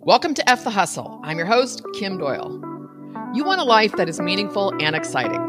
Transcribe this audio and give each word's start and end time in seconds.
Welcome 0.00 0.34
to 0.34 0.48
F 0.48 0.64
the 0.64 0.70
Hustle. 0.70 1.20
I'm 1.22 1.36
your 1.38 1.46
host, 1.46 1.82
Kim 1.94 2.18
Doyle. 2.18 2.50
You 3.34 3.44
want 3.44 3.60
a 3.60 3.64
life 3.64 3.92
that 3.96 4.08
is 4.08 4.20
meaningful 4.20 4.72
and 4.80 4.96
exciting. 4.96 5.40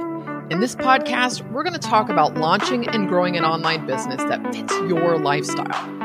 In 0.50 0.60
this 0.60 0.76
podcast, 0.76 1.50
we're 1.52 1.64
going 1.64 1.74
to 1.74 1.80
talk 1.80 2.10
about 2.10 2.36
launching 2.36 2.88
and 2.90 3.08
growing 3.08 3.38
an 3.38 3.46
online 3.46 3.86
business 3.86 4.22
that 4.24 4.44
fits 4.54 4.74
your 4.90 5.18
lifestyle. 5.18 6.00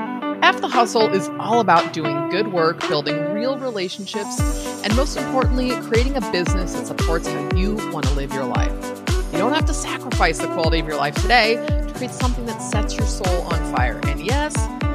F 0.45 0.60
the 0.60 0.68
Hustle 0.68 1.12
is 1.12 1.29
all 1.40 1.60
about 1.60 1.92
doing 1.92 2.29
good 2.29 2.52
work, 2.52 2.80
building 2.87 3.17
real 3.33 3.58
relationships, 3.58 4.38
and 4.85 4.95
most 4.95 5.17
importantly, 5.17 5.71
creating 5.88 6.17
a 6.17 6.21
business 6.31 6.75
that 6.75 6.87
supports 6.87 7.27
how 7.27 7.56
you 7.56 7.75
want 7.93 8.06
to 8.06 8.13
live 8.13 8.33
your 8.33 8.45
life. 8.45 8.72
You 9.33 9.38
don't 9.38 9.54
have 9.54 9.65
to 9.65 9.75
sacrifice 9.75 10.38
the 10.38 10.49
quality 10.49 10.79
of 10.79 10.87
your 10.87 10.97
life 10.97 11.15
today 11.15 11.56
to 11.56 11.93
create 11.97 12.13
something 12.13 12.45
that 12.47 12.61
sets 12.61 12.97
your 12.97 13.06
soul 13.06 13.43
on 13.43 13.75
fire. 13.75 14.01
And 14.04 14.25
yes, 14.25 14.54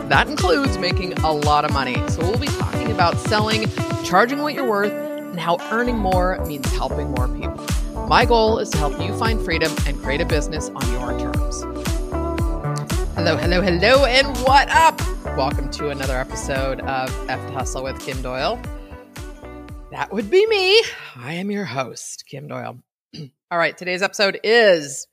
that 0.09 0.27
includes 0.27 0.75
making 0.79 1.13
a 1.19 1.31
lot 1.31 1.65
of 1.65 1.71
money. 1.71 1.95
So 2.09 2.21
we'll 2.21 2.39
be 2.39 2.47
talking 2.47 2.91
about 2.91 3.15
selling, 3.19 3.67
charging 4.03 4.41
what 4.41 4.55
you're 4.55 4.67
worth, 4.67 4.91
and 4.91 5.39
how 5.39 5.57
earning 5.71 5.99
more 5.99 6.43
means 6.45 6.65
helping 6.71 7.11
more 7.11 7.27
people. 7.27 8.07
My 8.07 8.25
goal 8.25 8.57
is 8.57 8.71
to 8.71 8.79
help 8.79 8.99
you 8.99 9.15
find 9.19 9.39
freedom 9.39 9.71
and 9.85 10.01
create 10.01 10.19
a 10.19 10.25
business 10.25 10.69
on 10.69 10.91
your 10.93 11.19
terms. 11.19 11.61
Hello, 13.13 13.37
hello, 13.37 13.61
hello, 13.61 14.05
and 14.05 14.35
what 14.37 14.67
up? 14.71 14.99
Welcome 15.37 15.69
to 15.71 15.89
another 15.89 16.17
episode 16.17 16.79
of 16.81 17.29
F 17.29 17.45
the 17.45 17.53
Hustle 17.53 17.83
with 17.83 17.99
Kim 17.99 18.19
Doyle. 18.23 18.59
That 19.91 20.11
would 20.11 20.31
be 20.31 20.43
me. 20.47 20.81
I 21.17 21.33
am 21.33 21.51
your 21.51 21.65
host, 21.65 22.23
Kim 22.27 22.47
Doyle. 22.47 22.79
All 23.51 23.57
right, 23.59 23.77
today's 23.77 24.01
episode 24.01 24.39
is 24.43 25.05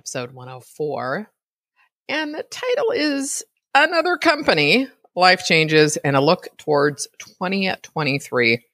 episode 0.00 0.32
104. 0.32 1.30
And 2.08 2.34
the 2.34 2.42
title 2.42 2.90
is 2.90 3.44
Another 3.78 4.16
Company 4.16 4.88
Life 5.14 5.44
Changes 5.44 5.98
and 5.98 6.16
a 6.16 6.20
Look 6.22 6.48
Towards 6.56 7.08
2023 7.18 8.64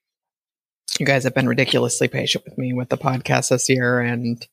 you 1.01 1.07
guys 1.07 1.25
have 1.25 1.35
been 1.35 1.49
ridiculously 1.49 2.07
patient 2.07 2.45
with 2.45 2.57
me 2.57 2.73
with 2.73 2.89
the 2.89 2.97
podcast 2.97 3.49
this 3.49 3.69
year 3.69 3.99
and 3.99 4.47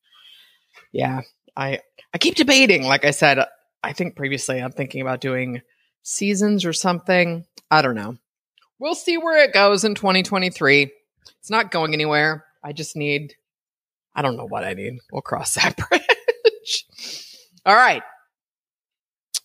yeah 0.91 1.21
i 1.55 1.81
i 2.15 2.17
keep 2.17 2.33
debating. 2.33 2.81
Like 2.81 3.05
i 3.05 3.11
said 3.11 3.45
i 3.83 3.93
think 3.93 4.15
previously 4.15 4.59
i'm 4.59 4.71
thinking 4.71 5.01
about 5.01 5.21
doing 5.21 5.61
seasons 6.01 6.65
or 6.65 6.73
something. 6.73 7.45
I 7.69 7.83
don't 7.83 7.93
know. 7.93 8.17
We'll 8.79 8.95
see 8.95 9.17
where 9.17 9.43
it 9.43 9.53
goes 9.53 9.83
in 9.83 9.93
2023 9.93 10.91
it's 11.39 11.51
not 11.51 11.69
going 11.69 11.93
anywhere. 11.93 12.43
I 12.63 12.73
just 12.73 12.95
need 12.95 13.35
i 14.15 14.23
don't 14.23 14.35
know 14.35 14.47
what 14.47 14.63
i 14.63 14.73
need. 14.73 14.97
We'll 15.11 15.21
cross 15.21 15.53
that 15.53 15.77
bridge. 15.89 16.85
All 17.67 17.75
right. 17.75 18.01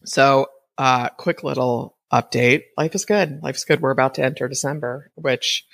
So 0.07 0.47
uh 0.79 1.09
quick 1.11 1.43
little 1.43 1.97
update 2.13 2.63
life 2.77 2.95
is 2.95 3.05
good 3.05 3.41
life 3.43 3.57
is 3.57 3.65
good 3.65 3.81
we're 3.81 3.91
about 3.91 4.15
to 4.15 4.25
enter 4.25 4.49
december 4.49 5.11
which 5.15 5.67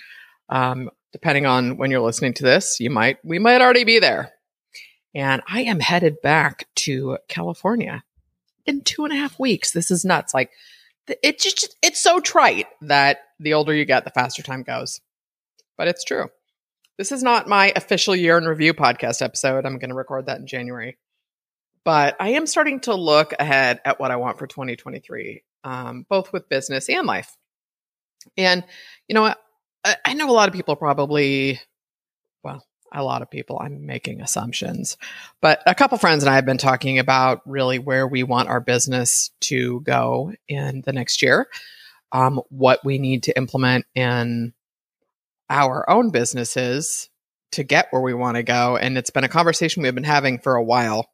um, 0.50 0.90
depending 1.12 1.46
on 1.46 1.76
when 1.76 1.90
you're 1.90 2.00
listening 2.00 2.34
to 2.34 2.42
this, 2.42 2.80
you 2.80 2.90
might 2.90 3.18
we 3.24 3.38
might 3.38 3.62
already 3.62 3.84
be 3.84 3.98
there. 3.98 4.32
And 5.14 5.42
I 5.48 5.62
am 5.62 5.80
headed 5.80 6.20
back 6.22 6.68
to 6.76 7.18
California 7.28 8.04
in 8.66 8.82
two 8.82 9.04
and 9.04 9.12
a 9.12 9.16
half 9.16 9.38
weeks. 9.38 9.72
This 9.72 9.90
is 9.90 10.04
nuts. 10.04 10.34
Like 10.34 10.50
it 11.22 11.40
just 11.40 11.76
it's 11.82 12.00
so 12.00 12.20
trite 12.20 12.66
that 12.82 13.20
the 13.38 13.54
older 13.54 13.74
you 13.74 13.84
get, 13.84 14.04
the 14.04 14.10
faster 14.10 14.42
time 14.42 14.62
goes. 14.62 15.00
But 15.76 15.88
it's 15.88 16.04
true. 16.04 16.28
This 16.98 17.12
is 17.12 17.22
not 17.22 17.48
my 17.48 17.72
official 17.74 18.14
year 18.14 18.36
in 18.36 18.44
review 18.44 18.74
podcast 18.74 19.22
episode. 19.22 19.64
I'm 19.64 19.78
going 19.78 19.88
to 19.88 19.96
record 19.96 20.26
that 20.26 20.40
in 20.40 20.46
January. 20.46 20.98
But 21.84 22.16
I 22.20 22.30
am 22.30 22.46
starting 22.46 22.80
to 22.80 22.94
look 22.94 23.32
ahead 23.38 23.80
at 23.84 23.98
what 23.98 24.10
I 24.10 24.16
want 24.16 24.38
for 24.38 24.46
2023, 24.46 25.42
um, 25.64 26.06
both 26.08 26.32
with 26.32 26.48
business 26.48 26.88
and 26.88 27.06
life. 27.06 27.36
And, 28.36 28.64
you 29.08 29.14
know, 29.14 29.34
I 29.84 30.14
know 30.14 30.28
a 30.28 30.32
lot 30.32 30.48
of 30.48 30.54
people 30.54 30.76
probably, 30.76 31.58
well, 32.44 32.62
a 32.92 33.02
lot 33.02 33.22
of 33.22 33.30
people, 33.30 33.58
I'm 33.60 33.86
making 33.86 34.20
assumptions, 34.20 34.98
but 35.40 35.62
a 35.66 35.74
couple 35.74 35.96
friends 35.96 36.22
and 36.22 36.30
I 36.30 36.34
have 36.34 36.44
been 36.44 36.58
talking 36.58 36.98
about 36.98 37.40
really 37.46 37.78
where 37.78 38.06
we 38.06 38.24
want 38.24 38.48
our 38.48 38.60
business 38.60 39.30
to 39.42 39.80
go 39.80 40.32
in 40.48 40.82
the 40.84 40.92
next 40.92 41.22
year, 41.22 41.48
um, 42.12 42.42
what 42.50 42.84
we 42.84 42.98
need 42.98 43.22
to 43.24 43.36
implement 43.36 43.86
in 43.94 44.52
our 45.48 45.88
own 45.88 46.10
businesses 46.10 47.08
to 47.52 47.64
get 47.64 47.88
where 47.90 48.02
we 48.02 48.14
want 48.14 48.36
to 48.36 48.42
go. 48.42 48.76
And 48.76 48.98
it's 48.98 49.10
been 49.10 49.24
a 49.24 49.28
conversation 49.28 49.82
we've 49.82 49.94
been 49.94 50.04
having 50.04 50.38
for 50.38 50.56
a 50.56 50.62
while. 50.62 51.08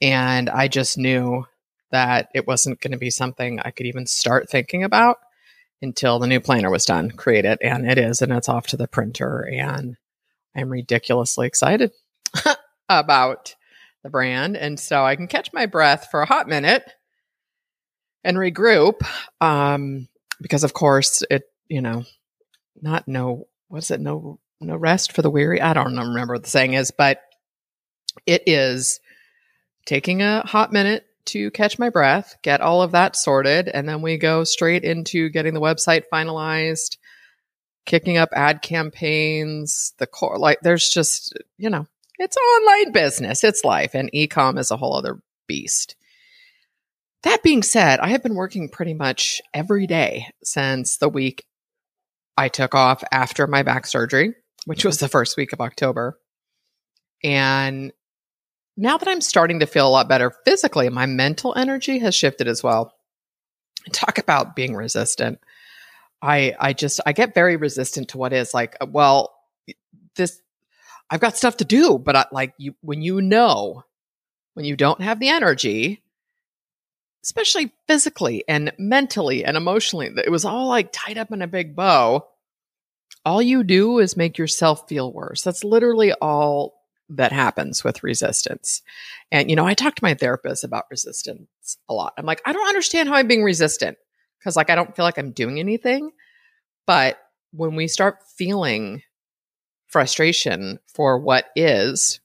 And 0.00 0.48
I 0.48 0.68
just 0.68 0.98
knew 0.98 1.44
that 1.90 2.28
it 2.34 2.46
wasn't 2.46 2.80
going 2.80 2.92
to 2.92 2.98
be 2.98 3.10
something 3.10 3.60
I 3.60 3.70
could 3.70 3.86
even 3.86 4.06
start 4.06 4.48
thinking 4.48 4.84
about 4.84 5.18
until 5.80 6.18
the 6.18 6.26
new 6.26 6.40
planner 6.40 6.70
was 6.70 6.84
done, 6.84 7.10
created, 7.10 7.58
and 7.62 7.90
it 7.90 7.98
is, 7.98 8.20
and 8.20 8.32
it's 8.32 8.48
off 8.48 8.66
to 8.68 8.76
the 8.76 8.88
printer. 8.88 9.48
And 9.50 9.96
I'm 10.56 10.70
ridiculously 10.70 11.46
excited 11.46 11.92
about 12.88 13.54
the 14.02 14.10
brand. 14.10 14.56
And 14.56 14.78
so 14.78 15.04
I 15.04 15.16
can 15.16 15.28
catch 15.28 15.52
my 15.52 15.66
breath 15.66 16.08
for 16.10 16.20
a 16.20 16.26
hot 16.26 16.48
minute 16.48 16.84
and 18.24 18.36
regroup. 18.36 19.00
Um, 19.40 20.08
because 20.40 20.64
of 20.64 20.72
course 20.72 21.22
it, 21.30 21.44
you 21.68 21.80
know, 21.80 22.04
not 22.80 23.08
no, 23.08 23.46
what's 23.68 23.90
it? 23.90 24.00
No, 24.00 24.38
no 24.60 24.76
rest 24.76 25.12
for 25.12 25.22
the 25.22 25.30
weary. 25.30 25.60
I 25.60 25.74
don't 25.74 25.96
remember 25.96 26.34
what 26.34 26.44
the 26.44 26.50
saying 26.50 26.74
is, 26.74 26.90
but 26.90 27.20
it 28.26 28.44
is 28.46 29.00
taking 29.88 30.20
a 30.20 30.42
hot 30.46 30.70
minute 30.70 31.06
to 31.24 31.50
catch 31.50 31.78
my 31.78 31.88
breath, 31.88 32.36
get 32.42 32.60
all 32.60 32.82
of 32.82 32.92
that 32.92 33.16
sorted, 33.16 33.68
and 33.68 33.88
then 33.88 34.02
we 34.02 34.18
go 34.18 34.44
straight 34.44 34.84
into 34.84 35.30
getting 35.30 35.54
the 35.54 35.62
website 35.62 36.02
finalized, 36.12 36.98
kicking 37.86 38.18
up 38.18 38.28
ad 38.34 38.60
campaigns, 38.60 39.94
the 39.96 40.06
core 40.06 40.38
like 40.38 40.60
there's 40.60 40.90
just, 40.90 41.32
you 41.56 41.70
know, 41.70 41.86
it's 42.18 42.36
online 42.36 42.92
business, 42.92 43.42
it's 43.42 43.64
life, 43.64 43.94
and 43.94 44.12
ecom 44.12 44.58
is 44.58 44.70
a 44.70 44.76
whole 44.76 44.94
other 44.94 45.22
beast. 45.46 45.96
That 47.22 47.42
being 47.42 47.62
said, 47.62 47.98
I 47.98 48.08
have 48.08 48.22
been 48.22 48.34
working 48.34 48.68
pretty 48.68 48.92
much 48.92 49.40
every 49.54 49.86
day 49.86 50.26
since 50.44 50.98
the 50.98 51.08
week 51.08 51.46
I 52.36 52.48
took 52.48 52.74
off 52.74 53.02
after 53.10 53.46
my 53.46 53.62
back 53.62 53.86
surgery, 53.86 54.34
which 54.66 54.84
was 54.84 54.98
the 54.98 55.08
first 55.08 55.38
week 55.38 55.54
of 55.54 55.62
October. 55.62 56.18
And 57.24 57.92
now 58.78 58.96
that 58.96 59.08
I'm 59.08 59.20
starting 59.20 59.58
to 59.58 59.66
feel 59.66 59.88
a 59.88 59.90
lot 59.90 60.08
better 60.08 60.32
physically, 60.44 60.88
my 60.88 61.04
mental 61.04 61.52
energy 61.56 61.98
has 61.98 62.14
shifted 62.14 62.46
as 62.46 62.62
well. 62.62 62.94
Talk 63.92 64.18
about 64.18 64.54
being 64.54 64.74
resistant. 64.74 65.40
I 66.22 66.54
I 66.58 66.72
just 66.72 67.00
I 67.04 67.12
get 67.12 67.34
very 67.34 67.56
resistant 67.56 68.10
to 68.10 68.18
what 68.18 68.32
is 68.32 68.54
like 68.54 68.76
uh, 68.80 68.86
well 68.88 69.34
this 70.16 70.40
I've 71.10 71.20
got 71.20 71.36
stuff 71.36 71.56
to 71.58 71.64
do, 71.64 71.98
but 71.98 72.16
I, 72.16 72.26
like 72.30 72.54
you 72.58 72.74
when 72.80 73.02
you 73.02 73.20
know 73.20 73.82
when 74.54 74.64
you 74.64 74.76
don't 74.76 75.00
have 75.00 75.18
the 75.18 75.28
energy, 75.28 76.02
especially 77.24 77.72
physically 77.88 78.44
and 78.46 78.72
mentally 78.78 79.44
and 79.44 79.56
emotionally, 79.56 80.10
it 80.24 80.30
was 80.30 80.44
all 80.44 80.68
like 80.68 80.90
tied 80.92 81.18
up 81.18 81.32
in 81.32 81.42
a 81.42 81.48
big 81.48 81.74
bow. 81.74 82.28
All 83.24 83.42
you 83.42 83.64
do 83.64 83.98
is 83.98 84.16
make 84.16 84.38
yourself 84.38 84.88
feel 84.88 85.12
worse. 85.12 85.42
That's 85.42 85.64
literally 85.64 86.12
all 86.12 86.77
that 87.10 87.32
happens 87.32 87.82
with 87.82 88.02
resistance. 88.02 88.82
And, 89.32 89.48
you 89.48 89.56
know, 89.56 89.66
I 89.66 89.74
talk 89.74 89.94
to 89.96 90.04
my 90.04 90.14
therapist 90.14 90.64
about 90.64 90.84
resistance 90.90 91.78
a 91.88 91.94
lot. 91.94 92.12
I'm 92.18 92.26
like, 92.26 92.42
I 92.44 92.52
don't 92.52 92.68
understand 92.68 93.08
how 93.08 93.14
I'm 93.14 93.28
being 93.28 93.42
resistant 93.42 93.96
because, 94.38 94.56
like, 94.56 94.70
I 94.70 94.74
don't 94.74 94.94
feel 94.94 95.04
like 95.04 95.18
I'm 95.18 95.32
doing 95.32 95.58
anything. 95.58 96.10
But 96.86 97.18
when 97.52 97.76
we 97.76 97.88
start 97.88 98.18
feeling 98.36 99.02
frustration 99.86 100.78
for 100.86 101.18
what 101.18 101.46
is, 101.56 102.20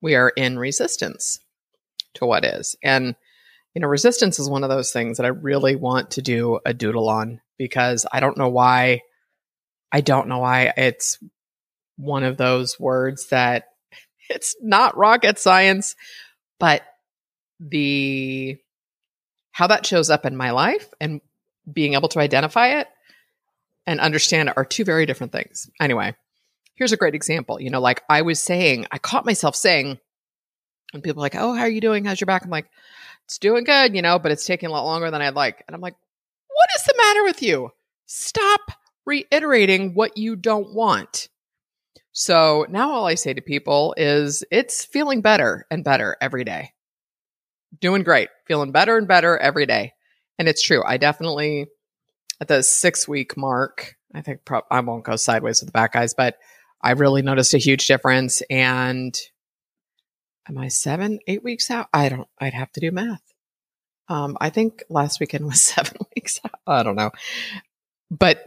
we 0.00 0.14
are 0.14 0.30
in 0.30 0.58
resistance 0.58 1.40
to 2.14 2.26
what 2.26 2.44
is. 2.44 2.76
And, 2.82 3.16
you 3.74 3.80
know, 3.80 3.88
resistance 3.88 4.38
is 4.38 4.48
one 4.48 4.64
of 4.64 4.70
those 4.70 4.92
things 4.92 5.16
that 5.16 5.26
I 5.26 5.30
really 5.30 5.76
want 5.76 6.12
to 6.12 6.22
do 6.22 6.60
a 6.64 6.72
doodle 6.72 7.08
on 7.08 7.40
because 7.58 8.06
I 8.12 8.20
don't 8.20 8.38
know 8.38 8.48
why. 8.48 9.02
I 9.92 10.00
don't 10.00 10.28
know 10.28 10.38
why 10.38 10.72
it's 10.76 11.18
one 11.96 12.22
of 12.22 12.36
those 12.36 12.78
words 12.78 13.28
that 13.28 13.64
it's 14.34 14.56
not 14.62 14.96
rocket 14.96 15.38
science, 15.38 15.96
but 16.58 16.82
the 17.58 18.56
how 19.52 19.66
that 19.66 19.84
shows 19.84 20.08
up 20.08 20.24
in 20.24 20.36
my 20.36 20.52
life 20.52 20.88
and 21.00 21.20
being 21.70 21.94
able 21.94 22.08
to 22.08 22.20
identify 22.20 22.80
it 22.80 22.88
and 23.86 24.00
understand 24.00 24.48
it 24.48 24.56
are 24.56 24.64
two 24.64 24.84
very 24.84 25.04
different 25.04 25.32
things. 25.32 25.68
Anyway, 25.80 26.14
here's 26.76 26.92
a 26.92 26.96
great 26.96 27.14
example. 27.14 27.60
You 27.60 27.70
know, 27.70 27.80
like 27.80 28.02
I 28.08 28.22
was 28.22 28.40
saying, 28.40 28.86
I 28.90 28.98
caught 28.98 29.26
myself 29.26 29.56
saying, 29.56 29.98
when 30.92 31.02
people 31.02 31.20
are 31.20 31.26
like, 31.26 31.34
Oh, 31.34 31.52
how 31.52 31.62
are 31.62 31.68
you 31.68 31.80
doing? 31.80 32.04
How's 32.04 32.20
your 32.20 32.26
back? 32.26 32.44
I'm 32.44 32.50
like, 32.50 32.70
It's 33.26 33.38
doing 33.38 33.64
good, 33.64 33.94
you 33.94 34.02
know, 34.02 34.18
but 34.18 34.32
it's 34.32 34.46
taking 34.46 34.68
a 34.68 34.72
lot 34.72 34.84
longer 34.84 35.10
than 35.10 35.20
I'd 35.20 35.34
like. 35.34 35.64
And 35.66 35.74
I'm 35.74 35.80
like, 35.80 35.96
What 36.48 36.68
is 36.76 36.84
the 36.84 36.94
matter 36.96 37.24
with 37.24 37.42
you? 37.42 37.70
Stop 38.06 38.60
reiterating 39.04 39.94
what 39.94 40.16
you 40.16 40.36
don't 40.36 40.72
want. 40.72 41.28
So 42.12 42.66
now 42.68 42.90
all 42.90 43.06
I 43.06 43.14
say 43.14 43.34
to 43.34 43.40
people 43.40 43.94
is 43.96 44.44
it's 44.50 44.84
feeling 44.84 45.20
better 45.20 45.66
and 45.70 45.84
better 45.84 46.16
every 46.20 46.44
day. 46.44 46.72
Doing 47.80 48.02
great, 48.02 48.28
feeling 48.46 48.72
better 48.72 48.96
and 48.96 49.06
better 49.06 49.38
every 49.38 49.66
day. 49.66 49.92
And 50.38 50.48
it's 50.48 50.62
true. 50.62 50.82
I 50.84 50.96
definitely 50.96 51.68
at 52.40 52.48
the 52.48 52.62
six 52.62 53.06
week 53.06 53.36
mark, 53.36 53.96
I 54.14 54.22
think 54.22 54.44
pro- 54.44 54.62
I 54.70 54.80
won't 54.80 55.04
go 55.04 55.16
sideways 55.16 55.60
with 55.60 55.68
the 55.68 55.72
back 55.72 55.92
guys, 55.92 56.14
but 56.14 56.36
I 56.82 56.92
really 56.92 57.22
noticed 57.22 57.54
a 57.54 57.58
huge 57.58 57.86
difference. 57.86 58.42
And 58.50 59.16
am 60.48 60.58
I 60.58 60.68
seven, 60.68 61.20
eight 61.26 61.44
weeks 61.44 61.70
out? 61.70 61.88
I 61.92 62.08
don't, 62.08 62.28
I'd 62.40 62.54
have 62.54 62.72
to 62.72 62.80
do 62.80 62.90
math. 62.90 63.22
Um, 64.08 64.36
I 64.40 64.50
think 64.50 64.82
last 64.88 65.20
weekend 65.20 65.44
was 65.44 65.62
seven 65.62 65.96
weeks 66.16 66.40
out. 66.44 66.60
I 66.66 66.82
don't 66.82 66.96
know. 66.96 67.12
But 68.10 68.42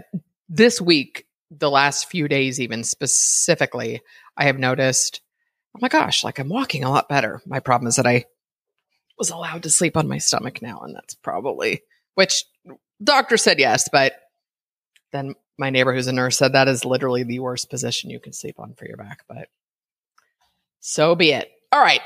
this 0.49 0.81
week, 0.81 1.25
the 1.59 1.69
last 1.69 2.09
few 2.09 2.27
days, 2.27 2.59
even 2.59 2.83
specifically, 2.83 4.01
I 4.37 4.45
have 4.45 4.59
noticed, 4.59 5.21
oh 5.75 5.79
my 5.81 5.87
gosh, 5.87 6.23
like 6.23 6.39
I'm 6.39 6.49
walking 6.49 6.83
a 6.83 6.89
lot 6.89 7.09
better. 7.09 7.41
My 7.45 7.59
problem 7.59 7.87
is 7.87 7.97
that 7.97 8.07
I 8.07 8.25
was 9.17 9.29
allowed 9.29 9.63
to 9.63 9.69
sleep 9.69 9.95
on 9.97 10.07
my 10.07 10.17
stomach 10.17 10.61
now, 10.61 10.81
and 10.81 10.95
that's 10.95 11.15
probably, 11.15 11.83
which 12.15 12.45
doctor 13.03 13.37
said 13.37 13.59
yes, 13.59 13.89
but 13.91 14.13
then 15.11 15.35
my 15.57 15.69
neighbor 15.69 15.93
who's 15.93 16.07
a 16.07 16.13
nurse 16.13 16.37
said 16.37 16.53
that 16.53 16.67
is 16.67 16.85
literally 16.85 17.23
the 17.23 17.39
worst 17.39 17.69
position 17.69 18.09
you 18.09 18.19
can 18.19 18.33
sleep 18.33 18.59
on 18.59 18.73
for 18.73 18.85
your 18.85 18.97
back, 18.97 19.23
but 19.27 19.47
so 20.79 21.15
be 21.15 21.31
it. 21.31 21.49
All 21.71 21.81
right. 21.81 22.01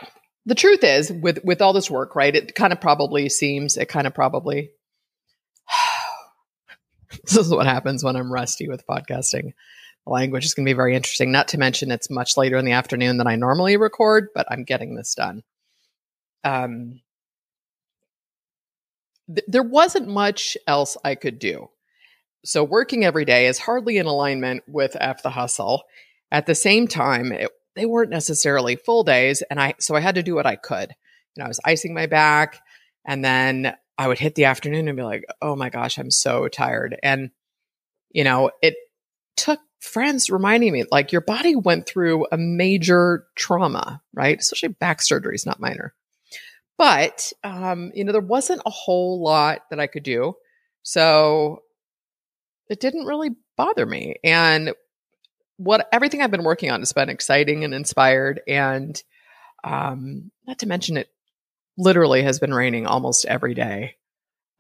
The 0.46 0.56
truth 0.56 0.84
is 0.84 1.12
with 1.12 1.44
with 1.44 1.62
all 1.62 1.74
this 1.74 1.92
work, 1.92 2.16
right? 2.16 2.34
It 2.34 2.56
kind 2.56 2.72
of 2.72 2.80
probably 2.80 3.28
seems 3.28 3.76
it 3.76 3.90
kind 3.90 4.08
of 4.08 4.14
probably 4.14 4.72
this 7.28 7.38
is 7.38 7.50
what 7.50 7.68
happens 7.68 8.04
when 8.04 8.16
I'm 8.16 8.32
rusty 8.32 8.68
with 8.68 8.88
podcasting. 8.88 9.54
The 10.06 10.12
language 10.12 10.46
is 10.46 10.54
going 10.54 10.66
to 10.66 10.70
be 10.70 10.76
very 10.76 10.96
interesting. 10.96 11.32
Not 11.32 11.50
to 11.50 11.58
mention 11.58 11.92
it's 11.92 12.10
much 12.10 12.38
later 12.38 12.58
in 12.58 12.66
the 12.66 12.72
afternoon 12.72 13.18
than 13.18 13.28
I 13.28 13.36
normally 13.36 13.78
record, 13.78 14.30
but 14.34 14.48
I'm 14.50 14.64
getting 14.64 14.96
this 14.96 15.14
done. 15.14 15.44
Um, 16.44 17.02
th- 19.28 19.46
there 19.48 19.64
wasn't 19.64 20.08
much 20.08 20.58
else 20.66 20.96
I 21.04 21.16
could 21.16 21.40
do. 21.40 21.70
So 22.46 22.64
working 22.64 23.04
every 23.04 23.26
day 23.26 23.48
is 23.48 23.60
hardly 23.60 23.98
in 23.98 24.06
alignment 24.06 24.64
with 24.68 24.96
F 25.00 25.22
the 25.22 25.32
hustle. 25.32 25.84
At 26.32 26.46
the 26.46 26.56
same 26.56 26.88
time, 26.88 27.34
it, 27.34 27.52
they 27.76 27.86
weren't 27.86 28.10
necessarily 28.10 28.78
full 28.78 29.04
days, 29.04 29.42
and 29.50 29.60
I 29.60 29.76
so 29.80 29.96
I 29.96 30.00
had 30.00 30.16
to 30.16 30.24
do 30.24 30.36
what 30.36 30.46
I 30.46 30.56
could. 30.56 30.94
Know, 31.36 31.46
I 31.46 31.48
was 31.50 31.60
icing 31.66 31.94
my 31.94 32.06
back, 32.08 32.62
and 33.06 33.24
then 33.24 33.76
I 33.98 34.08
would 34.08 34.20
hit 34.20 34.36
the 34.36 34.46
afternoon 34.46 34.88
and 34.88 34.98
be 34.98 35.04
like, 35.04 35.26
"Oh 35.42 35.56
my 35.56 35.70
gosh, 35.70 35.98
I'm 35.98 36.12
so 36.12 36.48
tired." 36.48 36.98
And 37.04 37.32
you 38.12 38.24
know, 38.24 38.52
it 38.62 38.76
took 39.36 39.60
friends 39.80 40.30
reminding 40.30 40.74
me 40.74 40.86
like 40.92 41.12
your 41.12 41.22
body 41.22 41.56
went 41.56 41.88
through 41.88 42.26
a 42.32 42.38
major 42.38 43.26
trauma, 43.36 44.02
right? 44.14 44.40
Especially 44.40 44.70
back 44.70 45.02
surgery 45.02 45.36
is 45.36 45.46
not 45.46 45.60
minor. 45.60 45.94
But 46.78 47.32
um, 47.44 47.92
you 47.96 48.04
know, 48.04 48.12
there 48.12 48.22
wasn't 48.22 48.62
a 48.66 48.72
whole 48.72 49.22
lot 49.22 49.62
that 49.70 49.80
I 49.80 49.88
could 49.88 50.04
do. 50.04 50.36
So 50.84 51.64
it 52.70 52.80
didn't 52.80 53.06
really 53.06 53.32
bother 53.56 53.86
me. 53.86 54.16
And 54.24 54.74
what 55.58 55.88
everything 55.92 56.22
I've 56.22 56.32
been 56.32 56.44
working 56.44 56.72
on 56.72 56.82
has 56.82 56.94
been 56.94 57.10
exciting 57.10 57.64
and 57.64 57.74
inspired. 57.74 58.42
And 58.48 59.02
um, 59.64 60.32
not 60.46 60.60
to 60.60 60.68
mention, 60.68 60.98
it 60.98 61.10
literally 61.78 62.24
has 62.24 62.40
been 62.40 62.54
raining 62.54 62.86
almost 62.88 63.26
every 63.26 63.54
day. 63.54 63.96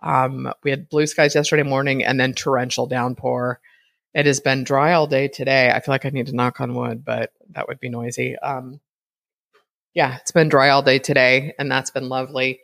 Um, 0.01 0.51
we 0.63 0.69
had 0.69 0.89
blue 0.89 1.07
skies 1.07 1.35
yesterday 1.35 1.63
morning 1.63 2.03
and 2.03 2.19
then 2.19 2.33
torrential 2.33 2.87
downpour. 2.87 3.59
It 4.13 4.25
has 4.25 4.39
been 4.39 4.63
dry 4.63 4.93
all 4.93 5.07
day 5.07 5.27
today. 5.27 5.71
I 5.71 5.79
feel 5.79 5.93
like 5.93 6.05
I 6.05 6.09
need 6.09 6.27
to 6.27 6.35
knock 6.35 6.61
on 6.61 6.75
wood, 6.75 7.03
but 7.03 7.31
that 7.51 7.67
would 7.67 7.79
be 7.79 7.89
noisy. 7.89 8.37
Um, 8.37 8.79
yeah, 9.93 10.17
it's 10.17 10.31
been 10.31 10.49
dry 10.49 10.69
all 10.69 10.83
day 10.83 10.99
today, 10.99 11.53
and 11.57 11.71
that's 11.71 11.91
been 11.91 12.09
lovely. 12.09 12.61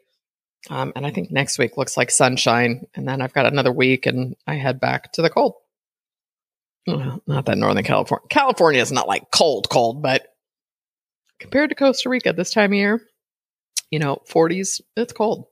Um, 0.69 0.93
and 0.95 1.05
I 1.05 1.11
think 1.11 1.31
next 1.31 1.59
week 1.59 1.77
looks 1.77 1.97
like 1.97 2.11
sunshine. 2.11 2.87
And 2.95 3.07
then 3.07 3.21
I've 3.21 3.33
got 3.33 3.45
another 3.45 3.71
week 3.71 4.05
and 4.05 4.35
I 4.47 4.55
head 4.55 4.79
back 4.79 5.11
to 5.13 5.21
the 5.21 5.29
cold. 5.29 5.55
Well, 6.87 7.21
not 7.27 7.45
that 7.45 7.57
Northern 7.57 7.83
California. 7.83 8.27
California 8.29 8.81
is 8.81 8.91
not 8.91 9.07
like 9.07 9.31
cold, 9.31 9.69
cold, 9.69 10.01
but 10.01 10.27
compared 11.39 11.69
to 11.69 11.75
Costa 11.75 12.09
Rica 12.09 12.33
this 12.33 12.51
time 12.51 12.71
of 12.71 12.77
year, 12.77 13.01
you 13.93 13.99
know, 13.99 14.19
40s, 14.27 14.81
it's 14.97 15.13
cold. 15.13 15.45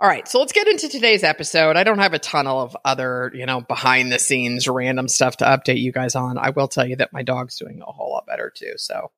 All 0.00 0.08
right, 0.08 0.26
so 0.26 0.38
let's 0.38 0.54
get 0.54 0.66
into 0.66 0.88
today's 0.88 1.22
episode. 1.22 1.76
I 1.76 1.84
don't 1.84 1.98
have 1.98 2.14
a 2.14 2.18
ton 2.18 2.46
of 2.46 2.74
other, 2.86 3.30
you 3.34 3.44
know, 3.44 3.60
behind 3.60 4.10
the 4.10 4.18
scenes 4.18 4.66
random 4.66 5.08
stuff 5.08 5.36
to 5.36 5.44
update 5.44 5.82
you 5.82 5.92
guys 5.92 6.14
on. 6.14 6.38
I 6.38 6.50
will 6.50 6.68
tell 6.68 6.88
you 6.88 6.96
that 6.96 7.12
my 7.12 7.22
dog's 7.22 7.58
doing 7.58 7.82
a 7.82 7.92
whole 7.92 8.12
lot 8.12 8.26
better 8.26 8.50
too. 8.54 8.72
So 8.76 9.10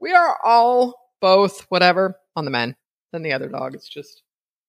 we 0.00 0.12
are 0.14 0.38
all 0.42 0.94
both 1.20 1.66
whatever 1.68 2.18
on 2.34 2.46
the 2.46 2.50
men 2.50 2.74
than 3.12 3.22
the 3.22 3.34
other 3.34 3.50
dog. 3.50 3.74
It's 3.74 3.88
just 3.88 4.22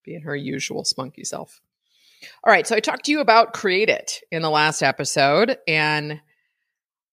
being 0.04 0.24
her 0.24 0.36
usual 0.36 0.84
spunky 0.84 1.24
self. 1.24 1.62
All 2.44 2.52
right, 2.52 2.68
so 2.68 2.76
I 2.76 2.82
talked 2.82 3.06
to 3.06 3.12
you 3.14 3.22
about 3.22 3.54
Create 3.54 3.90
It 3.90 4.20
in 4.30 4.42
the 4.42 4.50
last 4.50 4.82
episode, 4.82 5.58
and 5.70 6.20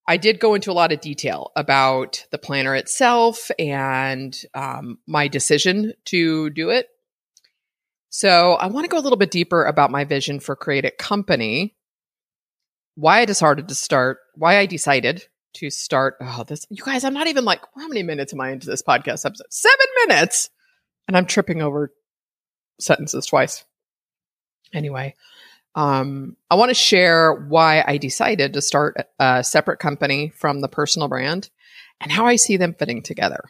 I 0.07 0.17
did 0.17 0.39
go 0.39 0.53
into 0.53 0.71
a 0.71 0.73
lot 0.73 0.91
of 0.91 0.99
detail 0.99 1.51
about 1.55 2.25
the 2.31 2.37
planner 2.37 2.75
itself 2.75 3.49
and 3.57 4.37
um, 4.53 4.99
my 5.07 5.27
decision 5.27 5.93
to 6.05 6.49
do 6.49 6.69
it. 6.71 6.87
So 8.09 8.53
I 8.53 8.67
want 8.67 8.83
to 8.83 8.89
go 8.89 8.97
a 8.97 9.01
little 9.01 9.17
bit 9.17 9.31
deeper 9.31 9.63
about 9.63 9.91
my 9.91 10.03
vision 10.03 10.39
for 10.39 10.55
Create 10.55 10.85
It 10.85 10.97
Company, 10.97 11.75
why 12.95 13.21
I 13.21 13.25
decided 13.25 13.69
to 13.69 13.75
start, 13.75 14.19
why 14.35 14.57
I 14.57 14.65
decided 14.65 15.25
to 15.55 15.69
start. 15.69 16.17
Oh, 16.21 16.43
this, 16.45 16.67
you 16.69 16.83
guys, 16.83 17.03
I'm 17.03 17.13
not 17.13 17.27
even 17.27 17.45
like, 17.45 17.61
how 17.75 17.87
many 17.87 18.03
minutes 18.03 18.33
am 18.33 18.41
I 18.41 18.51
into 18.51 18.67
this 18.67 18.83
podcast 18.83 19.25
episode? 19.25 19.47
Seven 19.49 19.87
minutes. 20.05 20.49
And 21.07 21.17
I'm 21.17 21.25
tripping 21.25 21.61
over 21.61 21.91
sentences 22.79 23.25
twice. 23.25 23.65
Anyway, 24.73 25.15
um, 25.75 26.37
I 26.49 26.55
want 26.55 26.69
to 26.69 26.75
share 26.75 27.33
why 27.33 27.83
I 27.85 27.97
decided 27.97 28.53
to 28.53 28.61
start 28.61 28.97
a 29.19 29.43
separate 29.43 29.79
company 29.79 30.31
from 30.35 30.61
the 30.61 30.67
personal 30.67 31.07
brand 31.07 31.49
and 31.99 32.11
how 32.11 32.27
I 32.27 32.35
see 32.35 32.57
them 32.57 32.75
fitting 32.77 33.01
together. 33.01 33.43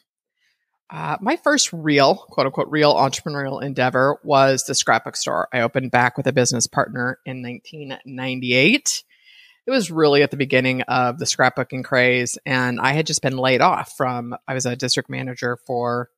Uh, 0.89 1.17
my 1.21 1.35
first 1.37 1.73
real, 1.73 2.15
quote 2.15 2.45
unquote, 2.45 2.69
real 2.69 2.93
entrepreneurial 2.93 3.63
endeavor 3.63 4.19
was 4.23 4.65
the 4.65 4.75
scrapbook 4.75 5.15
store. 5.15 5.47
I 5.51 5.61
opened 5.61 5.91
back 5.91 6.17
with 6.17 6.27
a 6.27 6.33
business 6.33 6.67
partner 6.67 7.19
in 7.25 7.41
1998. 7.41 9.03
It 9.65 9.71
was 9.71 9.89
really 9.89 10.21
at 10.21 10.31
the 10.31 10.37
beginning 10.37 10.81
of 10.83 11.19
the 11.19 11.25
scrapbooking 11.25 11.83
craze, 11.83 12.37
and 12.45 12.79
I 12.79 12.91
had 12.91 13.07
just 13.07 13.21
been 13.21 13.37
laid 13.37 13.61
off 13.61 13.93
from, 13.95 14.35
I 14.47 14.53
was 14.53 14.65
a 14.65 14.75
district 14.75 15.09
manager 15.09 15.57
for 15.65 16.09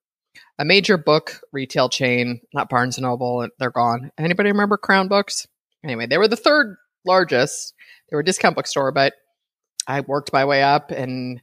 a 0.57 0.65
major 0.65 0.97
book 0.97 1.39
retail 1.53 1.87
chain, 1.87 2.41
not 2.53 2.69
Barnes 2.69 2.97
and 2.97 3.03
Noble, 3.03 3.47
they're 3.59 3.71
gone. 3.71 4.11
Anybody 4.17 4.51
remember 4.51 4.77
Crown 4.77 5.07
Books? 5.07 5.47
Anyway, 5.85 6.07
they 6.07 6.17
were 6.17 6.27
the 6.27 6.35
third 6.35 6.77
largest. 7.05 7.75
They 8.09 8.15
were 8.15 8.21
a 8.21 8.25
discount 8.25 8.55
bookstore, 8.55 8.91
but 8.91 9.13
I 9.87 10.01
worked 10.01 10.33
my 10.33 10.45
way 10.45 10.63
up 10.63 10.91
and 10.91 11.41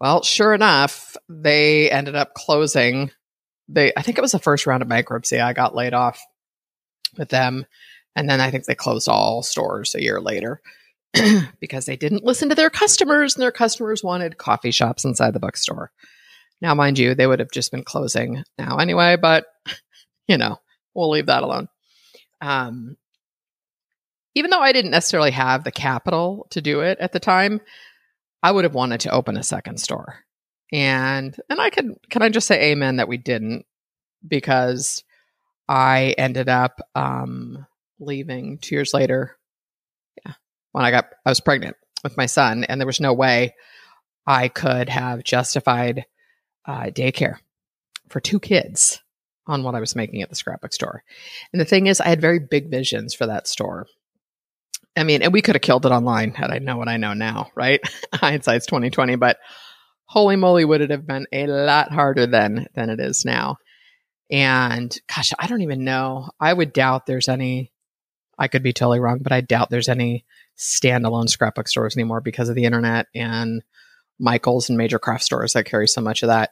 well, 0.00 0.22
sure 0.22 0.54
enough, 0.54 1.16
they 1.28 1.90
ended 1.90 2.14
up 2.14 2.32
closing. 2.34 3.10
They 3.68 3.92
I 3.96 4.02
think 4.02 4.16
it 4.16 4.22
was 4.22 4.32
the 4.32 4.38
first 4.38 4.66
round 4.66 4.82
of 4.82 4.88
bankruptcy. 4.88 5.40
I 5.40 5.52
got 5.52 5.74
laid 5.74 5.92
off 5.92 6.20
with 7.18 7.28
them. 7.28 7.66
And 8.16 8.30
then 8.30 8.40
I 8.40 8.50
think 8.50 8.64
they 8.64 8.74
closed 8.74 9.08
all 9.08 9.42
stores 9.42 9.94
a 9.94 10.02
year 10.02 10.20
later 10.20 10.60
because 11.60 11.84
they 11.84 11.96
didn't 11.96 12.24
listen 12.24 12.48
to 12.48 12.54
their 12.54 12.70
customers 12.70 13.34
and 13.34 13.42
their 13.42 13.52
customers 13.52 14.04
wanted 14.04 14.38
coffee 14.38 14.70
shops 14.70 15.04
inside 15.04 15.32
the 15.32 15.40
bookstore. 15.40 15.90
Now, 16.60 16.74
mind 16.74 16.98
you, 16.98 17.14
they 17.14 17.26
would 17.26 17.40
have 17.40 17.50
just 17.50 17.72
been 17.72 17.84
closing 17.84 18.44
now 18.58 18.78
anyway, 18.78 19.16
but 19.16 19.46
you 20.28 20.38
know, 20.38 20.58
we'll 20.94 21.10
leave 21.10 21.26
that 21.26 21.42
alone. 21.42 21.68
Um, 22.40 22.96
even 24.34 24.50
though 24.50 24.60
I 24.60 24.72
didn't 24.72 24.90
necessarily 24.90 25.30
have 25.32 25.64
the 25.64 25.72
capital 25.72 26.46
to 26.50 26.60
do 26.60 26.80
it 26.80 26.98
at 27.00 27.12
the 27.12 27.20
time, 27.20 27.60
I 28.42 28.52
would 28.52 28.64
have 28.64 28.74
wanted 28.74 29.00
to 29.00 29.10
open 29.10 29.36
a 29.36 29.42
second 29.42 29.78
store. 29.78 30.20
And 30.72 31.36
and 31.48 31.60
I 31.60 31.70
can 31.70 31.96
can 32.10 32.22
I 32.22 32.28
just 32.28 32.46
say 32.46 32.70
amen 32.70 32.96
that 32.96 33.08
we 33.08 33.16
didn't 33.16 33.66
because 34.26 35.02
I 35.68 36.14
ended 36.16 36.48
up 36.48 36.80
um 36.94 37.66
leaving 37.98 38.58
2 38.58 38.74
years 38.74 38.94
later. 38.94 39.36
Yeah. 40.24 40.34
When 40.72 40.84
I 40.84 40.90
got 40.90 41.06
I 41.26 41.30
was 41.30 41.40
pregnant 41.40 41.76
with 42.04 42.16
my 42.16 42.26
son 42.26 42.64
and 42.64 42.80
there 42.80 42.86
was 42.86 43.00
no 43.00 43.12
way 43.12 43.54
I 44.26 44.48
could 44.48 44.88
have 44.88 45.24
justified 45.24 46.04
uh, 46.66 46.84
daycare 46.84 47.36
for 48.08 48.20
two 48.20 48.38
kids 48.38 49.00
on 49.46 49.62
what 49.62 49.74
I 49.74 49.80
was 49.80 49.96
making 49.96 50.22
at 50.22 50.28
the 50.28 50.36
scrapbook 50.36 50.72
store. 50.72 51.02
And 51.52 51.60
the 51.60 51.64
thing 51.64 51.86
is, 51.88 52.00
I 52.00 52.08
had 52.08 52.20
very 52.20 52.38
big 52.38 52.70
visions 52.70 53.14
for 53.14 53.26
that 53.26 53.48
store. 53.48 53.86
I 54.96 55.04
mean, 55.04 55.22
and 55.22 55.32
we 55.32 55.42
could 55.42 55.54
have 55.54 55.62
killed 55.62 55.86
it 55.86 55.92
online 55.92 56.32
had 56.34 56.50
I 56.50 56.58
know 56.58 56.76
what 56.76 56.88
I 56.88 56.96
know 56.96 57.14
now, 57.14 57.50
right? 57.54 57.80
Hindsight's 58.14 58.66
twenty 58.66 58.90
twenty, 58.90 59.16
but 59.16 59.38
holy 60.06 60.36
moly, 60.36 60.64
would 60.64 60.80
it 60.80 60.90
have 60.90 61.06
been 61.06 61.26
a 61.32 61.46
lot 61.46 61.92
harder 61.92 62.26
then 62.26 62.66
than 62.74 62.90
it 62.90 62.98
is 63.00 63.24
now. 63.24 63.56
And 64.30 64.96
gosh, 65.14 65.32
I 65.38 65.46
don't 65.46 65.62
even 65.62 65.84
know. 65.84 66.30
I 66.40 66.52
would 66.52 66.72
doubt 66.72 67.06
there's 67.06 67.28
any. 67.28 67.72
I 68.38 68.48
could 68.48 68.62
be 68.62 68.72
totally 68.72 69.00
wrong, 69.00 69.18
but 69.22 69.32
I 69.32 69.40
doubt 69.42 69.70
there's 69.70 69.88
any 69.88 70.24
standalone 70.58 71.28
scrapbook 71.28 71.68
stores 71.68 71.96
anymore 71.96 72.20
because 72.20 72.48
of 72.48 72.54
the 72.54 72.64
internet 72.64 73.06
and 73.14 73.62
Michaels 74.18 74.68
and 74.68 74.76
major 74.76 74.98
craft 74.98 75.24
stores 75.24 75.54
that 75.54 75.64
carry 75.64 75.88
so 75.88 76.00
much 76.00 76.22
of 76.22 76.28
that. 76.28 76.50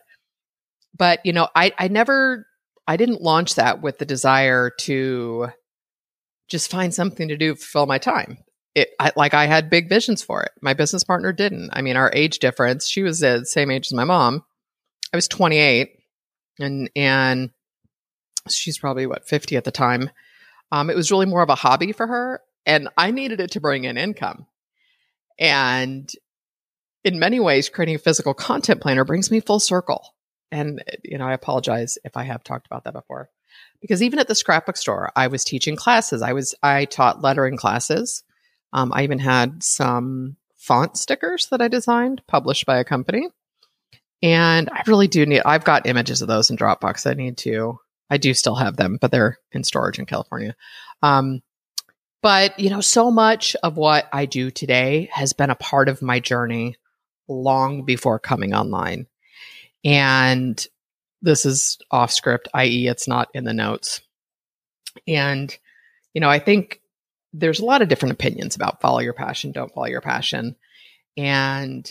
But, 0.96 1.20
you 1.24 1.32
know, 1.32 1.48
I, 1.54 1.72
I 1.78 1.88
never, 1.88 2.46
I 2.86 2.96
didn't 2.96 3.20
launch 3.20 3.56
that 3.56 3.82
with 3.82 3.98
the 3.98 4.06
desire 4.06 4.70
to 4.80 5.48
just 6.48 6.70
find 6.70 6.92
something 6.94 7.28
to 7.28 7.36
do, 7.36 7.54
fill 7.54 7.86
my 7.86 7.98
time. 7.98 8.38
it 8.74 8.90
I, 8.98 9.12
like 9.16 9.34
I 9.34 9.46
had 9.46 9.70
big 9.70 9.88
visions 9.88 10.22
for 10.22 10.42
it. 10.42 10.52
My 10.62 10.74
business 10.74 11.04
partner 11.04 11.32
didn't. 11.32 11.70
I 11.72 11.82
mean, 11.82 11.96
our 11.96 12.10
age 12.14 12.38
difference. 12.38 12.88
She 12.88 13.02
was 13.02 13.20
the 13.20 13.44
same 13.44 13.70
age 13.70 13.86
as 13.86 13.92
my 13.92 14.04
mom. 14.04 14.44
I 15.12 15.16
was 15.16 15.28
28, 15.28 15.90
and 16.58 16.90
and 16.94 17.50
she's 18.48 18.78
probably 18.78 19.06
what 19.06 19.28
50 19.28 19.56
at 19.56 19.64
the 19.64 19.70
time. 19.70 20.10
Um, 20.70 20.90
it 20.90 20.96
was 20.96 21.10
really 21.10 21.26
more 21.26 21.42
of 21.42 21.48
a 21.48 21.54
hobby 21.54 21.92
for 21.92 22.06
her, 22.06 22.40
and 22.66 22.88
I 22.96 23.10
needed 23.10 23.40
it 23.40 23.52
to 23.52 23.60
bring 23.60 23.84
in 23.84 23.96
income. 23.96 24.46
And 25.38 26.10
in 27.04 27.18
many 27.18 27.40
ways, 27.40 27.68
creating 27.68 27.94
a 27.94 27.98
physical 27.98 28.34
content 28.34 28.80
planner 28.80 29.04
brings 29.04 29.30
me 29.30 29.40
full 29.40 29.60
circle. 29.60 30.14
And 30.50 30.82
you 31.04 31.18
know, 31.18 31.26
I 31.26 31.32
apologize 31.32 31.98
if 32.04 32.16
I 32.16 32.24
have 32.24 32.42
talked 32.42 32.66
about 32.66 32.84
that 32.84 32.94
before, 32.94 33.30
because 33.80 34.02
even 34.02 34.18
at 34.18 34.28
the 34.28 34.34
scrapbook 34.34 34.76
store, 34.76 35.10
I 35.14 35.28
was 35.28 35.44
teaching 35.44 35.76
classes. 35.76 36.22
I 36.22 36.32
was 36.32 36.54
I 36.62 36.84
taught 36.84 37.22
lettering 37.22 37.56
classes. 37.56 38.22
Um, 38.72 38.92
I 38.94 39.04
even 39.04 39.18
had 39.18 39.62
some 39.62 40.36
font 40.56 40.96
stickers 40.96 41.48
that 41.50 41.62
I 41.62 41.68
designed, 41.68 42.22
published 42.26 42.66
by 42.66 42.78
a 42.78 42.84
company. 42.84 43.28
And 44.22 44.68
I 44.70 44.82
really 44.86 45.06
do 45.06 45.24
need, 45.24 45.42
I've 45.46 45.64
got 45.64 45.86
images 45.86 46.20
of 46.22 46.28
those 46.28 46.50
in 46.50 46.56
Dropbox. 46.56 47.08
I 47.08 47.14
need 47.14 47.38
to, 47.38 47.78
I 48.10 48.18
do 48.18 48.34
still 48.34 48.56
have 48.56 48.76
them, 48.76 48.98
but 49.00 49.10
they're 49.10 49.38
in 49.52 49.64
storage 49.64 49.98
in 49.98 50.06
California. 50.06 50.56
Um, 51.02 51.40
but, 52.20 52.58
you 52.58 52.68
know, 52.68 52.80
so 52.80 53.10
much 53.12 53.54
of 53.62 53.76
what 53.76 54.08
I 54.12 54.26
do 54.26 54.50
today 54.50 55.08
has 55.12 55.32
been 55.32 55.50
a 55.50 55.54
part 55.54 55.88
of 55.88 56.02
my 56.02 56.18
journey 56.18 56.74
long 57.28 57.84
before 57.84 58.18
coming 58.18 58.54
online. 58.54 59.06
And 59.84 60.66
this 61.22 61.44
is 61.44 61.78
off 61.90 62.12
script, 62.12 62.48
i.e., 62.54 62.88
it's 62.88 63.08
not 63.08 63.28
in 63.34 63.44
the 63.44 63.52
notes. 63.52 64.00
And, 65.06 65.56
you 66.14 66.20
know, 66.20 66.30
I 66.30 66.38
think 66.38 66.80
there's 67.32 67.60
a 67.60 67.64
lot 67.64 67.82
of 67.82 67.88
different 67.88 68.14
opinions 68.14 68.56
about 68.56 68.80
follow 68.80 69.00
your 69.00 69.12
passion, 69.12 69.52
don't 69.52 69.72
follow 69.72 69.86
your 69.86 70.00
passion. 70.00 70.56
And 71.16 71.90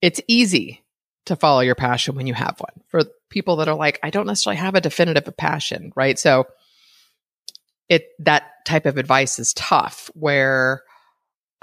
it's 0.00 0.20
easy 0.28 0.82
to 1.26 1.36
follow 1.36 1.60
your 1.60 1.74
passion 1.74 2.14
when 2.14 2.26
you 2.26 2.34
have 2.34 2.58
one. 2.58 2.82
For 2.88 3.02
people 3.30 3.56
that 3.56 3.68
are 3.68 3.74
like, 3.74 3.98
I 4.02 4.10
don't 4.10 4.26
necessarily 4.26 4.60
have 4.60 4.74
a 4.74 4.80
definitive 4.80 5.34
passion, 5.36 5.92
right? 5.96 6.18
So 6.18 6.46
it 7.88 8.08
that 8.20 8.44
type 8.64 8.86
of 8.86 8.96
advice 8.96 9.38
is 9.38 9.52
tough 9.54 10.10
where 10.14 10.82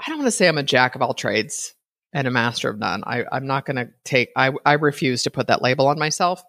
I 0.00 0.08
don't 0.08 0.18
want 0.18 0.26
to 0.26 0.32
say 0.32 0.48
I'm 0.48 0.58
a 0.58 0.62
jack 0.62 0.94
of 0.94 1.02
all 1.02 1.14
trades 1.14 1.74
and 2.12 2.26
a 2.26 2.30
master 2.30 2.68
of 2.68 2.78
none. 2.78 3.02
I, 3.06 3.24
I'm 3.30 3.46
not 3.46 3.66
going 3.66 3.76
to 3.76 3.90
take, 4.04 4.30
I, 4.36 4.52
I 4.64 4.74
refuse 4.74 5.22
to 5.22 5.30
put 5.30 5.46
that 5.46 5.62
label 5.62 5.88
on 5.88 5.98
myself, 5.98 6.42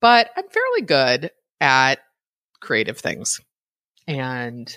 but 0.00 0.30
I'm 0.36 0.48
fairly 0.48 0.82
good 0.82 1.30
at 1.60 2.00
creative 2.60 2.98
things. 2.98 3.40
And 4.06 4.74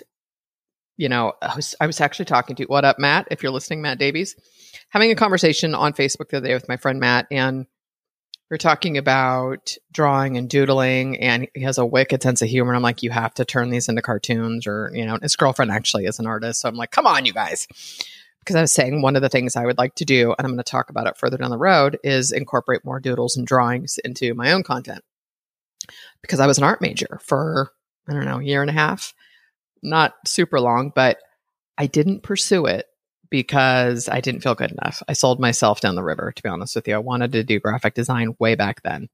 you 0.96 1.08
know, 1.08 1.32
I 1.42 1.56
was, 1.56 1.74
I 1.80 1.88
was 1.88 2.00
actually 2.00 2.26
talking 2.26 2.54
to, 2.54 2.64
what 2.66 2.84
up, 2.84 3.00
Matt? 3.00 3.26
If 3.30 3.42
you're 3.42 3.50
listening, 3.50 3.82
Matt 3.82 3.98
Davies, 3.98 4.36
having 4.90 5.10
a 5.10 5.16
conversation 5.16 5.74
on 5.74 5.92
Facebook 5.92 6.28
the 6.28 6.36
other 6.36 6.46
day 6.46 6.54
with 6.54 6.68
my 6.68 6.76
friend 6.76 7.00
Matt, 7.00 7.26
and 7.32 7.66
we're 8.48 8.58
talking 8.58 8.96
about 8.96 9.74
drawing 9.90 10.36
and 10.36 10.48
doodling, 10.48 11.18
and 11.18 11.48
he 11.52 11.62
has 11.62 11.78
a 11.78 11.84
wicked 11.84 12.22
sense 12.22 12.42
of 12.42 12.48
humor. 12.48 12.70
And 12.70 12.76
I'm 12.76 12.82
like, 12.84 13.02
you 13.02 13.10
have 13.10 13.34
to 13.34 13.44
turn 13.44 13.70
these 13.70 13.88
into 13.88 14.02
cartoons, 14.02 14.68
or, 14.68 14.92
you 14.94 15.04
know, 15.04 15.18
his 15.20 15.34
girlfriend 15.34 15.72
actually 15.72 16.04
is 16.04 16.20
an 16.20 16.28
artist. 16.28 16.60
So 16.60 16.68
I'm 16.68 16.76
like, 16.76 16.92
come 16.92 17.08
on, 17.08 17.26
you 17.26 17.32
guys. 17.32 17.66
Because 18.44 18.56
I 18.56 18.60
was 18.60 18.72
saying 18.72 19.00
one 19.00 19.16
of 19.16 19.22
the 19.22 19.30
things 19.30 19.56
I 19.56 19.64
would 19.64 19.78
like 19.78 19.94
to 19.96 20.04
do, 20.04 20.34
and 20.36 20.46
I'm 20.46 20.52
going 20.52 20.58
to 20.58 20.64
talk 20.64 20.90
about 20.90 21.06
it 21.06 21.16
further 21.16 21.38
down 21.38 21.50
the 21.50 21.56
road, 21.56 21.98
is 22.04 22.30
incorporate 22.30 22.84
more 22.84 23.00
doodles 23.00 23.36
and 23.36 23.46
drawings 23.46 23.98
into 24.04 24.34
my 24.34 24.52
own 24.52 24.62
content. 24.62 25.02
Because 26.20 26.40
I 26.40 26.46
was 26.46 26.58
an 26.58 26.64
art 26.64 26.80
major 26.80 27.20
for, 27.22 27.70
I 28.08 28.12
don't 28.12 28.24
know, 28.24 28.40
a 28.40 28.44
year 28.44 28.60
and 28.60 28.70
a 28.70 28.74
half 28.74 29.14
not 29.84 30.14
super 30.26 30.58
long, 30.58 30.90
but 30.94 31.18
I 31.78 31.86
didn't 31.86 32.22
pursue 32.22 32.66
it 32.66 32.86
because 33.30 34.08
I 34.08 34.20
didn't 34.20 34.42
feel 34.42 34.54
good 34.54 34.72
enough. 34.72 35.02
I 35.08 35.12
sold 35.12 35.38
myself 35.38 35.80
down 35.80 35.94
the 35.94 36.02
river, 36.02 36.32
to 36.32 36.42
be 36.42 36.48
honest 36.48 36.74
with 36.74 36.88
you. 36.88 36.94
I 36.94 36.98
wanted 36.98 37.32
to 37.32 37.44
do 37.44 37.60
graphic 37.60 37.94
design 37.94 38.34
way 38.38 38.54
back 38.54 38.82
then. 38.82 39.08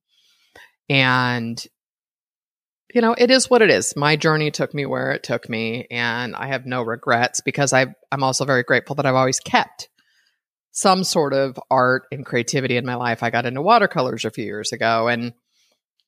And, 0.89 1.63
you 2.95 3.01
know, 3.01 3.15
it 3.17 3.31
is 3.31 3.49
what 3.49 3.63
it 3.63 3.71
is. 3.71 3.95
My 3.97 4.17
journey 4.17 4.51
took 4.51 4.75
me 4.75 4.87
where 4.87 5.13
it 5.13 5.23
took 5.23 5.49
me, 5.49 5.87
and 5.91 6.35
I 6.35 6.49
have 6.49 6.67
no 6.67 6.83
regrets 6.83 7.41
because 7.41 7.73
i 7.73 7.87
I'm 8.13 8.23
also 8.23 8.45
very 8.45 8.63
grateful 8.63 8.97
that 8.97 9.07
I've 9.07 9.15
always 9.15 9.41
kept 9.41 9.89
some 10.73 11.05
sort 11.05 11.33
of 11.33 11.59
art 11.71 12.05
and 12.13 12.25
creativity 12.25 12.77
in 12.77 12.87
my 12.87 12.95
life. 12.95 13.23
I 13.23 13.31
got 13.31 13.47
into 13.47 13.63
watercolors 13.63 14.25
a 14.25 14.31
few 14.31 14.45
years 14.45 14.73
ago, 14.73 15.09
and 15.09 15.33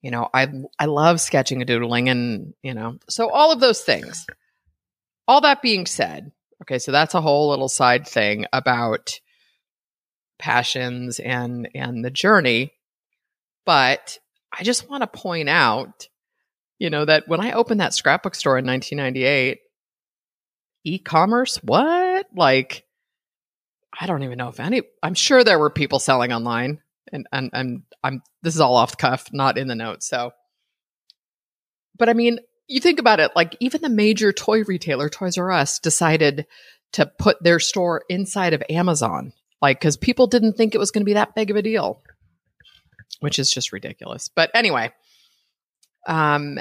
you 0.00 0.10
know, 0.10 0.28
I 0.32 0.48
I 0.78 0.86
love 0.86 1.20
sketching 1.20 1.60
and 1.60 1.68
doodling, 1.68 2.08
and 2.08 2.54
you 2.62 2.74
know, 2.74 2.98
so 3.08 3.30
all 3.30 3.52
of 3.52 3.60
those 3.60 3.80
things 3.80 4.26
all 5.28 5.40
that 5.42 5.62
being 5.62 5.86
said, 5.86 6.32
okay, 6.62 6.78
so 6.78 6.92
that's 6.92 7.14
a 7.14 7.20
whole 7.20 7.50
little 7.50 7.68
side 7.68 8.06
thing 8.06 8.46
about 8.52 9.20
passions 10.38 11.18
and 11.18 11.68
and 11.74 12.04
the 12.04 12.10
journey. 12.10 12.72
But 13.64 14.18
I 14.52 14.64
just 14.64 14.88
want 14.88 15.02
to 15.02 15.06
point 15.06 15.48
out, 15.48 16.08
you 16.82 16.90
know, 16.90 17.04
that 17.04 17.28
when 17.28 17.40
I 17.40 17.52
opened 17.52 17.78
that 17.78 17.94
scrapbook 17.94 18.34
store 18.34 18.58
in 18.58 18.66
1998, 18.66 19.60
e-commerce, 20.82 21.58
what? 21.62 22.26
Like 22.34 22.84
I 23.98 24.06
don't 24.06 24.24
even 24.24 24.36
know 24.36 24.48
if 24.48 24.58
any 24.58 24.82
I'm 25.00 25.14
sure 25.14 25.44
there 25.44 25.60
were 25.60 25.70
people 25.70 26.00
selling 26.00 26.32
online 26.32 26.80
and 27.12 27.28
and, 27.30 27.50
and 27.52 27.82
I'm 28.02 28.20
this 28.42 28.56
is 28.56 28.60
all 28.60 28.74
off 28.74 28.90
the 28.90 28.96
cuff, 28.96 29.32
not 29.32 29.58
in 29.58 29.68
the 29.68 29.76
notes. 29.76 30.08
So 30.08 30.32
but 31.96 32.08
I 32.08 32.14
mean, 32.14 32.40
you 32.66 32.80
think 32.80 32.98
about 32.98 33.20
it, 33.20 33.30
like 33.36 33.56
even 33.60 33.80
the 33.80 33.88
major 33.88 34.32
toy 34.32 34.64
retailer, 34.64 35.08
Toys 35.08 35.38
R 35.38 35.52
Us, 35.52 35.78
decided 35.78 36.46
to 36.94 37.06
put 37.06 37.40
their 37.44 37.60
store 37.60 38.02
inside 38.08 38.54
of 38.54 38.62
Amazon, 38.68 39.34
like 39.60 39.78
because 39.78 39.96
people 39.96 40.26
didn't 40.26 40.54
think 40.54 40.74
it 40.74 40.78
was 40.78 40.90
going 40.90 41.02
to 41.02 41.08
be 41.08 41.14
that 41.14 41.36
big 41.36 41.52
of 41.52 41.56
a 41.56 41.62
deal, 41.62 42.02
which 43.20 43.38
is 43.38 43.52
just 43.52 43.72
ridiculous. 43.72 44.28
But 44.34 44.50
anyway, 44.52 44.90
um, 46.08 46.58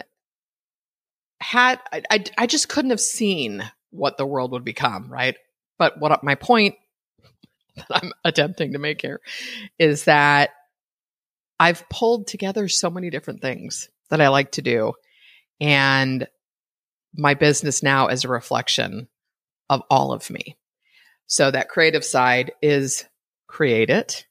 had 1.42 1.80
I, 1.92 2.24
I, 2.38 2.46
just 2.46 2.70
couldn't 2.70 2.92
have 2.92 3.02
seen 3.02 3.70
what 3.90 4.18
the 4.18 4.26
world 4.26 4.52
would 4.52 4.64
become, 4.64 5.12
right? 5.12 5.36
But 5.78 6.00
what 6.00 6.24
my 6.24 6.36
point 6.36 6.76
that 7.76 7.88
I'm 7.90 8.14
attempting 8.24 8.74
to 8.74 8.80
make 8.80 9.02
here 9.02 9.22
is 9.80 10.06
that 10.06 10.52
I've 11.60 11.88
pulled 11.90 12.28
together 12.28 12.68
so 12.68 12.90
many 12.90 13.10
different 13.10 13.42
things 13.42 13.90
that 14.10 14.22
I 14.22 14.28
like 14.30 14.52
to 14.54 14.62
do 14.62 14.94
and 15.60 16.28
my 17.16 17.36
business 17.36 17.84
now 17.84 18.08
is 18.08 18.24
a 18.24 18.30
reflection 18.30 19.08
of 19.70 19.84
all 19.90 20.12
of 20.12 20.30
me. 20.30 20.58
So 21.28 21.52
that 21.52 21.70
creative 21.70 22.04
side 22.04 22.52
is 22.62 23.06
create 23.48 23.90
it. 23.90 24.26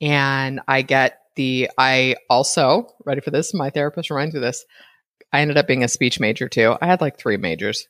And 0.00 0.60
I 0.66 0.82
get 0.82 1.20
the, 1.36 1.70
I 1.78 2.16
also, 2.28 2.88
ready 3.04 3.20
for 3.20 3.30
this? 3.30 3.54
My 3.54 3.70
therapist 3.70 4.10
reminds 4.10 4.34
me 4.34 4.38
of 4.38 4.42
this. 4.42 4.64
I 5.32 5.40
ended 5.40 5.58
up 5.58 5.66
being 5.66 5.84
a 5.84 5.88
speech 5.88 6.20
major 6.20 6.48
too. 6.48 6.76
I 6.80 6.86
had 6.86 7.00
like 7.00 7.18
three 7.18 7.36
majors 7.36 7.88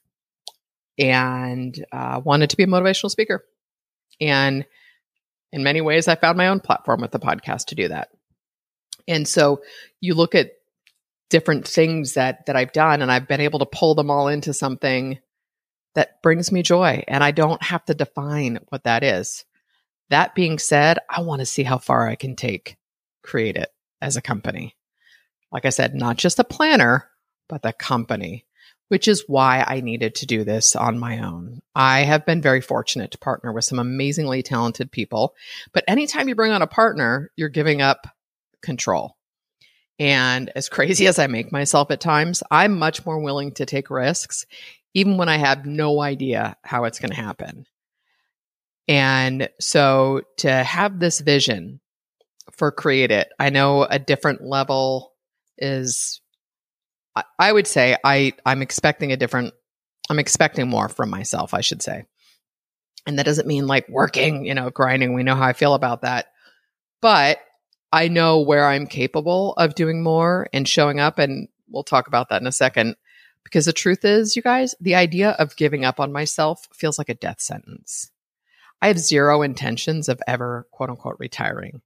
and 0.99 1.85
uh, 1.93 2.21
wanted 2.25 2.51
to 2.51 2.57
be 2.57 2.65
a 2.65 2.67
motivational 2.67 3.11
speaker. 3.11 3.45
And 4.21 4.65
in 5.53 5.63
many 5.63 5.81
ways, 5.81 6.09
I 6.09 6.17
found 6.17 6.37
my 6.37 6.49
own 6.49 6.61
platform 6.61 7.01
with 7.01 7.13
the 7.13 7.21
podcast 7.21 7.67
to 7.67 7.75
do 7.75 7.89
that. 7.89 8.09
And 9.07 9.27
so 9.27 9.63
you 10.01 10.15
look 10.15 10.35
at 10.35 10.53
different 11.31 11.67
things 11.67 12.15
that 12.15 12.47
that 12.47 12.57
I've 12.57 12.73
done 12.73 13.03
and 13.03 13.13
I've 13.13 13.29
been 13.29 13.41
able 13.41 13.59
to 13.61 13.67
pull 13.67 13.95
them 13.95 14.11
all 14.11 14.29
into 14.29 14.53
something 14.53 15.19
that 15.95 16.23
brings 16.23 16.51
me 16.51 16.63
joy 16.63 17.03
and 17.07 17.23
I 17.23 17.31
don't 17.31 17.63
have 17.63 17.85
to 17.87 17.95
define 17.95 18.59
what 18.69 18.85
that 18.85 19.03
is. 19.03 19.45
That 20.11 20.35
being 20.35 20.59
said, 20.59 20.99
I 21.09 21.21
want 21.21 21.41
to 21.41 21.47
see 21.47 21.63
how 21.63 21.79
far 21.79 22.09
I 22.09 22.15
can 22.15 22.35
take 22.35 22.77
create 23.23 23.57
it 23.57 23.69
as 24.01 24.17
a 24.17 24.23
company. 24.23 24.75
Like 25.53 25.65
I 25.65 25.71
said, 25.71 25.95
not 25.95 26.17
just 26.17 26.39
a 26.39 26.45
planner, 26.45 27.09
but 27.49 27.63
the 27.63 27.73
company, 27.73 28.45
which 28.89 29.09
is 29.09 29.25
why 29.27 29.65
I 29.67 29.81
needed 29.81 30.15
to 30.17 30.27
do 30.27 30.45
this 30.45 30.75
on 30.77 30.99
my 30.99 31.19
own. 31.25 31.61
I 31.75 32.01
have 32.01 32.27
been 32.27 32.43
very 32.43 32.61
fortunate 32.61 33.11
to 33.13 33.19
partner 33.19 33.53
with 33.53 33.65
some 33.65 33.79
amazingly 33.79 34.43
talented 34.43 34.91
people, 34.91 35.35
but 35.73 35.85
anytime 35.87 36.29
you 36.29 36.35
bring 36.35 36.53
on 36.53 36.63
a 36.63 36.67
partner, 36.67 37.31
you're 37.37 37.49
giving 37.49 37.83
up 37.83 38.07
control. 38.63 39.17
And 39.99 40.51
as 40.55 40.69
crazy 40.71 41.07
as 41.07 41.19
I 41.19 41.27
make 41.27 41.53
myself 41.53 41.91
at 41.91 42.01
times, 42.01 42.43
I'm 42.51 42.79
much 42.79 43.05
more 43.05 43.21
willing 43.21 43.53
to 43.55 43.67
take 43.67 43.91
risks, 43.91 44.47
even 44.95 45.17
when 45.17 45.29
I 45.29 45.37
have 45.37 45.67
no 45.67 46.01
idea 46.01 46.57
how 46.63 46.85
it's 46.85 46.99
going 46.99 47.11
to 47.11 47.17
happen. 47.17 47.67
And 48.89 49.51
so 49.61 50.23
to 50.39 50.51
have 50.51 50.99
this 50.99 51.21
vision 51.21 51.81
for 52.53 52.73
Create 52.73 53.11
It, 53.11 53.29
I 53.39 53.51
know 53.51 53.83
a 53.83 53.99
different 53.99 54.43
level 54.43 55.13
is, 55.59 56.23
I, 57.39 57.53
would 57.53 57.67
say, 57.67 57.97
I, 58.05 58.33
I'm 58.45 58.63
expecting 58.63 59.13
a 59.13 59.17
different, 59.17 59.55
I'm 60.11 60.19
expecting 60.19 60.69
more 60.69 60.89
from 60.89 61.11
myself, 61.11 61.55
I 61.55 61.61
should 61.61 61.83
say. 61.83 62.05
And 63.07 63.19
that 63.19 63.27
doesn't 63.27 63.49
mean 63.49 63.67
like 63.67 63.89
working, 63.89 64.45
you 64.45 64.55
know, 64.55 64.71
grinding. 64.71 65.15
We 65.15 65.23
know 65.23 65.35
how 65.35 65.47
I 65.47 65.53
feel 65.53 65.75
about 65.75 66.03
that. 66.03 66.27
But 67.01 67.39
I 67.93 68.09
know 68.09 68.41
where 68.41 68.67
I'm 68.67 68.87
capable 68.87 69.55
of 69.55 69.75
doing 69.75 70.03
more 70.03 70.49
and 70.53 70.69
showing 70.69 71.01
up. 71.01 71.19
And 71.19 71.49
we'll 71.69 71.85
talk 71.85 72.07
about 72.07 72.29
that 72.29 72.43
in 72.43 72.47
a 72.47 72.53
second. 72.53 72.97
Because 73.45 73.65
the 73.65 73.73
truth 73.73 74.05
is, 74.05 74.37
you 74.37 74.43
guys, 74.43 74.75
the 74.79 74.95
idea 74.95 75.31
of 75.31 75.57
giving 75.57 75.85
up 75.85 76.01
on 76.01 76.13
myself 76.13 76.69
feels 76.75 76.99
like 76.99 77.09
a 77.09 77.15
death 77.15 77.41
sentence. 77.41 78.11
I 78.83 78.89
have 78.89 78.99
zero 78.99 79.43
intentions 79.43 80.09
of 80.09 80.21
ever, 80.27 80.67
quote 80.71 80.91
unquote, 80.91 81.17
retiring. 81.19 81.81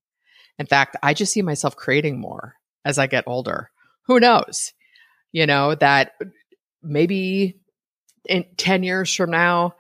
In 0.59 0.67
fact, 0.67 0.97
I 1.03 1.15
just 1.15 1.33
see 1.33 1.43
myself 1.43 1.77
creating 1.77 2.21
more 2.21 2.57
as 2.85 2.99
I 2.99 3.07
get 3.07 3.25
older. 3.27 3.71
Who 4.07 4.19
knows? 4.19 4.73
You 5.33 5.47
know, 5.47 5.75
that 5.75 6.13
maybe 6.83 7.59
in 8.29 8.45
10 8.57 8.83
years 8.83 9.13
from 9.15 9.31
now, 9.31 9.75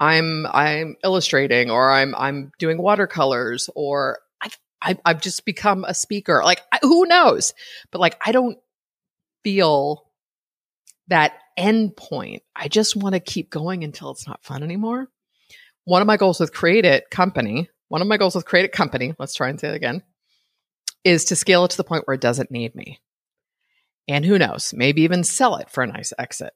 I'm 0.00 0.46
I'm 0.46 0.96
illustrating 1.04 1.70
or 1.70 1.90
I'm 1.90 2.14
I'm 2.16 2.50
doing 2.58 2.82
watercolors 2.82 3.70
or 3.76 4.18
I've 4.40 4.58
I've, 4.80 5.00
I've 5.04 5.20
just 5.20 5.44
become 5.44 5.84
a 5.84 5.94
speaker. 5.94 6.42
Like 6.44 6.60
I, 6.72 6.80
who 6.82 7.06
knows? 7.06 7.54
But 7.92 8.00
like 8.00 8.20
I 8.24 8.32
don't 8.32 8.58
feel 9.44 10.04
that 11.06 11.34
end 11.56 11.96
point. 11.96 12.42
I 12.56 12.68
just 12.68 12.96
want 12.96 13.14
to 13.14 13.20
keep 13.20 13.50
going 13.50 13.84
until 13.84 14.10
it's 14.10 14.26
not 14.26 14.42
fun 14.42 14.62
anymore. 14.62 15.08
One 15.84 16.02
of 16.02 16.06
my 16.06 16.16
goals 16.16 16.40
with 16.40 16.52
Create 16.52 16.84
It 16.84 17.10
Company, 17.10 17.68
one 17.88 18.02
of 18.02 18.08
my 18.08 18.16
goals 18.16 18.34
with 18.34 18.44
Create 18.44 18.64
It 18.64 18.72
Company, 18.72 19.14
let's 19.18 19.34
try 19.34 19.50
and 19.50 19.60
say 19.60 19.68
it 19.68 19.74
again, 19.76 20.02
is 21.04 21.26
to 21.26 21.36
scale 21.36 21.64
it 21.64 21.72
to 21.72 21.76
the 21.76 21.84
point 21.84 22.06
where 22.06 22.14
it 22.14 22.20
doesn't 22.20 22.50
need 22.50 22.74
me. 22.74 22.98
And 24.08 24.24
who 24.24 24.38
knows, 24.38 24.74
maybe 24.76 25.02
even 25.02 25.24
sell 25.24 25.56
it 25.56 25.70
for 25.70 25.82
a 25.82 25.86
nice 25.86 26.12
exit. 26.18 26.52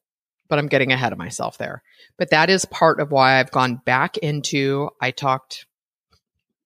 But 0.48 0.58
I'm 0.58 0.68
getting 0.68 0.92
ahead 0.92 1.12
of 1.12 1.18
myself 1.18 1.58
there. 1.58 1.82
But 2.18 2.30
that 2.30 2.50
is 2.50 2.64
part 2.64 3.00
of 3.00 3.10
why 3.10 3.38
I've 3.38 3.50
gone 3.50 3.80
back 3.84 4.16
into, 4.18 4.90
I 5.00 5.10
talked 5.10 5.66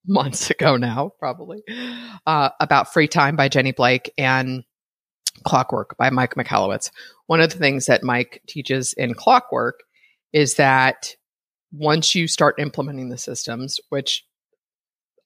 months 0.06 0.50
ago 0.50 0.76
now, 0.76 1.12
probably, 1.18 1.62
uh, 2.26 2.50
about 2.60 2.92
Free 2.92 3.08
Time 3.08 3.37
by 3.37 3.49
Jenny 3.49 3.72
Blake 3.72 4.12
and 4.18 4.64
Clockwork 5.44 5.96
by 5.96 6.10
Mike 6.10 6.34
Michalowicz. 6.34 6.90
One 7.26 7.40
of 7.40 7.50
the 7.50 7.58
things 7.58 7.87
that 7.87 8.02
Mike 8.02 8.42
teaches 8.46 8.92
in 8.92 9.14
Clockwork 9.14 9.80
is 10.32 10.56
that 10.56 11.14
once 11.72 12.14
you 12.14 12.26
start 12.26 12.58
implementing 12.58 13.08
the 13.08 13.18
systems, 13.18 13.80
which 13.88 14.26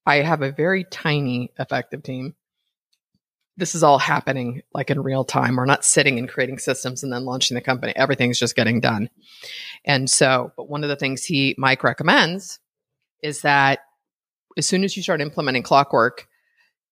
I 0.07 0.17
have 0.17 0.43
a 0.43 0.53
very 0.53 0.85
tiny 0.85 1.53
effective 1.59 2.03
team, 2.03 2.35
this 3.57 3.75
is 3.75 3.83
all 3.83 3.99
happening 3.99 4.63
like 4.73 4.91
in 4.91 5.03
real 5.03 5.25
time. 5.25 5.57
We're 5.57 5.65
not 5.65 5.85
sitting 5.85 6.19
and 6.19 6.29
creating 6.29 6.59
systems 6.59 7.03
and 7.03 7.13
then 7.13 7.25
launching 7.25 7.55
the 7.55 7.61
company. 7.61 7.93
Everything's 7.95 8.39
just 8.39 8.57
getting 8.57 8.81
done. 8.81 9.11
And 9.85 10.11
so, 10.11 10.53
but 10.57 10.69
one 10.69 10.83
of 10.83 10.89
the 10.89 10.97
things 10.97 11.25
he, 11.25 11.55
Mike 11.57 11.85
recommends 11.85 12.59
is 13.23 13.43
that 13.43 13.81
as 14.57 14.67
soon 14.67 14.85
as 14.85 14.97
you 14.97 15.03
start 15.03 15.21
implementing 15.21 15.63
clockwork, 15.63 16.27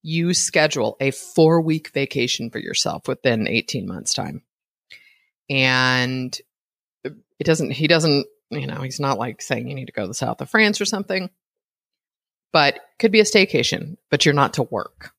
you 0.02 0.34
schedule 0.34 0.96
a 1.00 1.10
four 1.10 1.60
week 1.60 1.90
vacation 1.92 2.50
for 2.50 2.58
yourself 2.58 3.08
within 3.08 3.48
18 3.48 3.86
months 3.86 4.14
time. 4.14 4.42
And 5.50 6.36
it 7.04 7.44
doesn't, 7.44 7.72
he 7.72 7.88
doesn't, 7.88 8.26
you 8.50 8.66
know, 8.66 8.82
he's 8.82 9.00
not 9.00 9.18
like 9.18 9.42
saying 9.42 9.68
you 9.68 9.74
need 9.74 9.86
to 9.86 9.92
go 9.92 10.02
to 10.02 10.08
the 10.08 10.14
south 10.14 10.40
of 10.40 10.50
France 10.50 10.80
or 10.80 10.84
something, 10.84 11.30
but 12.52 12.78
could 12.98 13.12
be 13.12 13.20
a 13.20 13.24
staycation, 13.24 13.96
but 14.10 14.24
you're 14.24 14.34
not 14.34 14.54
to 14.54 14.62
work 14.62 15.12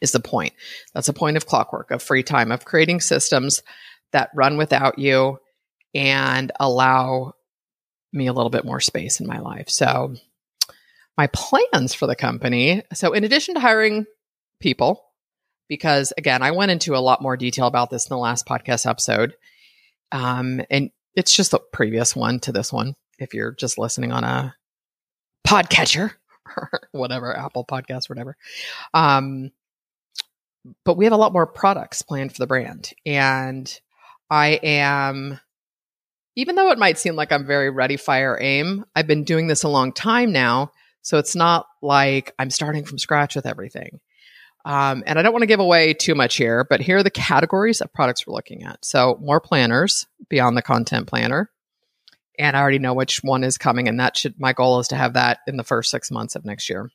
is 0.00 0.12
the 0.12 0.20
point. 0.20 0.52
That's 0.94 1.06
the 1.06 1.12
point 1.12 1.36
of 1.36 1.46
clockwork, 1.46 1.90
of 1.90 2.02
free 2.02 2.22
time, 2.22 2.52
of 2.52 2.64
creating 2.64 3.00
systems 3.00 3.62
that 4.12 4.30
run 4.34 4.56
without 4.56 4.98
you 4.98 5.38
and 5.94 6.52
allow 6.60 7.34
me 8.12 8.26
a 8.26 8.32
little 8.32 8.50
bit 8.50 8.64
more 8.64 8.80
space 8.80 9.20
in 9.20 9.26
my 9.26 9.38
life. 9.38 9.68
So, 9.68 10.14
my 11.16 11.28
plans 11.28 11.94
for 11.94 12.06
the 12.06 12.16
company. 12.16 12.82
So, 12.92 13.12
in 13.12 13.24
addition 13.24 13.54
to 13.54 13.60
hiring 13.60 14.06
people, 14.60 15.02
because 15.68 16.12
again, 16.16 16.42
I 16.42 16.52
went 16.52 16.70
into 16.70 16.94
a 16.94 16.98
lot 16.98 17.22
more 17.22 17.36
detail 17.36 17.66
about 17.66 17.90
this 17.90 18.06
in 18.06 18.14
the 18.14 18.18
last 18.18 18.46
podcast 18.46 18.88
episode. 18.88 19.34
Um, 20.12 20.62
and 20.70 20.90
it's 21.14 21.32
just 21.32 21.50
the 21.50 21.58
previous 21.58 22.14
one 22.14 22.40
to 22.40 22.52
this 22.52 22.72
one. 22.72 22.94
If 23.18 23.34
you're 23.34 23.52
just 23.52 23.78
listening 23.78 24.12
on 24.12 24.24
a 24.24 24.54
podcatcher 25.46 26.12
or 26.56 26.70
whatever, 26.92 27.36
Apple 27.36 27.64
podcast, 27.64 28.08
whatever. 28.08 28.36
Um, 28.94 29.50
but 30.84 30.96
we 30.96 31.04
have 31.04 31.12
a 31.12 31.18
lot 31.18 31.32
more 31.32 31.46
products 31.46 32.02
planned 32.02 32.32
for 32.32 32.38
the 32.38 32.46
brand. 32.46 32.92
And 33.04 33.72
I 34.30 34.60
am, 34.62 35.40
even 36.34 36.56
though 36.56 36.70
it 36.70 36.78
might 36.78 36.98
seem 36.98 37.14
like 37.16 37.32
I'm 37.32 37.46
very 37.46 37.70
ready, 37.70 37.96
fire, 37.96 38.38
aim, 38.40 38.84
I've 38.94 39.06
been 39.06 39.24
doing 39.24 39.46
this 39.46 39.62
a 39.62 39.68
long 39.68 39.92
time 39.92 40.32
now. 40.32 40.72
So 41.02 41.18
it's 41.18 41.36
not 41.36 41.66
like 41.82 42.34
I'm 42.38 42.50
starting 42.50 42.84
from 42.84 42.98
scratch 42.98 43.36
with 43.36 43.46
everything. 43.46 44.00
Um, 44.64 45.04
and 45.06 45.16
I 45.16 45.22
don't 45.22 45.32
want 45.32 45.44
to 45.44 45.46
give 45.46 45.60
away 45.60 45.94
too 45.94 46.16
much 46.16 46.34
here, 46.34 46.66
but 46.68 46.80
here 46.80 46.96
are 46.96 47.02
the 47.04 47.10
categories 47.10 47.80
of 47.80 47.92
products 47.92 48.26
we're 48.26 48.34
looking 48.34 48.64
at. 48.64 48.84
So 48.84 49.16
more 49.22 49.40
planners 49.40 50.06
beyond 50.28 50.56
the 50.56 50.62
content 50.62 51.06
planner. 51.06 51.50
And 52.36 52.56
I 52.56 52.60
already 52.60 52.80
know 52.80 52.92
which 52.92 53.22
one 53.22 53.44
is 53.44 53.56
coming, 53.56 53.88
and 53.88 54.00
that 54.00 54.16
should 54.16 54.38
my 54.38 54.52
goal 54.52 54.80
is 54.80 54.88
to 54.88 54.96
have 54.96 55.14
that 55.14 55.38
in 55.46 55.56
the 55.56 55.64
first 55.64 55.90
six 55.90 56.10
months 56.10 56.34
of 56.34 56.44
next 56.44 56.68
year. 56.68 56.90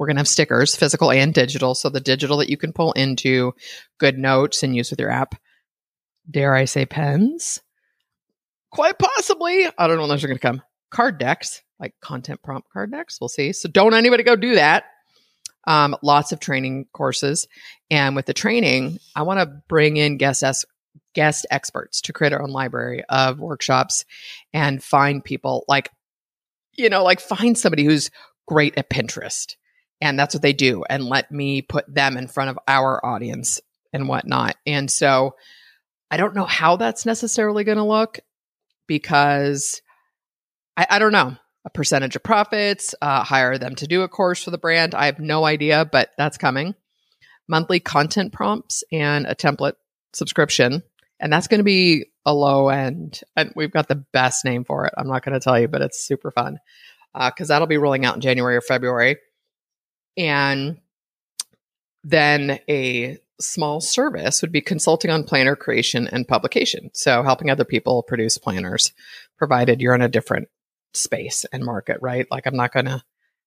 We're 0.00 0.06
going 0.06 0.16
to 0.16 0.20
have 0.20 0.28
stickers, 0.28 0.74
physical 0.74 1.12
and 1.12 1.34
digital. 1.34 1.74
So 1.74 1.90
the 1.90 2.00
digital 2.00 2.38
that 2.38 2.48
you 2.48 2.56
can 2.56 2.72
pull 2.72 2.92
into 2.92 3.52
GoodNotes 4.00 4.62
and 4.62 4.74
use 4.74 4.88
with 4.88 4.98
your 4.98 5.10
app. 5.10 5.34
Dare 6.28 6.54
I 6.54 6.64
say 6.64 6.86
pens? 6.86 7.60
Quite 8.72 8.98
possibly. 8.98 9.66
I 9.66 9.86
don't 9.86 9.96
know 9.96 10.04
when 10.04 10.08
those 10.08 10.24
are 10.24 10.26
going 10.26 10.38
to 10.38 10.42
come. 10.42 10.62
Card 10.90 11.18
decks, 11.18 11.60
like 11.78 11.92
content 12.00 12.42
prompt 12.42 12.70
card 12.72 12.90
decks. 12.90 13.20
We'll 13.20 13.28
see. 13.28 13.52
So 13.52 13.68
don't 13.68 13.92
anybody 13.92 14.22
go 14.22 14.36
do 14.36 14.54
that. 14.54 14.84
Um, 15.66 15.94
lots 16.02 16.32
of 16.32 16.40
training 16.40 16.86
courses. 16.94 17.46
And 17.90 18.16
with 18.16 18.24
the 18.24 18.32
training, 18.32 19.00
I 19.14 19.24
want 19.24 19.40
to 19.40 19.60
bring 19.68 19.98
in 19.98 20.16
guest 20.16 20.42
es- 20.42 20.64
guest 21.14 21.44
experts 21.50 22.00
to 22.02 22.14
create 22.14 22.32
our 22.32 22.40
own 22.40 22.52
library 22.52 23.04
of 23.10 23.38
workshops 23.38 24.06
and 24.54 24.82
find 24.82 25.22
people 25.22 25.66
like, 25.68 25.90
you 26.74 26.88
know, 26.88 27.04
like 27.04 27.20
find 27.20 27.58
somebody 27.58 27.84
who's 27.84 28.10
great 28.46 28.78
at 28.78 28.88
Pinterest 28.88 29.56
and 30.00 30.18
that's 30.18 30.34
what 30.34 30.42
they 30.42 30.52
do 30.52 30.84
and 30.88 31.04
let 31.04 31.30
me 31.30 31.62
put 31.62 31.92
them 31.92 32.16
in 32.16 32.26
front 32.26 32.50
of 32.50 32.58
our 32.66 33.04
audience 33.04 33.60
and 33.92 34.08
whatnot. 34.08 34.56
And 34.66 34.90
so 34.90 35.34
i 36.10 36.16
don't 36.16 36.34
know 36.34 36.44
how 36.44 36.76
that's 36.76 37.06
necessarily 37.06 37.64
going 37.64 37.78
to 37.78 37.84
look 37.84 38.18
because 38.86 39.80
I, 40.76 40.86
I, 40.90 40.98
don't 40.98 41.12
know. 41.12 41.36
A 41.64 41.70
percentage 41.70 42.16
of 42.16 42.22
profits 42.22 42.94
uh, 43.02 43.22
hire 43.22 43.58
them 43.58 43.74
to 43.76 43.86
do 43.86 44.02
a 44.02 44.08
course 44.08 44.42
for 44.42 44.50
the 44.50 44.58
brand 44.58 44.94
i 44.94 45.06
have 45.06 45.20
no 45.20 45.44
idea 45.44 45.84
but 45.84 46.10
that's 46.16 46.38
coming. 46.38 46.74
Monthly 47.48 47.80
content 47.80 48.32
prompts 48.32 48.84
and 48.92 49.26
a 49.26 49.34
template 49.34 49.74
subscription 50.12 50.82
and 51.20 51.32
that's 51.32 51.48
going 51.48 51.58
to 51.58 51.64
be 51.64 52.06
a 52.24 52.34
low 52.34 52.68
end 52.68 53.20
and 53.36 53.52
we've 53.54 53.72
got 53.72 53.88
the 53.88 54.04
best 54.12 54.44
name 54.44 54.64
for 54.64 54.86
it 54.86 54.94
i'm 54.96 55.08
not 55.08 55.24
going 55.24 55.34
to 55.34 55.40
tell 55.40 55.58
you 55.58 55.68
but 55.68 55.82
it's 55.82 56.04
super 56.04 56.30
fun. 56.30 56.58
Because 57.12 57.50
uh, 57.50 57.54
that'll 57.54 57.66
be 57.66 57.78
rolling 57.78 58.04
out 58.04 58.14
in 58.14 58.20
january 58.20 58.56
or 58.56 58.60
february 58.60 59.16
and 60.16 60.80
then 62.04 62.60
a 62.68 63.18
small 63.40 63.80
service 63.80 64.42
would 64.42 64.52
be 64.52 64.60
consulting 64.60 65.10
on 65.10 65.24
planner 65.24 65.56
creation 65.56 66.08
and 66.08 66.28
publication. 66.28 66.90
So 66.94 67.22
helping 67.22 67.50
other 67.50 67.64
people 67.64 68.02
produce 68.02 68.38
planners, 68.38 68.92
provided 69.38 69.80
you're 69.80 69.94
in 69.94 70.02
a 70.02 70.08
different 70.08 70.48
space 70.94 71.46
and 71.52 71.64
market, 71.64 71.98
right? 72.00 72.26
Like 72.30 72.46
I'm 72.46 72.56
not 72.56 72.72
going 72.72 72.86
to 72.86 73.02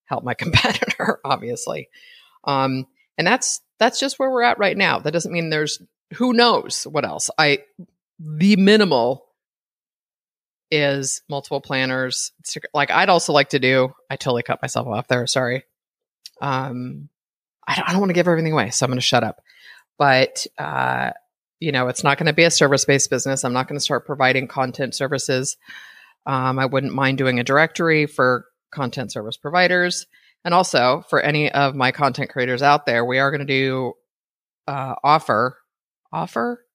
help 0.05 0.23
my 0.23 0.33
competitor, 0.33 1.19
obviously. 1.23 1.89
Um, 2.43 2.87
and 3.17 3.27
that's 3.27 3.61
that's 3.79 3.99
just 3.99 4.17
where 4.17 4.31
we're 4.31 4.43
at 4.43 4.59
right 4.59 4.77
now. 4.77 4.99
That 4.99 5.11
doesn't 5.11 5.31
mean 5.31 5.49
there's 5.49 5.81
who 6.15 6.33
knows 6.33 6.83
what 6.83 7.05
else. 7.05 7.29
I 7.37 7.59
the 8.19 8.55
minimal 8.55 9.25
is 10.71 11.21
multiple 11.29 11.61
planners. 11.61 12.31
Like 12.73 12.89
I'd 12.89 13.09
also 13.09 13.33
like 13.33 13.49
to 13.49 13.59
do. 13.59 13.93
I 14.09 14.15
totally 14.15 14.41
cut 14.41 14.61
myself 14.61 14.87
off 14.87 15.07
there. 15.07 15.27
Sorry 15.27 15.63
um, 16.43 17.09
I 17.65 17.75
don't, 17.75 17.87
don't 17.87 17.99
want 17.99 18.09
to 18.09 18.13
give 18.13 18.27
everything 18.27 18.51
away, 18.51 18.69
so 18.69 18.85
I'm 18.85 18.89
going 18.89 18.97
to 18.97 19.01
shut 19.01 19.23
up. 19.23 19.41
But 19.97 20.45
uh, 20.57 21.11
you 21.59 21.71
know, 21.71 21.87
it's 21.87 22.03
not 22.03 22.17
going 22.17 22.27
to 22.27 22.33
be 22.33 22.43
a 22.43 22.51
service 22.51 22.83
based 22.83 23.09
business. 23.09 23.45
I'm 23.45 23.53
not 23.53 23.69
going 23.69 23.79
to 23.79 23.83
start 23.83 24.05
providing 24.05 24.47
content 24.47 24.93
services. 24.93 25.55
Um, 26.25 26.59
I 26.59 26.65
wouldn't 26.65 26.93
mind 26.93 27.17
doing 27.17 27.39
a 27.39 27.43
directory 27.43 28.05
for 28.05 28.45
content 28.71 29.13
service 29.13 29.37
providers. 29.37 30.05
And 30.43 30.53
also 30.53 31.05
for 31.09 31.21
any 31.21 31.49
of 31.49 31.73
my 31.73 31.91
content 31.91 32.29
creators 32.29 32.61
out 32.61 32.85
there, 32.85 33.05
we 33.05 33.19
are 33.19 33.31
going 33.31 33.45
to 33.45 33.53
do 33.53 33.93
uh, 34.67 34.95
offer, 35.03 35.57
offer, 36.11 36.65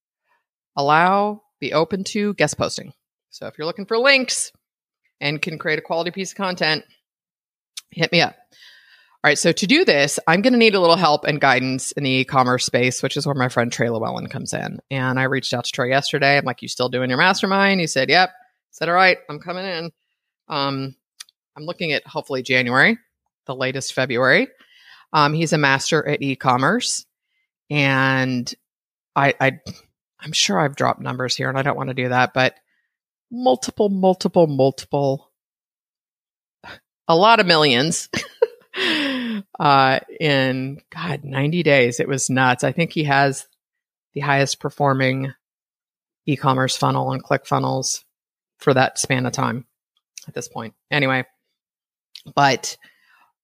allow, 0.74 1.42
be 1.60 1.74
open 1.74 2.04
to 2.04 2.32
guest 2.34 2.56
posting. 2.56 2.94
So 3.28 3.46
if 3.46 3.58
you're 3.58 3.66
looking 3.66 3.86
for 3.86 3.98
links 3.98 4.52
and 5.20 5.42
can 5.42 5.58
create 5.58 5.78
a 5.78 5.82
quality 5.82 6.12
piece 6.12 6.30
of 6.30 6.38
content, 6.38 6.84
hit 7.90 8.10
me 8.10 8.22
up. 8.22 8.36
All 9.24 9.28
right, 9.28 9.38
so 9.38 9.50
to 9.50 9.66
do 9.66 9.84
this, 9.84 10.20
I'm 10.28 10.42
going 10.42 10.52
to 10.52 10.58
need 10.58 10.76
a 10.76 10.80
little 10.80 10.96
help 10.96 11.24
and 11.24 11.40
guidance 11.40 11.90
in 11.92 12.04
the 12.04 12.10
e-commerce 12.10 12.64
space, 12.64 13.02
which 13.02 13.16
is 13.16 13.26
where 13.26 13.34
my 13.34 13.48
friend 13.48 13.72
Trey 13.72 13.88
Lewellen 13.88 14.30
comes 14.30 14.54
in. 14.54 14.78
And 14.92 15.18
I 15.18 15.24
reached 15.24 15.52
out 15.52 15.64
to 15.64 15.72
Trey 15.72 15.88
yesterday. 15.88 16.38
I'm 16.38 16.44
like, 16.44 16.62
"You 16.62 16.68
still 16.68 16.88
doing 16.88 17.10
your 17.10 17.18
mastermind?" 17.18 17.80
He 17.80 17.88
said, 17.88 18.10
"Yep." 18.10 18.28
I 18.28 18.32
said, 18.70 18.88
"All 18.88 18.94
right, 18.94 19.18
I'm 19.28 19.40
coming 19.40 19.64
in." 19.66 19.90
Um, 20.46 20.94
I'm 21.56 21.64
looking 21.64 21.92
at 21.92 22.06
hopefully 22.06 22.42
January, 22.42 22.96
the 23.46 23.56
latest 23.56 23.92
February. 23.92 24.48
Um, 25.12 25.34
he's 25.34 25.52
a 25.52 25.58
master 25.58 26.06
at 26.06 26.22
e-commerce, 26.22 27.04
and 27.70 28.54
I, 29.16 29.34
I 29.40 29.60
I'm 30.20 30.32
sure 30.32 30.60
I've 30.60 30.76
dropped 30.76 31.00
numbers 31.00 31.36
here 31.36 31.48
and 31.48 31.58
I 31.58 31.62
don't 31.62 31.76
want 31.76 31.88
to 31.88 31.94
do 31.94 32.08
that, 32.08 32.34
but 32.34 32.54
multiple, 33.30 33.88
multiple, 33.88 34.46
multiple, 34.46 35.30
a 37.06 37.16
lot 37.16 37.40
of 37.40 37.46
millions 37.46 38.08
uh, 39.58 40.00
in 40.20 40.80
God, 40.90 41.24
90 41.24 41.62
days. 41.62 42.00
It 42.00 42.08
was 42.08 42.30
nuts. 42.30 42.64
I 42.64 42.72
think 42.72 42.92
he 42.92 43.04
has 43.04 43.46
the 44.14 44.20
highest 44.20 44.60
performing 44.60 45.32
e 46.26 46.36
commerce 46.36 46.76
funnel 46.76 47.12
and 47.12 47.22
ClickFunnels 47.22 48.04
for 48.58 48.74
that 48.74 48.98
span 48.98 49.26
of 49.26 49.32
time 49.32 49.66
at 50.26 50.34
this 50.34 50.48
point. 50.48 50.74
Anyway, 50.90 51.24
but 52.34 52.76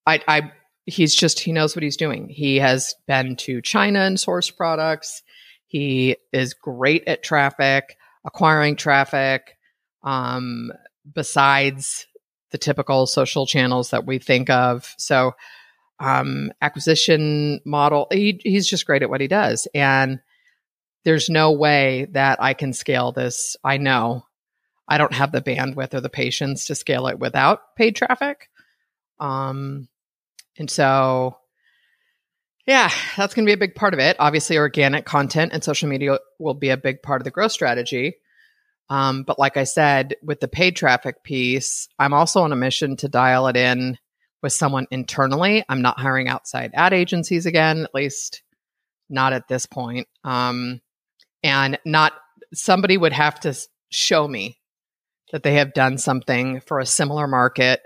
I, 0.07 0.21
I, 0.29 0.53
he's 0.87 1.15
just, 1.15 1.41
he 1.41 1.53
knows 1.53 1.75
what 1.75 1.83
he's 1.83 1.97
doing. 1.97 2.29
He 2.29 2.57
has 2.57 2.95
been 3.07 3.37
to 3.37 3.63
China 3.63 4.01
and 4.01 4.17
sourced 4.17 4.55
products. 4.55 5.23
He 5.67 6.17
is 6.33 6.55
great 6.55 7.05
at 7.07 7.23
traffic, 7.23 7.97
acquiring 8.25 8.77
traffic. 8.77 9.57
Um, 10.03 10.71
besides 11.13 12.07
the 12.51 12.59
typical 12.59 13.07
social 13.07 13.47
channels 13.47 13.91
that 13.91 14.07
we 14.07 14.19
think 14.19 14.49
of. 14.51 14.95
So, 14.97 15.33
um, 16.01 16.53
acquisition 16.61 17.61
model, 17.65 18.07
he, 18.11 18.41
he's 18.43 18.67
just 18.67 18.87
great 18.87 19.03
at 19.03 19.11
what 19.11 19.21
he 19.21 19.29
does. 19.29 19.69
And 19.75 20.21
there's 21.05 21.29
no 21.29 21.53
way 21.53 22.09
that 22.13 22.43
I 22.43 22.55
can 22.55 22.73
scale 22.73 23.13
this. 23.13 23.57
I 23.63 23.77
know 23.77 24.25
I 24.89 24.99
don't 24.99 25.13
have 25.13 25.33
the 25.33 25.43
bandwidth 25.43 25.95
or 25.95 26.01
the 26.01 26.09
patience 26.09 26.67
to 26.67 26.75
scale 26.75 27.07
it 27.07 27.19
without 27.19 27.77
paid 27.77 27.97
traffic. 27.97 28.49
Um, 29.21 29.89
and 30.59 30.71
so, 30.71 31.37
yeah, 32.67 32.91
that's 33.17 33.35
going 33.35 33.45
to 33.45 33.49
be 33.49 33.55
a 33.55 33.59
big 33.59 33.75
part 33.75 33.95
of 33.95 34.01
it. 34.01 34.17
Obviously, 34.19 34.57
organic 34.59 35.05
content 35.05 35.53
and 35.53 35.63
social 35.63 35.89
media 35.89 36.19
will 36.39 36.55
be 36.55 36.71
a 36.71 36.77
big 36.77 37.03
part 37.03 37.21
of 37.21 37.25
the 37.25 37.31
growth 37.31 37.53
strategy. 37.53 38.17
Um, 38.91 39.23
but 39.23 39.39
like 39.39 39.57
I 39.57 39.65
said, 39.65 40.17
with 40.23 40.41
the 40.41 40.49
paid 40.49 40.77
traffic 40.77 41.23
piece, 41.23 41.89
I'm 41.99 42.13
also 42.13 42.43
on 42.43 42.53
a 42.53 42.57
mission 42.57 42.97
to 42.99 43.09
dial 43.09 43.47
it 43.49 43.57
in 43.57 43.99
with 44.45 44.53
someone 44.53 44.87
internally. 44.91 45.65
I'm 45.71 45.81
not 45.81 45.99
hiring 45.99 46.29
outside 46.29 46.71
ad 46.75 46.93
agencies 46.93 47.47
again, 47.47 47.83
at 47.83 47.95
least 47.95 48.43
not 49.09 49.33
at 49.33 49.49
this 49.49 49.65
point. 49.65 50.07
Um, 50.23 50.83
and 51.43 51.79
not 51.87 52.13
somebody 52.53 52.99
would 52.99 53.15
have 53.15 53.41
to 53.41 53.59
show 53.89 54.29
me 54.29 54.61
that 55.33 55.45
they 55.45 55.55
have 55.55 55.73
done 55.73 55.97
something 55.97 56.61
for 56.61 56.79
a 56.79 56.85
similar 56.85 57.27
market 57.27 57.81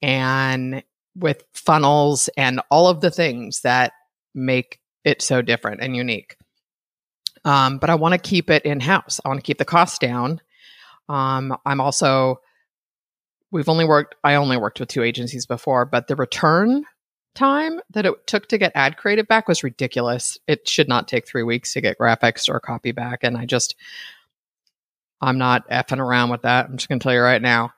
and 0.00 0.84
with 1.16 1.42
funnels 1.54 2.30
and 2.36 2.60
all 2.70 2.86
of 2.88 3.00
the 3.00 3.10
things 3.10 3.62
that 3.62 3.92
make 4.32 4.78
it 5.04 5.20
so 5.20 5.42
different 5.42 5.80
and 5.82 5.96
unique. 5.96 6.36
Um, 7.44 7.78
but 7.78 7.90
I 7.90 7.96
want 7.96 8.12
to 8.12 8.18
keep 8.18 8.48
it 8.48 8.64
in 8.64 8.78
house. 8.78 9.20
I 9.24 9.28
want 9.28 9.40
to 9.40 9.46
keep 9.46 9.58
the 9.58 9.64
cost 9.64 10.00
down. 10.00 10.40
Um, 11.08 11.56
I'm 11.66 11.80
also, 11.80 12.40
we've 13.56 13.70
only 13.70 13.86
worked, 13.86 14.14
I 14.22 14.34
only 14.34 14.58
worked 14.58 14.78
with 14.78 14.90
two 14.90 15.02
agencies 15.02 15.46
before, 15.46 15.86
but 15.86 16.06
the 16.06 16.14
return 16.14 16.84
time 17.34 17.80
that 17.90 18.04
it 18.04 18.26
took 18.26 18.48
to 18.48 18.58
get 18.58 18.72
ad 18.74 18.98
creative 18.98 19.26
back 19.26 19.48
was 19.48 19.64
ridiculous. 19.64 20.38
It 20.46 20.68
should 20.68 20.88
not 20.88 21.08
take 21.08 21.26
three 21.26 21.42
weeks 21.42 21.72
to 21.72 21.80
get 21.80 21.98
graphics 21.98 22.50
or 22.50 22.60
copy 22.60 22.92
back. 22.92 23.24
And 23.24 23.36
I 23.36 23.46
just, 23.46 23.74
I'm 25.22 25.38
not 25.38 25.68
effing 25.70 26.00
around 26.00 26.28
with 26.30 26.42
that. 26.42 26.66
I'm 26.66 26.76
just 26.76 26.88
going 26.88 26.98
to 26.98 27.02
tell 27.02 27.14
you 27.14 27.20
right 27.20 27.40
now. 27.40 27.72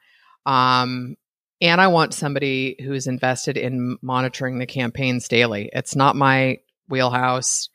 Um, 0.45 1.17
and 1.61 1.81
I 1.81 1.89
want 1.89 2.13
somebody 2.13 2.77
who's 2.81 3.07
invested 3.07 3.57
in 3.57 3.99
monitoring 4.03 4.59
the 4.59 4.67
campaigns 4.67 5.29
daily. 5.29 5.71
It's 5.73 5.95
not 5.95 6.17
my 6.17 6.59
wheelhouse. 6.89 7.69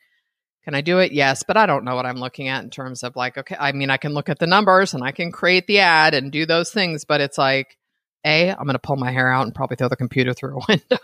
Can 0.66 0.76
I 0.76 0.82
do 0.82 1.00
it? 1.00 1.14
Yes, 1.14 1.44
but 1.44 1.56
I 1.56 1.66
don't 1.66 1.86
know 1.86 1.96
what 1.96 2.06
I'm 2.06 2.20
looking 2.20 2.50
at 2.50 2.64
in 2.64 2.70
terms 2.70 3.04
of 3.04 3.16
like, 3.16 3.38
okay, 3.38 3.56
I 3.58 3.72
mean, 3.72 3.90
I 3.90 3.98
can 3.98 4.14
look 4.14 4.28
at 4.28 4.40
the 4.40 4.48
numbers 4.48 4.94
and 4.94 5.04
I 5.04 5.12
can 5.12 5.32
create 5.32 5.68
the 5.68 5.80
ad 5.80 6.14
and 6.14 6.32
do 6.32 6.46
those 6.46 6.72
things, 6.72 7.06
but 7.06 7.22
it's 7.22 7.38
like, 7.38 7.78
A, 8.26 8.50
I'm 8.50 8.66
going 8.66 8.74
to 8.74 8.80
pull 8.80 8.96
my 8.96 9.12
hair 9.12 9.32
out 9.32 9.46
and 9.46 9.56
probably 9.56 9.76
throw 9.76 9.90
the 9.90 9.96
computer 9.96 10.34
through 10.34 10.58
a 10.58 10.66
window 10.70 10.98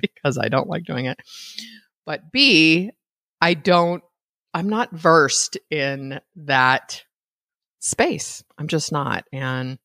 because 0.00 0.38
I 0.38 0.48
don't 0.48 0.68
like 0.68 0.84
doing 0.84 1.06
it. 1.06 1.18
But 2.04 2.32
B, 2.32 2.90
I 3.40 3.54
don't, 3.54 4.02
I'm 4.54 4.68
not 4.68 4.92
versed 4.92 5.58
in 5.70 6.20
that 6.36 7.02
space. 7.80 8.42
I'm 8.58 8.68
just 8.68 8.92
not. 8.92 9.24
And 9.32 9.78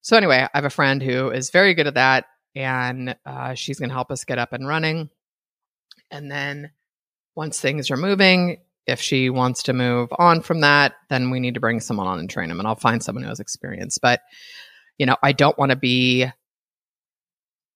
so, 0.00 0.16
anyway, 0.16 0.46
I 0.52 0.56
have 0.56 0.64
a 0.64 0.70
friend 0.70 1.02
who 1.02 1.30
is 1.30 1.50
very 1.50 1.74
good 1.74 1.86
at 1.86 1.94
that 1.94 2.26
and 2.54 3.16
uh, 3.26 3.54
she's 3.54 3.78
going 3.78 3.90
to 3.90 3.94
help 3.94 4.10
us 4.10 4.24
get 4.24 4.38
up 4.38 4.52
and 4.52 4.66
running. 4.66 5.10
And 6.10 6.30
then 6.30 6.70
once 7.34 7.60
things 7.60 7.90
are 7.90 7.96
moving, 7.96 8.58
if 8.86 9.00
she 9.00 9.30
wants 9.30 9.64
to 9.64 9.72
move 9.72 10.08
on 10.18 10.40
from 10.40 10.60
that, 10.60 10.94
then 11.10 11.30
we 11.30 11.40
need 11.40 11.54
to 11.54 11.60
bring 11.60 11.80
someone 11.80 12.06
on 12.06 12.18
and 12.18 12.30
train 12.30 12.48
them. 12.48 12.60
And 12.60 12.66
I'll 12.66 12.76
find 12.76 13.02
someone 13.02 13.24
who 13.24 13.28
has 13.28 13.40
experience. 13.40 13.98
But, 13.98 14.20
you 14.98 15.06
know, 15.06 15.16
I 15.22 15.32
don't 15.32 15.58
want 15.58 15.70
to 15.70 15.76
be 15.76 16.26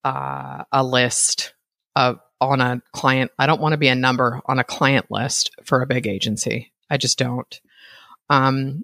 uh, 0.04 0.64
a 0.72 0.84
list 0.84 1.54
of 1.96 2.20
on 2.40 2.60
a 2.60 2.80
client. 2.92 3.30
I 3.38 3.46
don't 3.46 3.60
want 3.60 3.72
to 3.72 3.78
be 3.78 3.88
a 3.88 3.94
number 3.94 4.40
on 4.46 4.58
a 4.58 4.64
client 4.64 5.06
list 5.10 5.50
for 5.64 5.82
a 5.82 5.86
big 5.86 6.06
agency. 6.06 6.72
I 6.88 6.96
just 6.96 7.18
don't. 7.18 7.60
Um, 8.28 8.82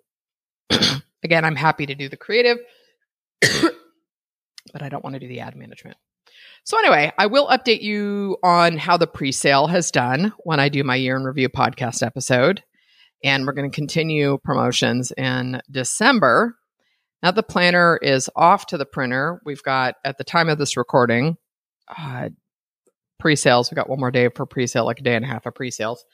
again, 1.23 1.45
I'm 1.45 1.57
happy 1.57 1.87
to 1.87 1.95
do 1.95 2.09
the 2.09 2.17
creative, 2.17 2.59
but 3.41 4.83
I 4.83 4.89
don't 4.89 5.05
want 5.05 5.15
to 5.15 5.21
do 5.21 5.29
the 5.29 5.41
ad 5.41 5.57
management. 5.57 5.97
So, 6.65 6.79
anyway, 6.79 7.13
I 7.17 7.27
will 7.27 7.47
update 7.47 7.83
you 7.83 8.39
on 8.43 8.77
how 8.77 8.97
the 8.97 9.07
pre 9.07 9.33
sale 9.33 9.69
has 9.69 9.91
done 9.91 10.33
when 10.39 10.59
I 10.59 10.69
do 10.69 10.83
my 10.83 10.97
year 10.97 11.17
in 11.17 11.25
review 11.25 11.49
podcast 11.49 12.05
episode. 12.05 12.63
And 13.25 13.47
we're 13.47 13.53
going 13.53 13.71
to 13.71 13.75
continue 13.75 14.39
promotions 14.39 15.13
in 15.13 15.63
December. 15.71 16.57
Now, 17.23 17.31
the 17.31 17.43
planner 17.43 17.99
is 18.01 18.31
off 18.37 18.67
to 18.67 18.79
the 18.79 18.87
printer. 18.87 19.41
We've 19.45 19.63
got, 19.63 19.97
at 20.05 20.19
the 20.19 20.25
time 20.25 20.49
of 20.49 20.59
this 20.59 20.77
recording, 20.77 21.37
uh, 21.97 22.29
pre 23.19 23.37
sales. 23.37 23.71
We've 23.71 23.77
got 23.77 23.89
one 23.89 24.01
more 24.01 24.11
day 24.11 24.29
for 24.29 24.47
pre 24.47 24.67
sale, 24.67 24.85
like 24.85 25.01
a 25.01 25.03
day 25.03 25.15
and 25.15 25.25
a 25.25 25.29
half 25.29 25.47
of 25.47 25.55
pre 25.55 25.71
sales. 25.71 26.05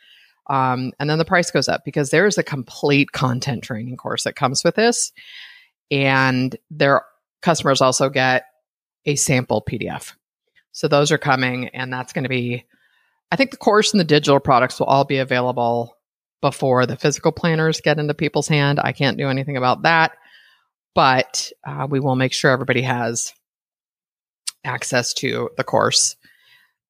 Um, 0.48 0.92
and 0.98 1.08
then 1.08 1.18
the 1.18 1.24
price 1.24 1.50
goes 1.50 1.68
up 1.68 1.82
because 1.84 2.10
there 2.10 2.26
is 2.26 2.38
a 2.38 2.42
complete 2.42 3.12
content 3.12 3.62
training 3.62 3.96
course 3.96 4.24
that 4.24 4.36
comes 4.36 4.64
with 4.64 4.74
this. 4.74 5.12
And 5.90 6.56
their 6.70 7.02
customers 7.42 7.80
also 7.80 8.08
get 8.08 8.44
a 9.04 9.16
sample 9.16 9.62
PDF. 9.68 10.14
So 10.72 10.88
those 10.88 11.12
are 11.12 11.18
coming, 11.18 11.68
and 11.68 11.92
that's 11.92 12.12
going 12.12 12.22
to 12.22 12.30
be, 12.30 12.64
I 13.30 13.36
think 13.36 13.50
the 13.50 13.56
course 13.56 13.92
and 13.92 14.00
the 14.00 14.04
digital 14.04 14.40
products 14.40 14.80
will 14.80 14.86
all 14.86 15.04
be 15.04 15.18
available 15.18 15.96
before 16.40 16.86
the 16.86 16.96
physical 16.96 17.30
planners 17.30 17.80
get 17.80 17.98
into 17.98 18.14
people's 18.14 18.48
hand. 18.48 18.80
I 18.82 18.92
can't 18.92 19.18
do 19.18 19.28
anything 19.28 19.56
about 19.56 19.82
that, 19.82 20.12
but 20.94 21.52
uh, 21.66 21.86
we 21.88 22.00
will 22.00 22.16
make 22.16 22.32
sure 22.32 22.50
everybody 22.50 22.82
has 22.82 23.32
access 24.64 25.12
to 25.14 25.50
the 25.56 25.64
course 25.64 26.16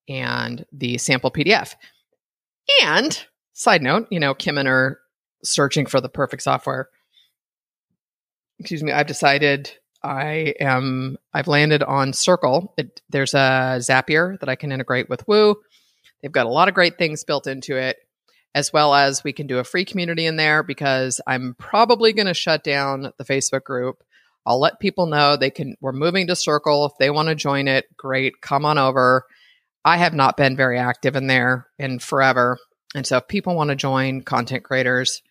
and 0.08 0.64
the 0.72 0.98
sample 0.98 1.30
PDF. 1.30 1.74
And 2.82 3.24
side 3.52 3.82
note, 3.82 4.08
you 4.10 4.20
know, 4.20 4.34
Kim 4.34 4.58
and 4.58 4.68
are 4.68 4.98
searching 5.44 5.86
for 5.86 6.00
the 6.00 6.08
perfect 6.08 6.42
software. 6.42 6.88
Excuse 8.58 8.82
me, 8.82 8.92
I've 8.92 9.06
decided 9.06 9.72
I 10.02 10.54
am 10.60 11.16
I've 11.32 11.48
landed 11.48 11.82
on 11.82 12.12
Circle. 12.12 12.74
It, 12.76 13.00
there's 13.10 13.34
a 13.34 13.78
Zapier 13.78 14.38
that 14.40 14.48
I 14.48 14.56
can 14.56 14.72
integrate 14.72 15.08
with 15.08 15.26
Woo. 15.28 15.56
They've 16.20 16.32
got 16.32 16.46
a 16.46 16.50
lot 16.50 16.68
of 16.68 16.74
great 16.74 16.98
things 16.98 17.24
built 17.24 17.46
into 17.46 17.76
it, 17.76 17.96
as 18.54 18.72
well 18.72 18.94
as 18.94 19.24
we 19.24 19.32
can 19.32 19.46
do 19.46 19.58
a 19.58 19.64
free 19.64 19.84
community 19.84 20.26
in 20.26 20.36
there 20.36 20.62
because 20.62 21.20
I'm 21.26 21.54
probably 21.58 22.12
going 22.12 22.26
to 22.26 22.34
shut 22.34 22.62
down 22.62 23.12
the 23.16 23.24
Facebook 23.24 23.64
group. 23.64 24.02
I'll 24.44 24.60
let 24.60 24.80
people 24.80 25.06
know 25.06 25.36
they 25.36 25.50
can 25.50 25.76
we're 25.80 25.92
moving 25.92 26.26
to 26.26 26.36
Circle 26.36 26.86
if 26.86 26.92
they 26.98 27.10
want 27.10 27.28
to 27.28 27.34
join 27.34 27.68
it. 27.68 27.86
Great, 27.96 28.40
come 28.40 28.64
on 28.64 28.76
over. 28.76 29.24
I 29.84 29.96
have 29.96 30.14
not 30.14 30.36
been 30.36 30.56
very 30.56 30.78
active 30.78 31.16
in 31.16 31.26
there 31.26 31.66
in 31.78 31.98
forever. 31.98 32.58
And 32.94 33.06
so 33.06 33.18
if 33.18 33.28
people 33.28 33.54
want 33.54 33.70
to 33.70 33.76
join 33.76 34.22
content 34.22 34.64
creators 34.64 35.22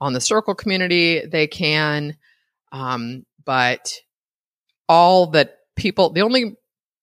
on 0.00 0.12
the 0.12 0.20
Circle 0.20 0.54
community, 0.54 1.24
they 1.24 1.46
can. 1.46 2.16
Um, 2.72 3.24
but 3.44 3.94
all 4.88 5.28
that 5.28 5.58
people, 5.76 6.10
the 6.10 6.22
only 6.22 6.56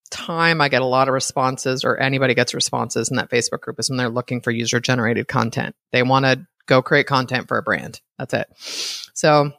time 0.10 0.62
I 0.62 0.70
get 0.70 0.82
a 0.82 0.86
lot 0.86 1.08
of 1.08 1.14
responses 1.14 1.84
or 1.84 1.98
anybody 1.98 2.34
gets 2.34 2.54
responses 2.54 3.10
in 3.10 3.18
that 3.18 3.30
Facebook 3.30 3.62
group 3.62 3.80
is 3.80 3.90
when 3.90 3.98
they're 3.98 4.10
looking 4.10 4.42
for 4.42 4.52
user 4.52 4.80
generated 4.80 5.28
content. 5.28 5.76
They 5.92 6.04
want 6.04 6.26
to 6.26 6.46
go 6.66 6.82
create 6.82 7.08
content 7.08 7.48
for 7.48 7.58
a 7.58 7.64
brand. 7.64 8.02
That's 8.18 8.34
it. 8.34 8.48
So, 9.14 9.52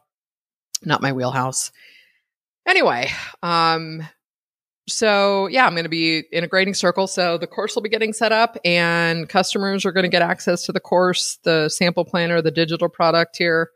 not 0.84 1.02
my 1.02 1.12
wheelhouse. 1.12 1.72
Anyway, 2.66 3.10
um, 3.42 4.06
so 4.88 5.46
yeah, 5.46 5.66
I'm 5.66 5.74
going 5.74 5.84
to 5.84 5.90
be 5.90 6.24
integrating 6.32 6.74
Circle. 6.74 7.06
So 7.06 7.38
the 7.38 7.46
course 7.46 7.74
will 7.74 7.82
be 7.82 7.88
getting 7.88 8.12
set 8.12 8.32
up, 8.32 8.58
and 8.64 9.28
customers 9.28 9.84
are 9.84 9.92
going 9.92 10.04
to 10.04 10.10
get 10.10 10.22
access 10.22 10.64
to 10.64 10.72
the 10.72 10.80
course, 10.80 11.38
the 11.44 11.68
sample 11.68 12.04
planner, 12.04 12.42
the 12.42 12.50
digital 12.50 12.88
product 12.88 13.36
here. 13.36 13.70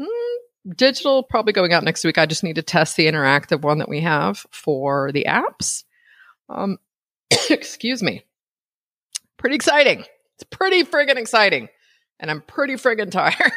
Mm, 0.00 0.36
digital 0.76 1.22
probably 1.22 1.52
going 1.52 1.72
out 1.72 1.84
next 1.84 2.04
week. 2.04 2.18
I 2.18 2.26
just 2.26 2.44
need 2.44 2.56
to 2.56 2.62
test 2.62 2.96
the 2.96 3.06
interactive 3.06 3.62
one 3.62 3.78
that 3.78 3.88
we 3.88 4.00
have 4.00 4.46
for 4.50 5.10
the 5.12 5.26
apps. 5.28 5.84
Um, 6.48 6.78
excuse 7.50 8.02
me. 8.02 8.24
Pretty 9.36 9.56
exciting. 9.56 10.04
It's 10.34 10.44
pretty 10.50 10.84
friggin' 10.84 11.16
exciting. 11.16 11.68
and 12.20 12.30
I'm 12.30 12.40
pretty 12.42 12.74
friggin' 12.74 13.10
tired, 13.10 13.52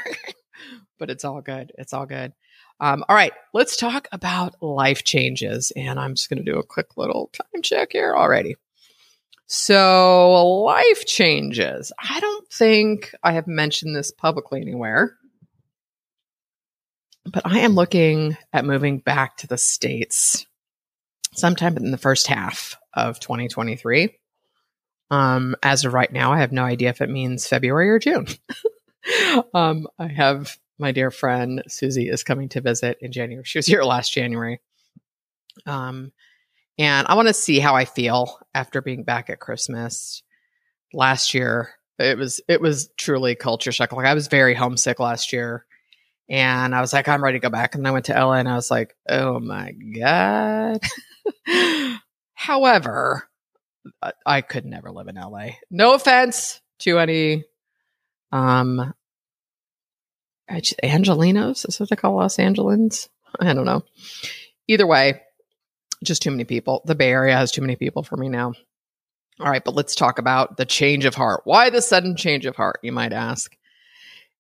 but 1.00 1.10
it's 1.10 1.24
all 1.24 1.42
good. 1.42 1.72
It's 1.78 1.94
all 1.94 2.06
good. 2.06 2.34
Um, 2.80 3.06
all 3.08 3.16
right, 3.16 3.32
let's 3.54 3.78
talk 3.78 4.08
about 4.12 4.62
life 4.62 5.04
changes. 5.04 5.72
And 5.76 6.00
I'm 6.00 6.16
just 6.16 6.30
going 6.30 6.44
to 6.44 6.52
do 6.52 6.60
a 6.60 6.64
quick 6.64 6.98
little 6.98 7.30
time 7.34 7.62
check 7.62 7.90
here 7.94 8.16
already. 8.16 8.56
So, 9.48 10.64
life 10.64 11.06
changes. 11.06 11.92
I 12.00 12.20
don't 12.20 12.52
think 12.52 13.14
I 13.24 13.34
have 13.34 13.46
mentioned 13.46 13.96
this 13.96 14.12
publicly 14.12 14.60
anywhere, 14.60 15.16
but 17.26 17.44
I 17.46 17.60
am 17.60 17.74
looking 17.74 18.38
at 18.54 18.66
moving 18.66 19.00
back 19.00 19.38
to 19.38 19.48
the 19.48 19.58
States 19.58 20.46
sometime 21.34 21.78
in 21.78 21.92
the 21.92 21.98
first 21.98 22.28
half 22.28 22.78
of 22.94 23.20
2023. 23.20 24.18
Um, 25.12 25.56
as 25.62 25.86
of 25.86 25.94
right 25.94 26.12
now, 26.12 26.34
I 26.34 26.40
have 26.40 26.52
no 26.52 26.64
idea 26.64 26.90
if 26.90 27.02
it 27.02 27.10
means 27.10 27.48
February 27.48 27.90
or 27.90 28.00
June. 28.00 28.28
um, 29.54 29.88
I 30.00 30.08
have 30.08 30.58
my 30.78 30.92
dear 30.92 31.12
friend 31.12 31.64
Susie 31.68 32.10
is 32.10 32.24
coming 32.24 32.50
to 32.50 32.62
visit 32.62 32.98
in 33.02 33.12
January. 33.12 33.44
She 33.46 33.58
was 33.58 33.68
here 33.68 33.84
last 33.84 34.14
January. 34.14 34.62
Um, 35.66 36.12
and 36.78 37.08
I 37.08 37.16
want 37.16 37.28
to 37.28 37.34
see 37.34 37.60
how 37.60 37.76
I 37.76 37.86
feel 37.86 38.40
after 38.54 38.82
being 38.82 39.04
back 39.04 39.30
at 39.30 39.40
Christmas 39.40 40.22
last 40.94 41.34
year. 41.34 41.72
It 41.98 42.18
was 42.18 42.42
it 42.50 42.60
was 42.60 42.90
truly 42.98 43.36
culture 43.36 43.72
shock. 43.72 43.94
Like 43.94 44.06
I 44.06 44.14
was 44.14 44.28
very 44.28 44.54
homesick 44.54 45.00
last 45.00 45.32
year, 45.32 45.66
and 46.30 46.74
I 46.74 46.82
was 46.82 46.94
like, 46.94 47.08
I'm 47.08 47.24
ready 47.24 47.40
to 47.40 47.44
go 47.44 47.50
back. 47.50 47.76
And 47.76 47.88
I 47.88 47.92
went 47.92 48.06
to 48.06 48.14
LA, 48.14 48.34
and 48.34 48.50
I 48.50 48.56
was 48.56 48.72
like, 48.72 48.96
Oh 49.08 49.40
my 49.40 49.72
god. 49.72 50.82
However, 52.34 53.28
I 54.26 54.42
could 54.42 54.66
never 54.66 54.92
live 54.92 55.08
in 55.08 55.16
LA. 55.16 55.50
No 55.70 55.94
offense 55.94 56.62
to 56.80 57.00
any 57.00 57.46
um 58.32 58.94
Angelenos. 60.50 61.68
Is 61.68 61.80
what 61.80 61.90
they 61.90 61.96
call 61.96 62.16
Los 62.16 62.38
Angelans? 62.38 63.10
I 63.40 63.54
don't 63.54 63.66
know. 63.66 63.84
Either 64.68 64.88
way, 64.88 65.22
just 66.04 66.22
too 66.22 66.32
many 66.32 66.44
people. 66.44 66.82
The 66.86 66.96
Bay 66.96 67.10
Area 67.10 67.36
has 67.36 67.52
too 67.52 67.62
many 67.62 67.76
people 67.76 68.04
for 68.04 68.18
me 68.18 68.30
now. 68.30 68.54
All 69.40 69.50
right, 69.50 69.64
but 69.64 69.76
let's 69.76 69.96
talk 69.96 70.18
about 70.20 70.58
the 70.58 70.66
change 70.66 71.06
of 71.06 71.16
heart. 71.16 71.42
Why 71.44 71.70
the 71.70 71.82
sudden 71.82 72.16
change 72.16 72.46
of 72.46 72.56
heart, 72.56 72.80
you 72.84 72.92
might 72.92 73.12
ask? 73.12 73.56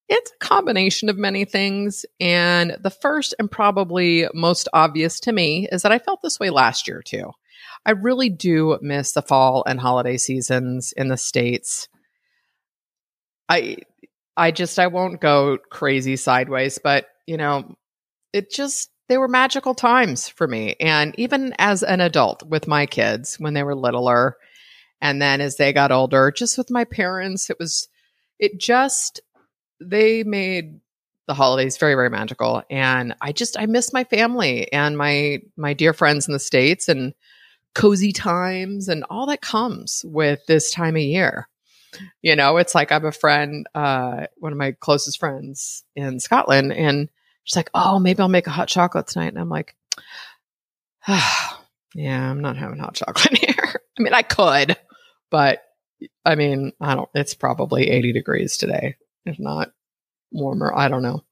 It's 0.08 0.32
a 0.32 0.46
combination 0.46 1.10
of 1.10 1.18
many 1.18 1.46
things. 1.46 2.06
And 2.20 2.78
the 2.80 2.92
first 2.92 3.34
and 3.40 3.50
probably 3.50 4.28
most 4.34 4.68
obvious 4.74 5.20
to 5.22 5.32
me 5.32 5.68
is 5.72 5.82
that 5.82 5.92
I 5.92 6.00
felt 6.00 6.22
this 6.22 6.40
way 6.40 6.50
last 6.50 6.88
year 6.88 7.02
too. 7.02 7.32
I 7.86 7.92
really 7.92 8.30
do 8.30 8.78
miss 8.82 9.14
the 9.14 9.22
fall 9.22 9.64
and 9.66 9.80
holiday 9.80 10.18
seasons 10.18 10.92
in 10.96 11.08
the 11.08 11.18
States. 11.18 11.88
I 13.50 13.78
I 14.38 14.52
just 14.52 14.80
I 14.80 14.88
won't 14.88 15.22
go 15.22 15.58
crazy 15.70 16.16
sideways, 16.18 16.78
but 16.78 17.08
you 17.26 17.38
know, 17.38 17.76
it 18.34 18.52
just 18.52 18.90
they 19.08 19.18
were 19.18 19.28
magical 19.28 19.76
times 19.76 20.28
for 20.28 20.48
me. 20.48 20.76
And 20.80 21.14
even 21.18 21.54
as 21.60 21.84
an 21.84 22.02
adult 22.02 22.44
with 22.44 22.68
my 22.68 22.86
kids 22.86 23.36
when 23.40 23.54
they 23.54 23.64
were 23.64 23.76
littler 23.76 24.38
and 25.00 25.22
then 25.22 25.42
as 25.42 25.58
they 25.58 25.74
got 25.74 25.92
older, 25.92 26.32
just 26.32 26.58
with 26.58 26.72
my 26.72 26.86
parents, 26.86 27.50
it 27.50 27.58
was 27.60 27.88
it 28.40 28.60
just 28.60 29.22
they 29.80 30.24
made 30.24 30.80
the 31.28 31.34
holidays 31.34 31.78
very 31.78 31.96
very 31.96 32.10
magical 32.10 32.62
and 32.70 33.16
i 33.22 33.32
just 33.32 33.60
i 33.60 33.66
miss 33.66 33.92
my 33.92 34.04
family 34.04 34.72
and 34.72 34.98
my 34.98 35.40
my 35.58 35.74
dear 35.74 35.94
friends 35.94 36.28
in 36.28 36.34
the 36.34 36.40
states 36.40 36.88
and 36.88 37.14
cozy 37.74 38.12
times 38.12 38.88
and 38.88 39.04
all 39.10 39.26
that 39.26 39.42
comes 39.42 40.06
with 40.08 40.40
this 40.46 40.72
time 40.72 40.96
of 40.96 41.02
year 41.02 41.48
you 42.22 42.36
know, 42.36 42.58
it's 42.58 42.76
like 42.76 42.92
I 42.92 42.96
have 42.96 43.04
a 43.04 43.12
friend, 43.12 43.68
uh, 43.76 44.28
one 44.38 44.52
of 44.52 44.58
my 44.58 44.72
closest 44.74 45.20
friends 45.20 45.84
in 45.96 46.20
Scotland, 46.20 46.74
and 46.74 47.10
she's 47.44 47.56
like, 47.56 47.70
"Oh, 47.74 48.00
maybe 48.00 48.20
I'll 48.20 48.28
make 48.28 48.48
a 48.48 48.52
hot 48.52 48.68
chocolate 48.68 49.08
tonight." 49.08 49.30
And 49.30 49.40
I'm 49.40 49.50
like, 49.50 49.76
oh, 51.08 51.64
"Yeah, 51.96 52.30
I'm 52.30 52.42
not 52.42 52.58
having 52.58 52.80
hot 52.80 52.96
chocolate 52.96 53.38
here. 53.38 53.82
I 53.98 54.02
mean, 54.02 54.14
I 54.14 54.24
could, 54.24 54.78
but 55.30 55.64
I 56.26 56.36
mean, 56.36 56.74
I 56.82 56.96
don't. 56.96 57.10
It's 57.14 57.34
probably 57.34 57.90
80 57.90 58.14
degrees 58.14 58.58
today, 58.58 58.96
if 59.26 59.40
not 59.40 59.72
warmer. 60.32 60.74
I 60.76 60.88
don't 60.88 61.04
know. 61.04 61.24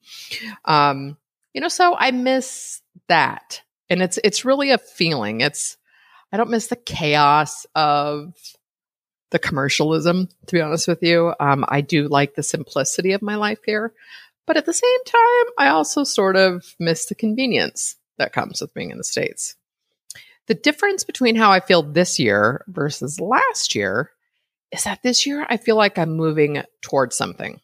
Um, 0.66 1.18
you 1.54 1.62
know, 1.62 1.68
so 1.68 1.96
I 1.96 2.12
miss 2.12 2.82
that, 3.08 3.62
and 3.90 4.02
it's 4.02 4.20
it's 4.24 4.46
really 4.46 4.72
a 4.72 4.78
feeling. 4.78 5.42
It's 5.42 5.78
I 6.32 6.38
don't 6.38 6.50
miss 6.50 6.68
the 6.68 6.76
chaos 6.76 7.66
of 7.76 8.34
the 9.30 9.40
commercialism, 9.40 10.30
to 10.48 10.54
be 10.54 10.62
honest 10.62 10.88
with 10.88 11.04
you. 11.04 11.34
Um, 11.40 11.66
I 11.68 11.82
do 11.82 12.08
like 12.08 12.36
the 12.36 12.44
simplicity 12.44 13.14
of 13.14 13.22
my 13.22 13.36
life 13.36 13.60
here. 13.66 13.94
But 14.46 14.58
at 14.58 14.66
the 14.66 14.74
same 14.74 15.04
time, 15.06 15.54
I 15.58 15.70
also 15.70 16.04
sort 16.04 16.36
of 16.36 16.76
miss 16.80 17.06
the 17.06 17.16
convenience 17.16 17.96
that 18.18 18.34
comes 18.34 18.62
with 18.62 18.74
being 18.74 18.92
in 18.92 18.98
the 18.98 19.04
States. 19.04 19.56
The 20.48 20.54
difference 20.54 21.04
between 21.04 21.36
how 21.36 21.52
I 21.52 21.62
feel 21.62 21.82
this 21.82 22.20
year 22.20 22.64
versus 22.68 23.20
last 23.20 23.76
year 23.76 24.12
is 24.72 24.84
that 24.84 25.02
this 25.02 25.26
year 25.26 25.46
I 25.50 25.58
feel 25.58 25.78
like 25.78 25.98
I'm 25.98 26.16
moving 26.16 26.62
towards 26.82 27.16
something, 27.16 27.62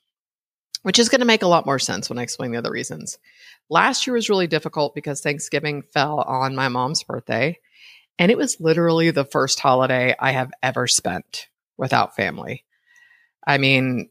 which 0.84 1.00
is 1.00 1.10
going 1.10 1.20
to 1.20 1.26
make 1.26 1.44
a 1.44 1.48
lot 1.48 1.66
more 1.66 1.80
sense 1.80 2.10
when 2.10 2.20
I 2.20 2.24
explain 2.24 2.52
the 2.52 2.58
other 2.58 2.72
reasons. 2.72 3.18
Last 3.70 4.08
year 4.08 4.14
was 4.14 4.30
really 4.30 4.48
difficult 4.48 4.96
because 4.96 5.22
Thanksgiving 5.22 5.82
fell 5.82 6.20
on 6.22 6.56
my 6.56 6.70
mom's 6.70 7.04
birthday, 7.04 7.60
and 8.18 8.32
it 8.32 8.38
was 8.38 8.60
literally 8.60 9.12
the 9.12 9.26
first 9.26 9.60
holiday 9.60 10.16
I 10.20 10.32
have 10.32 10.52
ever 10.64 10.88
spent 10.88 11.48
without 11.78 12.16
family. 12.16 12.66
I 13.46 13.58
mean, 13.58 14.10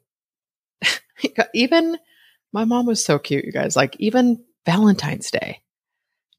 even 1.54 1.98
my 2.52 2.64
mom 2.64 2.86
was 2.86 3.04
so 3.04 3.18
cute, 3.18 3.44
you 3.44 3.52
guys. 3.52 3.76
Like, 3.76 3.96
even 3.98 4.44
Valentine's 4.64 5.30
Day, 5.30 5.62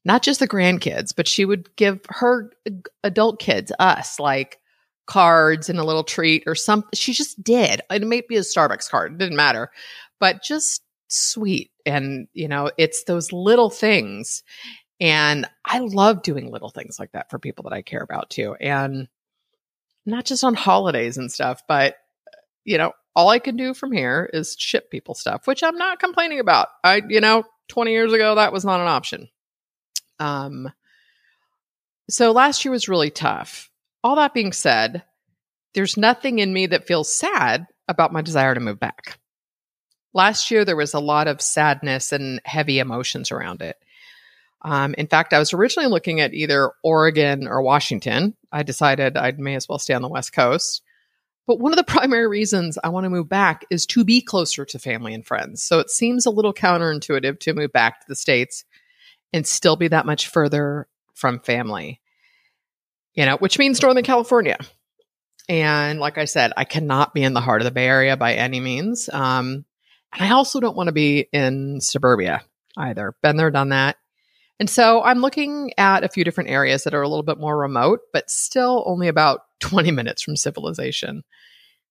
not 0.04 0.22
just 0.22 0.40
the 0.40 0.48
grandkids, 0.48 1.14
but 1.14 1.28
she 1.28 1.44
would 1.44 1.74
give 1.76 2.00
her 2.08 2.52
adult 3.04 3.38
kids, 3.38 3.72
us, 3.78 4.18
like 4.18 4.58
cards 5.06 5.68
and 5.68 5.78
a 5.78 5.84
little 5.84 6.04
treat 6.04 6.44
or 6.46 6.54
something. 6.54 6.90
She 6.94 7.12
just 7.12 7.42
did. 7.42 7.82
It 7.90 8.06
may 8.06 8.20
be 8.20 8.36
a 8.36 8.40
Starbucks 8.40 8.88
card, 8.88 9.12
it 9.12 9.18
didn't 9.18 9.36
matter, 9.36 9.70
but 10.20 10.42
just 10.42 10.82
sweet. 11.08 11.70
And, 11.84 12.28
you 12.32 12.48
know, 12.48 12.70
it's 12.78 13.04
those 13.04 13.32
little 13.32 13.70
things. 13.70 14.42
And 15.00 15.48
I 15.64 15.78
love 15.78 16.22
doing 16.22 16.50
little 16.50 16.70
things 16.70 16.98
like 16.98 17.12
that 17.12 17.30
for 17.30 17.38
people 17.38 17.64
that 17.64 17.72
I 17.72 17.82
care 17.82 18.02
about 18.02 18.30
too. 18.30 18.54
And 18.60 19.08
not 20.06 20.24
just 20.24 20.44
on 20.44 20.54
holidays 20.54 21.16
and 21.16 21.32
stuff, 21.32 21.62
but 21.66 21.96
you 22.64 22.78
know, 22.78 22.92
all 23.16 23.28
I 23.28 23.38
can 23.38 23.56
do 23.56 23.74
from 23.74 23.92
here 23.92 24.30
is 24.32 24.56
ship 24.58 24.90
people 24.90 25.14
stuff, 25.14 25.46
which 25.46 25.62
I'm 25.62 25.76
not 25.76 25.98
complaining 25.98 26.40
about. 26.40 26.68
I, 26.84 27.02
you 27.08 27.20
know, 27.20 27.44
20 27.68 27.90
years 27.90 28.12
ago 28.12 28.34
that 28.34 28.52
was 28.52 28.64
not 28.64 28.80
an 28.80 28.88
option. 28.88 29.28
Um 30.18 30.70
so 32.10 32.32
last 32.32 32.64
year 32.64 32.72
was 32.72 32.88
really 32.88 33.10
tough. 33.10 33.70
All 34.02 34.16
that 34.16 34.34
being 34.34 34.52
said, 34.52 35.04
there's 35.74 35.96
nothing 35.96 36.40
in 36.40 36.52
me 36.52 36.66
that 36.66 36.86
feels 36.86 37.12
sad 37.12 37.66
about 37.88 38.12
my 38.12 38.20
desire 38.20 38.54
to 38.54 38.60
move 38.60 38.80
back. 38.80 39.18
Last 40.12 40.50
year 40.50 40.64
there 40.64 40.76
was 40.76 40.94
a 40.94 41.00
lot 41.00 41.28
of 41.28 41.40
sadness 41.40 42.12
and 42.12 42.40
heavy 42.44 42.78
emotions 42.78 43.30
around 43.30 43.62
it. 43.62 43.76
Um, 44.62 44.94
in 44.98 45.06
fact, 45.06 45.32
I 45.32 45.38
was 45.38 45.52
originally 45.52 45.88
looking 45.88 46.20
at 46.20 46.34
either 46.34 46.72
Oregon 46.82 47.46
or 47.46 47.62
Washington. 47.62 48.36
I 48.52 48.62
decided 48.62 49.16
I 49.16 49.32
may 49.32 49.54
as 49.54 49.68
well 49.68 49.78
stay 49.78 49.94
on 49.94 50.02
the 50.02 50.08
West 50.08 50.32
Coast. 50.32 50.82
But 51.46 51.58
one 51.58 51.72
of 51.72 51.78
the 51.78 51.84
primary 51.92 52.28
reasons 52.28 52.78
I 52.82 52.90
want 52.90 53.04
to 53.04 53.10
move 53.10 53.28
back 53.28 53.64
is 53.70 53.86
to 53.86 54.04
be 54.04 54.20
closer 54.20 54.64
to 54.66 54.78
family 54.78 55.14
and 55.14 55.26
friends. 55.26 55.62
So 55.62 55.78
it 55.78 55.90
seems 55.90 56.26
a 56.26 56.30
little 56.30 56.52
counterintuitive 56.52 57.40
to 57.40 57.54
move 57.54 57.72
back 57.72 58.00
to 58.00 58.06
the 58.08 58.16
States 58.16 58.64
and 59.32 59.46
still 59.46 59.76
be 59.76 59.88
that 59.88 60.06
much 60.06 60.28
further 60.28 60.88
from 61.14 61.40
family, 61.40 62.00
you 63.14 63.24
know, 63.24 63.36
which 63.36 63.58
means 63.58 63.80
Northern 63.80 64.04
California. 64.04 64.56
And 65.48 65.98
like 66.00 66.18
I 66.18 66.26
said, 66.26 66.52
I 66.56 66.64
cannot 66.64 67.14
be 67.14 67.22
in 67.22 67.34
the 67.34 67.40
heart 67.40 67.60
of 67.60 67.64
the 67.64 67.70
Bay 67.70 67.86
Area 67.86 68.16
by 68.16 68.34
any 68.34 68.60
means. 68.60 69.08
Um, 69.12 69.64
and 70.12 70.22
I 70.22 70.32
also 70.32 70.60
don't 70.60 70.76
want 70.76 70.88
to 70.88 70.92
be 70.92 71.28
in 71.32 71.80
suburbia 71.80 72.42
either. 72.76 73.14
Been 73.22 73.36
there, 73.36 73.50
done 73.50 73.70
that. 73.70 73.96
And 74.58 74.68
so 74.68 75.02
I'm 75.02 75.20
looking 75.20 75.72
at 75.78 76.04
a 76.04 76.08
few 76.08 76.22
different 76.22 76.50
areas 76.50 76.84
that 76.84 76.94
are 76.94 77.02
a 77.02 77.08
little 77.08 77.22
bit 77.22 77.38
more 77.38 77.56
remote, 77.56 78.00
but 78.12 78.30
still 78.30 78.84
only 78.86 79.08
about 79.08 79.40
20 79.60 79.90
minutes 79.90 80.22
from 80.22 80.36
civilization, 80.36 81.22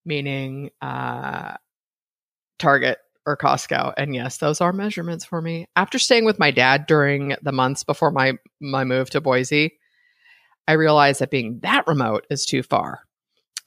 meaning 0.06 0.70
uh, 0.82 1.54
Target 2.58 3.00
or 3.26 3.38
Costco. 3.38 3.94
And 3.98 4.16
yes, 4.16 4.38
those 4.38 4.62
are 4.62 4.74
measurements 4.74 5.26
for 5.26 5.42
me. 5.42 5.68
After 5.76 6.00
staying 6.00 6.26
with 6.26 6.40
my 6.40 6.52
dad 6.52 6.86
during 6.88 7.36
the 7.42 7.52
months 7.52 7.84
before 7.84 8.12
my, 8.12 8.34
my 8.60 8.84
move 8.84 9.10
to 9.12 9.22
Boise, 9.22 9.78
I 10.68 10.74
realized 10.74 11.22
that 11.22 11.32
being 11.32 11.60
that 11.62 11.88
remote 11.88 12.28
is 12.30 12.46
too 12.46 12.64
far. 12.64 13.02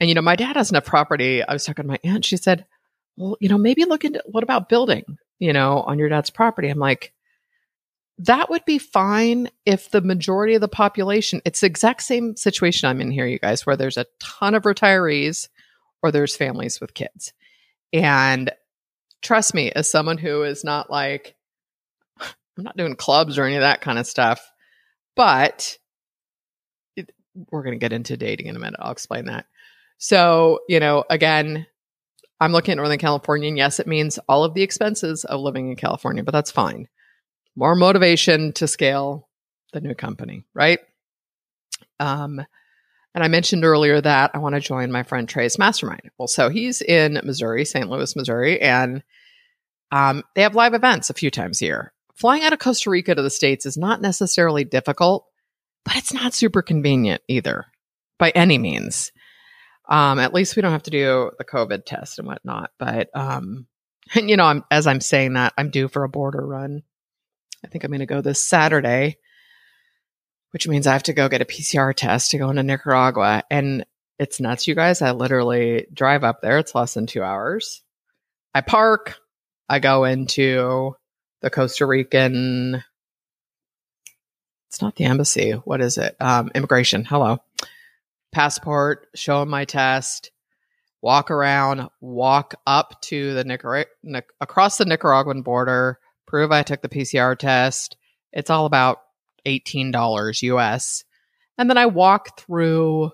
And, 0.01 0.09
you 0.09 0.15
know, 0.15 0.23
my 0.23 0.37
dad 0.37 0.57
has 0.57 0.71
enough 0.71 0.85
property. 0.85 1.43
I 1.43 1.53
was 1.53 1.65
talking 1.65 1.85
to 1.85 1.89
my 1.89 1.99
aunt. 2.03 2.25
She 2.25 2.37
said, 2.37 2.67
well, 3.17 3.37
you 3.41 3.49
know, 3.49 3.59
maybe 3.59 3.85
look 3.85 4.05
into 4.05 4.23
what 4.27 4.43
about 4.43 4.69
building, 4.69 5.19
you 5.39 5.53
know, 5.53 5.81
on 5.81 5.99
your 5.99 6.09
dad's 6.09 6.31
property? 6.31 6.69
I'm 6.69 6.79
like, 6.79 7.13
that 8.19 8.51
would 8.51 8.65
be 8.65 8.79
fine 8.79 9.51
if 9.67 9.91
the 9.91 10.01
majority 10.01 10.55
of 10.55 10.61
the 10.61 10.69
population, 10.69 11.43
it's 11.45 11.61
the 11.61 11.67
exact 11.67 12.03
same 12.03 12.37
situation 12.37 12.89
I'm 12.89 13.01
in 13.01 13.11
here, 13.11 13.27
you 13.27 13.39
guys, 13.39 13.67
where 13.67 13.77
there's 13.77 13.97
a 13.97 14.07
ton 14.21 14.55
of 14.55 14.63
retirees 14.63 15.49
or 16.03 16.13
there's 16.13 16.37
families 16.37 16.81
with 16.81 16.95
kids. 16.95 17.33
And 17.93 18.51
trust 19.23 19.55
me, 19.55 19.73
as 19.73 19.91
someone 19.91 20.19
who 20.19 20.43
is 20.43 20.65
not 20.65 20.91
like, 20.91 21.35
I'm 22.21 22.65
not 22.65 22.77
doing 22.77 22.97
clubs 22.97 23.39
or 23.39 23.45
any 23.45 23.57
of 23.57 23.63
that 23.63 23.81
kind 23.81 23.99
of 23.99 24.07
stuff, 24.07 24.41
but 25.17 25.79
it, 26.97 27.11
we're 27.51 27.63
going 27.63 27.79
to 27.79 27.85
get 27.85 27.93
into 27.93 28.17
dating 28.17 28.47
in 28.47 28.57
a 28.57 28.61
minute. 28.61 28.81
I'll 28.81 28.93
explain 28.93 29.27
that. 29.27 29.47
So, 29.99 30.61
you 30.69 30.81
know, 30.81 31.05
again, 31.09 31.67
I'm 32.43 32.51
looking 32.51 32.73
at 32.73 32.79
Northern 32.79 32.99
California, 32.99 33.47
and 33.47 33.57
yes, 33.57 33.79
it 33.79 33.87
means 33.87 34.19
all 34.29 34.43
of 34.43 34.53
the 34.53 34.63
expenses 34.63 35.25
of 35.25 35.41
living 35.41 35.69
in 35.69 35.77
California, 35.77 36.25
but 36.25 36.33
that's 36.33 36.51
fine. 36.51 36.89
More 37.55 37.77
motivation 37.77 38.53
to 38.55 38.67
scale 38.67 39.29
the 39.73 39.81
new 39.81 39.95
company, 39.95 40.43
right? 40.53 40.81
Um, 42.01 42.45
and 43.15 43.23
I 43.23 43.29
mentioned 43.29 43.65
earlier 43.65 44.01
that 44.01 44.33
I 44.35 44.39
want 44.39 44.57
to 44.57 44.61
join 44.61 44.91
my 44.91 45.05
friend 45.05 45.29
Trey's 45.29 45.57
mastermind. 45.57 46.11
Well, 46.19 46.27
so 46.27 46.49
he's 46.49 46.83
in 46.83 47.21
Missouri, 47.23 47.65
St. 47.65 47.89
Louis, 47.89 48.17
Missouri, 48.17 48.61
and 48.61 49.05
um, 49.93 50.25
they 50.35 50.43
have 50.43 50.57
live 50.57 50.75
events 50.75 51.11
a 51.11 51.15
few 51.15 51.31
times 51.31 51.63
a 51.63 51.67
year. 51.67 51.93
Flying 52.17 52.43
out 52.43 52.53
of 52.53 52.59
Costa 52.59 52.91
Rica 52.91 53.15
to 53.15 53.23
the 53.23 53.31
States 53.31 53.67
is 53.67 53.77
not 53.77 54.03
necessarily 54.03 54.65
difficult, 54.65 55.27
but 55.85 55.95
it's 55.95 56.13
not 56.13 56.35
super 56.35 56.61
convenient 56.61 57.23
either 57.29 57.67
by 58.19 58.31
any 58.31 58.59
means. 58.59 59.13
Um, 59.89 60.19
at 60.19 60.33
least 60.35 60.57
we 60.57 60.63
don't 60.63 60.73
have 60.73 60.85
to 60.85 60.91
do 60.91 61.31
the 61.39 61.45
COVID 61.45 61.85
test 61.85 62.19
and 62.19 62.27
whatnot. 62.27 62.71
But, 62.79 63.11
um, 63.15 63.67
and 64.15 64.31
you 64.31 64.37
know, 64.37 64.45
I'm, 64.45 64.65
as 64.71 64.87
I'm 64.87 65.01
saying 65.01 65.35
that, 65.35 65.53
I'm 65.59 65.71
due 65.71 65.89
for 65.89 66.05
a 66.05 66.09
border 66.09 66.45
run. 66.45 66.83
I 67.65 67.69
think 67.69 67.85
I'm 67.85 67.91
going 67.91 68.01
to 68.01 68.07
go 68.07 68.21
this 68.21 68.45
Saturday 68.45 69.19
which 70.53 70.69
means 70.69 70.87
I 70.87 70.93
have 70.93 71.03
to 71.05 71.13
go 71.13 71.29
get 71.29 71.41
a 71.41 71.47
PCR 71.47 71.95
test 71.95 72.31
to 72.31 72.39
go 72.39 72.51
into 72.51 72.63
Nicaragua. 72.63 73.43
And 73.51 73.85
it's 74.19 74.41
nuts, 74.41 74.69
you 74.69 74.75
guys. 74.75 75.03
I 75.03 75.13
literally 75.13 75.87
drive 75.93 76.25
up 76.25 76.41
there. 76.41 76.59
It's 76.59 76.75
less 76.75 76.95
than 76.95 77.07
two 77.07 77.23
hours. 77.23 77.83
I 78.55 78.61
park. 78.61 79.17
I 79.69 79.79
go 79.79 80.05
into 80.05 80.95
the 81.41 81.51
Costa 81.51 81.87
Rican. 81.87 82.85
It's 84.69 84.83
not 84.83 84.97
the 84.97 85.05
embassy. 85.05 85.53
What 85.53 85.81
is 85.81 85.97
it? 85.99 86.17
Um, 86.21 86.51
immigration. 86.55 87.05
Hello. 87.05 87.39
Passport. 88.33 89.09
Show 89.15 89.41
them 89.41 89.51
my 89.51 89.65
test. 89.65 90.31
Walk 91.01 91.31
around. 91.31 91.89
Walk 92.01 92.55
up 92.67 93.01
to 93.03 93.35
the 93.35 93.45
Nicaragua 93.45 94.23
across 94.41 94.79
the 94.79 94.85
Nicaraguan 94.85 95.43
border. 95.43 95.99
Prove 96.27 96.51
I 96.51 96.63
took 96.63 96.83
the 96.83 96.89
PCR 96.89 97.39
test. 97.39 97.97
It's 98.33 98.51
all 98.51 98.67
about 98.67 99.01
$18 99.47 100.43
US. 100.43 101.05
And 101.59 101.69
then 101.69 101.79
I 101.79 101.87
walk 101.87 102.41
through 102.41 103.11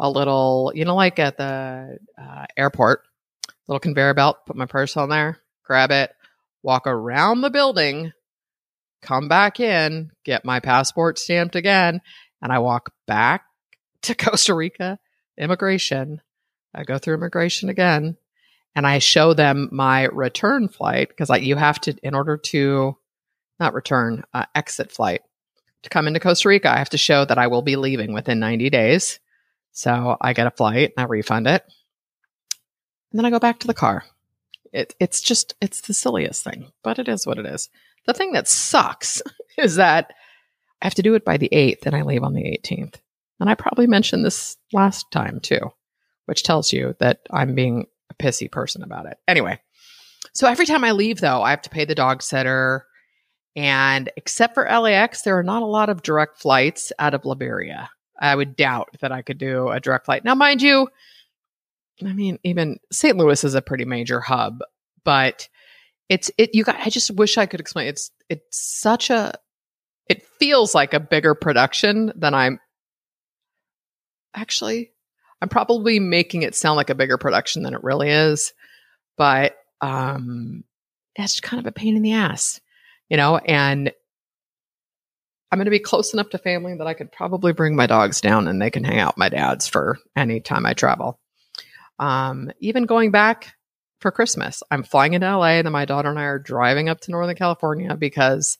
a 0.00 0.10
little, 0.10 0.72
you 0.74 0.84
know, 0.84 0.96
like 0.96 1.18
at 1.18 1.36
the 1.36 1.98
uh, 2.20 2.46
airport, 2.56 3.02
little 3.68 3.80
conveyor 3.80 4.14
belt, 4.14 4.38
put 4.46 4.56
my 4.56 4.66
purse 4.66 4.96
on 4.96 5.10
there, 5.10 5.38
grab 5.64 5.90
it, 5.90 6.10
walk 6.62 6.86
around 6.86 7.42
the 7.42 7.50
building, 7.50 8.12
come 9.02 9.28
back 9.28 9.60
in, 9.60 10.10
get 10.24 10.44
my 10.44 10.58
passport 10.58 11.18
stamped 11.18 11.54
again, 11.54 12.00
and 12.42 12.50
I 12.50 12.58
walk 12.58 12.92
back 13.06 13.42
to 14.02 14.14
Costa 14.14 14.54
Rica 14.54 14.98
immigration. 15.38 16.20
I 16.74 16.84
go 16.84 16.98
through 16.98 17.14
immigration 17.14 17.68
again 17.68 18.16
and 18.74 18.86
I 18.86 18.98
show 18.98 19.34
them 19.34 19.68
my 19.72 20.04
return 20.04 20.68
flight 20.68 21.08
because 21.08 21.28
like 21.28 21.42
you 21.42 21.56
have 21.56 21.80
to 21.82 21.96
in 22.02 22.14
order 22.14 22.36
to 22.36 22.96
not 23.58 23.74
return 23.74 24.24
uh, 24.32 24.46
exit 24.54 24.92
flight 24.92 25.22
to 25.82 25.90
come 25.90 26.06
into 26.06 26.20
Costa 26.20 26.48
Rica, 26.48 26.70
I 26.70 26.78
have 26.78 26.90
to 26.90 26.98
show 26.98 27.24
that 27.24 27.38
I 27.38 27.46
will 27.46 27.62
be 27.62 27.76
leaving 27.76 28.12
within 28.12 28.38
90 28.38 28.70
days. 28.70 29.18
So 29.72 30.16
I 30.20 30.32
get 30.32 30.46
a 30.46 30.50
flight 30.50 30.92
and 30.96 31.04
I 31.04 31.08
refund 31.08 31.46
it. 31.46 31.64
And 33.12 33.18
then 33.18 33.24
I 33.24 33.30
go 33.30 33.38
back 33.38 33.60
to 33.60 33.66
the 33.66 33.74
car. 33.74 34.04
It, 34.72 34.94
it's 35.00 35.20
just, 35.20 35.54
it's 35.60 35.80
the 35.80 35.94
silliest 35.94 36.44
thing, 36.44 36.70
but 36.82 36.98
it 36.98 37.08
is 37.08 37.26
what 37.26 37.38
it 37.38 37.46
is. 37.46 37.70
The 38.06 38.12
thing 38.12 38.32
that 38.32 38.46
sucks 38.46 39.22
is 39.58 39.76
that 39.76 40.12
I 40.82 40.86
have 40.86 40.94
to 40.94 41.02
do 41.02 41.14
it 41.14 41.24
by 41.24 41.38
the 41.38 41.48
8th 41.50 41.86
and 41.86 41.96
I 41.96 42.02
leave 42.02 42.22
on 42.22 42.34
the 42.34 42.44
18th. 42.44 42.96
And 43.40 43.50
I 43.50 43.54
probably 43.54 43.86
mentioned 43.86 44.24
this 44.24 44.56
last 44.72 45.10
time 45.10 45.40
too, 45.40 45.72
which 46.26 46.42
tells 46.42 46.72
you 46.72 46.94
that 47.00 47.20
I'm 47.30 47.54
being 47.54 47.86
a 48.10 48.14
pissy 48.14 48.50
person 48.50 48.82
about 48.82 49.06
it. 49.06 49.16
Anyway, 49.26 49.60
so 50.34 50.46
every 50.46 50.66
time 50.66 50.84
I 50.84 50.92
leave, 50.92 51.20
though, 51.20 51.42
I 51.42 51.50
have 51.50 51.62
to 51.62 51.70
pay 51.70 51.84
the 51.84 51.94
dog 51.94 52.22
sitter. 52.22 52.86
And 53.56 54.10
except 54.16 54.54
for 54.54 54.64
LAX, 54.64 55.22
there 55.22 55.38
are 55.38 55.42
not 55.42 55.62
a 55.62 55.66
lot 55.66 55.88
of 55.88 56.02
direct 56.02 56.38
flights 56.38 56.92
out 56.98 57.14
of 57.14 57.24
Liberia. 57.24 57.90
I 58.20 58.36
would 58.36 58.54
doubt 58.54 58.90
that 59.00 59.12
I 59.12 59.22
could 59.22 59.38
do 59.38 59.68
a 59.70 59.80
direct 59.80 60.04
flight. 60.04 60.24
Now, 60.24 60.34
mind 60.34 60.62
you, 60.62 60.88
I 62.04 62.12
mean, 62.12 62.38
even 62.44 62.78
St. 62.92 63.16
Louis 63.16 63.42
is 63.42 63.54
a 63.54 63.62
pretty 63.62 63.84
major 63.84 64.20
hub, 64.20 64.60
but 65.04 65.48
it's 66.08 66.30
it. 66.38 66.54
You 66.54 66.64
got. 66.64 66.76
I 66.76 66.90
just 66.90 67.10
wish 67.10 67.38
I 67.38 67.46
could 67.46 67.60
explain. 67.60 67.88
It's 67.88 68.10
it's 68.28 68.58
such 68.58 69.10
a. 69.10 69.34
It 70.08 70.22
feels 70.38 70.74
like 70.74 70.92
a 70.92 71.00
bigger 71.00 71.34
production 71.34 72.12
than 72.16 72.34
I'm. 72.34 72.58
Actually, 74.34 74.92
I'm 75.40 75.48
probably 75.48 75.98
making 75.98 76.42
it 76.42 76.54
sound 76.54 76.76
like 76.76 76.90
a 76.90 76.94
bigger 76.94 77.18
production 77.18 77.62
than 77.62 77.74
it 77.74 77.84
really 77.84 78.10
is, 78.10 78.52
but 79.16 79.56
um, 79.80 80.64
that's 81.16 81.40
kind 81.40 81.60
of 81.60 81.66
a 81.66 81.72
pain 81.72 81.96
in 81.96 82.02
the 82.02 82.12
ass 82.12 82.60
you 83.10 83.16
know, 83.16 83.36
and 83.36 83.92
I'm 85.50 85.58
going 85.58 85.66
to 85.66 85.70
be 85.70 85.80
close 85.80 86.14
enough 86.14 86.30
to 86.30 86.38
family 86.38 86.76
that 86.76 86.86
I 86.86 86.94
could 86.94 87.12
probably 87.12 87.52
bring 87.52 87.74
my 87.74 87.86
dogs 87.86 88.20
down 88.20 88.48
and 88.48 88.62
they 88.62 88.70
can 88.70 88.84
hang 88.84 89.00
out 89.00 89.18
my 89.18 89.28
dad's 89.28 89.66
for 89.66 89.98
any 90.16 90.40
time 90.40 90.64
I 90.64 90.72
travel. 90.72 91.18
Um, 91.98 92.50
even 92.60 92.86
going 92.86 93.10
back 93.10 93.54
for 93.98 94.12
Christmas, 94.12 94.62
I'm 94.70 94.84
flying 94.84 95.12
into 95.12 95.26
LA 95.26 95.58
and 95.58 95.66
then 95.66 95.72
my 95.72 95.84
daughter 95.84 96.08
and 96.08 96.18
I 96.18 96.24
are 96.24 96.38
driving 96.38 96.88
up 96.88 97.00
to 97.00 97.10
Northern 97.10 97.34
California 97.34 97.94
because 97.96 98.56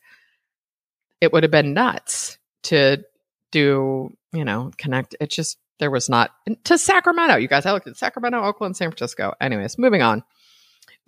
it 1.21 1.33
would 1.33 1.45
have 1.45 1.53
been 1.53 1.73
nuts 1.73 2.37
to 2.65 3.05
do, 3.53 4.15
you 4.33 4.45
know, 4.45 4.71
connect. 4.77 5.17
It 5.21 5.31
just, 5.31 5.59
there 5.79 5.91
was 5.91 6.09
not 6.09 6.31
to 6.65 6.79
Sacramento. 6.79 7.37
You 7.37 7.49
guys, 7.49 7.67
I 7.67 7.73
looked 7.73 7.89
at 7.89 7.97
Sacramento, 7.97 8.43
Oakland, 8.43 8.77
San 8.77 8.91
Francisco. 8.91 9.35
Anyways, 9.41 9.79
moving 9.79 10.03
on. 10.03 10.23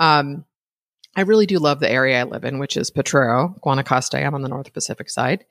Um, 0.00 0.44
I 1.14 1.22
really 1.22 1.46
do 1.46 1.58
love 1.58 1.78
the 1.80 1.90
area 1.90 2.20
I 2.20 2.24
live 2.24 2.44
in, 2.44 2.58
which 2.58 2.76
is 2.76 2.90
Potrero, 2.90 3.54
Guanacaste. 3.62 4.24
I'm 4.24 4.34
on 4.34 4.42
the 4.42 4.48
North 4.48 4.72
Pacific 4.72 5.10
side. 5.10 5.44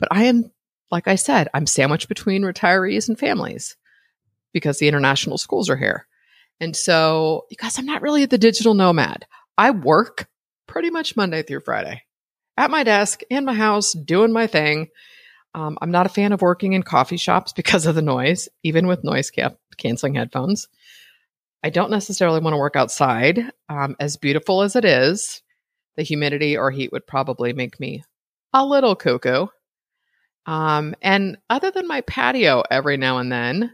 But 0.00 0.08
I 0.10 0.24
am, 0.24 0.50
like 0.90 1.06
I 1.06 1.14
said, 1.14 1.48
I'm 1.54 1.66
sandwiched 1.66 2.08
between 2.08 2.42
retirees 2.42 3.08
and 3.08 3.18
families 3.18 3.76
because 4.52 4.78
the 4.78 4.88
international 4.88 5.38
schools 5.38 5.70
are 5.70 5.76
here. 5.76 6.06
And 6.60 6.76
so, 6.76 7.46
you 7.50 7.56
guys, 7.56 7.78
I'm 7.78 7.86
not 7.86 8.02
really 8.02 8.26
the 8.26 8.38
digital 8.38 8.74
nomad. 8.74 9.26
I 9.56 9.70
work 9.70 10.28
pretty 10.66 10.90
much 10.90 11.16
Monday 11.16 11.42
through 11.42 11.60
Friday 11.60 12.02
at 12.56 12.70
my 12.70 12.82
desk 12.82 13.22
in 13.30 13.44
my 13.44 13.54
house 13.54 13.92
doing 13.92 14.32
my 14.32 14.46
thing. 14.46 14.88
Um, 15.54 15.78
I'm 15.80 15.92
not 15.92 16.06
a 16.06 16.10
fan 16.10 16.32
of 16.32 16.42
working 16.42 16.72
in 16.72 16.82
coffee 16.82 17.16
shops 17.16 17.52
because 17.52 17.86
of 17.86 17.94
the 17.94 18.02
noise, 18.02 18.48
even 18.64 18.86
with 18.88 19.04
noise 19.04 19.30
cap- 19.30 19.58
canceling 19.76 20.16
headphones. 20.16 20.68
I 21.62 21.70
don't 21.70 21.90
necessarily 21.90 22.40
want 22.40 22.54
to 22.54 22.58
work 22.58 22.76
outside. 22.76 23.40
Um, 23.68 23.96
as 24.00 24.16
beautiful 24.16 24.62
as 24.62 24.76
it 24.76 24.84
is, 24.84 25.42
the 25.96 26.02
humidity 26.02 26.56
or 26.56 26.70
heat 26.70 26.90
would 26.92 27.06
probably 27.06 27.52
make 27.52 27.78
me 27.78 28.02
a 28.52 28.66
little 28.66 28.96
cuckoo. 28.96 29.46
Um, 30.44 30.94
and 31.00 31.38
other 31.48 31.70
than 31.70 31.88
my 31.88 32.02
patio 32.02 32.64
every 32.70 32.96
now 32.96 33.18
and 33.18 33.32
then, 33.32 33.72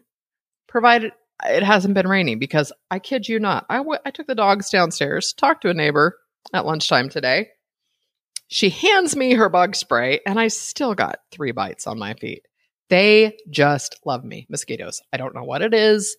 provided 0.69 1.13
it 1.45 1.63
hasn't 1.63 1.95
been 1.95 2.07
raining, 2.07 2.39
because 2.39 2.73
I 2.91 2.99
kid 2.99 3.27
you 3.27 3.41
not, 3.41 3.65
I, 3.71 3.79
w- 3.79 3.99
I 4.05 4.11
took 4.11 4.27
the 4.27 4.35
dogs 4.35 4.69
downstairs, 4.69 5.33
talked 5.33 5.63
to 5.63 5.71
a 5.71 5.75
neighbor 5.75 6.19
at 6.53 6.67
lunchtime 6.67 7.09
today. 7.09 7.49
She 8.53 8.71
hands 8.71 9.15
me 9.15 9.35
her 9.35 9.49
bug 9.49 9.77
spray, 9.77 10.21
and 10.27 10.39
I 10.39 10.49
still 10.49 10.95
got 10.95 11.21
three 11.31 11.53
bites 11.53 11.87
on 11.87 12.01
my 12.01 12.15
feet. 12.15 12.47
They 12.89 13.37
just 13.49 14.01
love 14.05 14.25
me, 14.25 14.49
mosquitoes. 14.51 15.01
I 15.13 15.19
don't 15.19 15.37
know 15.37 15.45
what 15.45 15.63
it 15.63 15.73
is. 15.73 16.17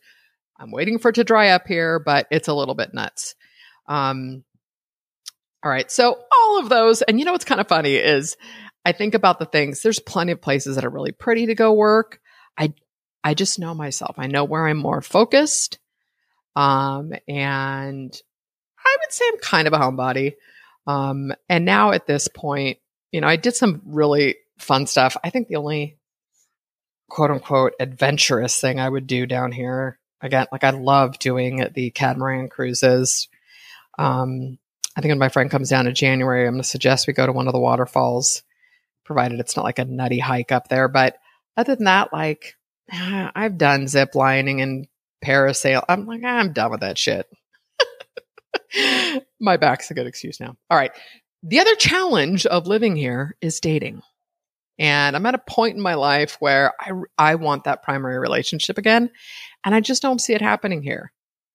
I'm 0.58 0.72
waiting 0.72 0.98
for 0.98 1.10
it 1.10 1.15
to 1.15 1.26
dry 1.26 1.50
up 1.50 1.67
here, 1.67 2.00
but 2.00 2.28
it's 2.32 2.48
a 2.48 2.54
little 2.54 2.74
bit 2.74 2.94
nuts. 2.94 3.36
Um, 3.86 4.46
all 5.62 5.69
right. 5.69 5.92
So 5.92 6.19
all 6.34 6.60
of 6.60 6.69
those, 6.69 7.02
and 7.02 7.19
you 7.19 7.25
know 7.25 7.34
what's 7.34 7.44
kind 7.44 7.60
of 7.60 7.67
funny 7.67 7.96
is 7.96 8.38
I 8.86 8.94
think 8.94 9.13
about 9.13 9.38
the 9.38 9.46
things, 9.46 9.82
there's 9.82 10.00
plenty 10.00 10.32
of 10.32 10.42
places 10.42 10.75
that 10.75 10.86
are 10.86 10.90
really 10.90 11.12
pretty 11.12 11.48
to 11.48 11.56
go 11.56 11.73
work. 11.73 12.21
I 12.58 12.73
I 13.25 13.34
just 13.34 13.60
know 13.60 13.73
myself. 13.73 14.15
I 14.17 14.27
know 14.27 14.46
where 14.46 14.65
I'm 14.65 14.77
more 14.77 15.02
focused. 15.02 15.79
Um, 16.56 17.12
and 17.27 18.21
I 18.79 18.98
would 19.02 19.12
say 19.12 19.25
I'm 19.27 19.40
kind 19.40 19.67
of 19.67 19.73
a 19.73 19.77
homebody. 19.77 20.36
Um, 20.88 21.34
and 21.48 21.65
now 21.65 21.92
at 21.92 22.08
this 22.08 22.27
point, 22.27 22.79
you 23.12 23.21
know, 23.21 23.27
I 23.27 23.36
did 23.36 23.56
some 23.56 23.82
really 23.86 24.38
fun 24.58 24.88
stuff. 24.88 25.17
I 25.23 25.29
think 25.29 25.48
the 25.48 25.58
only 25.58 25.98
quote 27.10 27.32
unquote 27.32 27.73
adventurous 27.79 28.60
thing 28.60 28.79
I 28.79 28.90
would 28.90 29.08
do 29.08 29.25
down 29.25 29.52
here 29.52 30.00
again, 30.21 30.48
like 30.52 30.63
I 30.63 30.69
love 30.71 31.19
doing 31.19 31.67
the 31.73 31.90
catamaran 31.92 32.50
cruises. 32.50 33.27
Um, 33.98 34.58
I 34.96 35.02
think 35.02 35.12
when 35.12 35.19
my 35.19 35.29
friend 35.29 35.50
comes 35.50 35.69
down 35.69 35.88
in 35.88 35.96
January, 35.96 36.48
I'm 36.48 36.54
going 36.54 36.63
to 36.63 36.67
suggest 36.67 37.08
we 37.08 37.13
go 37.13 37.25
to 37.25 37.32
one 37.32 37.48
of 37.48 37.54
the 37.54 37.60
waterfalls, 37.60 38.44
provided 39.04 39.40
it's 39.40 39.56
not 39.56 39.65
like 39.65 39.79
a 39.79 39.86
nutty 39.86 40.19
hike 40.19 40.52
up 40.52 40.67
there. 40.67 40.88
But 40.88 41.17
other 41.58 41.75
than 41.75 41.86
that, 41.86 42.13
like 42.13 42.56
I've 42.92 43.58
done 43.58 43.88
zip 43.88 44.15
lining 44.15 44.62
and 44.62 44.88
parasail. 45.23 45.84
I'm 45.88 46.06
like, 46.06 46.23
I'm 46.23 46.54
done 46.54 46.71
with 46.71 46.82
that 46.82 46.98
shit. 46.98 47.27
my 49.42 49.58
back's 49.58 49.92
a 49.92 49.94
good 49.94 50.08
excuse 50.08 50.39
now. 50.39 50.56
All 50.69 50.77
right. 50.77 50.92
The 51.44 51.60
other 51.60 51.75
challenge 51.75 52.46
of 52.46 52.67
living 52.67 52.96
here 52.96 53.35
is 53.42 53.60
dating. 53.60 54.02
And 54.77 55.15
I'm 55.15 55.25
at 55.25 55.35
a 55.35 55.39
point 55.39 55.75
in 55.75 55.81
my 55.81 55.96
life 55.96 56.37
where 56.39 56.73
I, 56.79 56.92
I 57.17 57.35
want 57.35 57.65
that 57.65 57.83
primary 57.83 58.19
relationship 58.19 58.77
again. 58.77 59.12
And 59.65 59.75
I 59.75 59.79
just 59.79 60.02
don't 60.02 60.21
see 60.21 60.33
it 60.33 60.42
happening 60.42 60.81
here. 60.81 61.12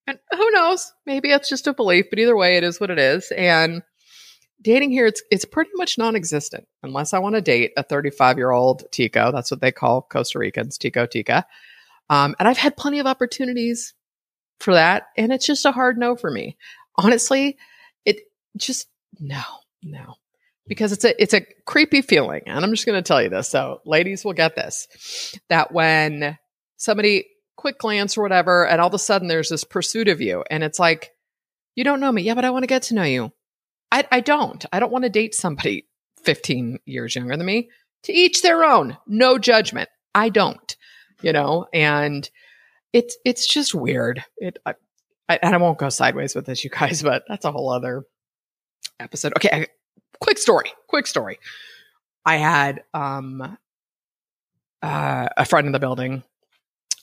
And 0.06 0.18
who 0.30 0.50
knows? 0.52 0.92
Maybe 1.06 1.30
it's 1.30 1.48
just 1.48 1.66
a 1.66 1.74
belief, 1.74 2.06
but 2.10 2.18
either 2.18 2.36
way, 2.36 2.56
it 2.56 2.64
is 2.64 2.80
what 2.80 2.90
it 2.90 2.98
is. 2.98 3.32
And 3.36 3.82
dating 4.62 4.92
here, 4.92 5.06
it's 5.06 5.22
it's 5.30 5.44
pretty 5.44 5.70
much 5.74 5.98
non-existent 5.98 6.66
unless 6.82 7.12
I 7.12 7.18
want 7.18 7.34
to 7.34 7.40
date 7.40 7.72
a 7.76 7.82
35 7.82 8.38
year 8.38 8.52
old 8.52 8.84
Tico. 8.92 9.32
That's 9.32 9.50
what 9.50 9.60
they 9.60 9.72
call 9.72 10.02
Costa 10.02 10.38
Ricans, 10.38 10.78
Tico 10.78 11.06
Tica. 11.06 11.44
Um, 12.08 12.36
and 12.38 12.46
I've 12.46 12.58
had 12.58 12.76
plenty 12.76 13.00
of 13.00 13.06
opportunities 13.06 13.94
for 14.60 14.74
that, 14.74 15.08
and 15.16 15.32
it's 15.32 15.46
just 15.46 15.66
a 15.66 15.72
hard 15.72 15.98
no 15.98 16.14
for 16.14 16.30
me. 16.30 16.56
Honestly, 16.96 17.58
just 18.56 18.88
no, 19.18 19.42
no, 19.82 20.14
because 20.66 20.92
it's 20.92 21.04
a 21.04 21.20
it's 21.20 21.34
a 21.34 21.46
creepy 21.64 22.02
feeling, 22.02 22.42
and 22.46 22.64
I'm 22.64 22.70
just 22.70 22.86
going 22.86 23.02
to 23.02 23.06
tell 23.06 23.22
you 23.22 23.28
this. 23.28 23.48
So, 23.48 23.80
ladies 23.84 24.24
will 24.24 24.32
get 24.32 24.56
this 24.56 25.38
that 25.48 25.72
when 25.72 26.38
somebody 26.76 27.26
quick 27.56 27.78
glance 27.78 28.16
or 28.16 28.22
whatever, 28.22 28.66
and 28.66 28.80
all 28.80 28.88
of 28.88 28.94
a 28.94 28.98
sudden 28.98 29.28
there's 29.28 29.48
this 29.48 29.64
pursuit 29.64 30.08
of 30.08 30.20
you, 30.20 30.44
and 30.50 30.62
it's 30.62 30.78
like, 30.78 31.12
you 31.74 31.84
don't 31.84 32.00
know 32.00 32.12
me, 32.12 32.22
yeah, 32.22 32.34
but 32.34 32.44
I 32.44 32.50
want 32.50 32.62
to 32.62 32.68
get 32.68 32.82
to 32.82 32.94
know 32.94 33.04
you. 33.04 33.32
I, 33.92 34.04
I 34.10 34.20
don't. 34.20 34.64
I 34.72 34.80
don't 34.80 34.92
want 34.92 35.04
to 35.04 35.10
date 35.10 35.34
somebody 35.34 35.86
15 36.24 36.80
years 36.84 37.14
younger 37.14 37.36
than 37.36 37.46
me. 37.46 37.70
To 38.04 38.12
each 38.12 38.42
their 38.42 38.64
own. 38.64 38.98
No 39.06 39.38
judgment. 39.38 39.88
I 40.14 40.28
don't. 40.28 40.76
You 41.22 41.32
know, 41.32 41.66
and 41.72 42.28
it's 42.92 43.16
it's 43.24 43.46
just 43.46 43.74
weird. 43.74 44.22
It 44.36 44.58
I, 44.66 44.74
I, 45.28 45.38
and 45.42 45.54
I 45.54 45.58
won't 45.58 45.78
go 45.78 45.88
sideways 45.88 46.34
with 46.34 46.46
this, 46.46 46.62
you 46.62 46.70
guys, 46.70 47.02
but 47.04 47.24
that's 47.26 47.44
a 47.44 47.52
whole 47.52 47.70
other 47.70 48.04
episode. 49.00 49.32
Okay, 49.36 49.50
I, 49.52 49.66
quick 50.20 50.38
story. 50.38 50.72
Quick 50.88 51.06
story. 51.06 51.38
I 52.24 52.36
had 52.36 52.82
um 52.94 53.58
uh, 54.82 55.28
a 55.36 55.44
friend 55.44 55.66
in 55.66 55.72
the 55.72 55.80
building 55.80 56.22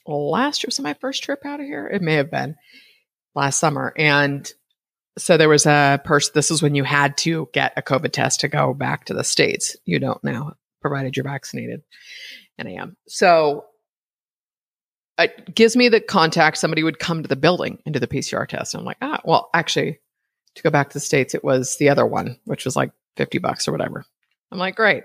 last 0.06 0.64
year 0.64 0.68
was 0.68 0.80
my 0.80 0.94
first 0.96 1.24
trip 1.24 1.46
out 1.46 1.60
of 1.60 1.66
here. 1.66 1.88
It 1.88 2.02
may 2.02 2.16
have 2.16 2.32
been 2.32 2.56
last 3.36 3.60
summer, 3.60 3.94
and 3.98 4.52
so 5.18 5.38
there 5.38 5.50
was 5.50 5.66
a 5.66 6.02
person. 6.04 6.32
This 6.36 6.52
is 6.52 6.62
when 6.62 6.76
you 6.76 6.84
had 6.84 7.18
to 7.20 7.50
get 7.54 7.74
a 7.78 7.82
COVID 7.82 8.12
test 8.12 8.42
to 8.42 8.48
go 8.48 8.74
back 8.74 9.06
to 9.06 9.14
the 9.14 9.24
states. 9.24 9.78
You 9.86 10.00
don't 10.00 10.24
now, 10.24 10.54
provided 10.82 11.16
you're 11.16 11.24
vaccinated, 11.24 11.82
and 12.58 12.68
I 12.68 12.72
am. 12.74 12.98
So 13.08 13.66
it 15.18 15.54
gives 15.54 15.76
me 15.76 15.90
the 15.90 16.02
contact. 16.02 16.58
Somebody 16.58 16.84
would 16.84 17.00
come 17.00 17.22
to 17.22 17.30
the 17.30 17.36
building 17.36 17.80
and 17.86 17.94
do 17.94 18.00
the 18.00 18.08
PCR 18.08 18.48
test. 18.48 18.74
And 18.74 18.82
I'm 18.82 18.86
like, 18.86 18.98
ah, 19.02 19.22
well, 19.24 19.50
actually, 19.54 20.00
to 20.56 20.64
go 20.64 20.70
back 20.70 20.90
to 20.90 20.94
the 20.94 21.00
states, 21.00 21.34
it 21.34 21.44
was 21.44 21.78
the 21.78 21.90
other 21.90 22.06
one, 22.06 22.40
which 22.46 22.66
was 22.66 22.76
like 22.76 22.92
fifty 23.16 23.38
bucks 23.38 23.68
or 23.68 23.72
whatever. 23.72 24.06
I'm 24.52 24.60
like, 24.60 24.76
great. 24.76 25.04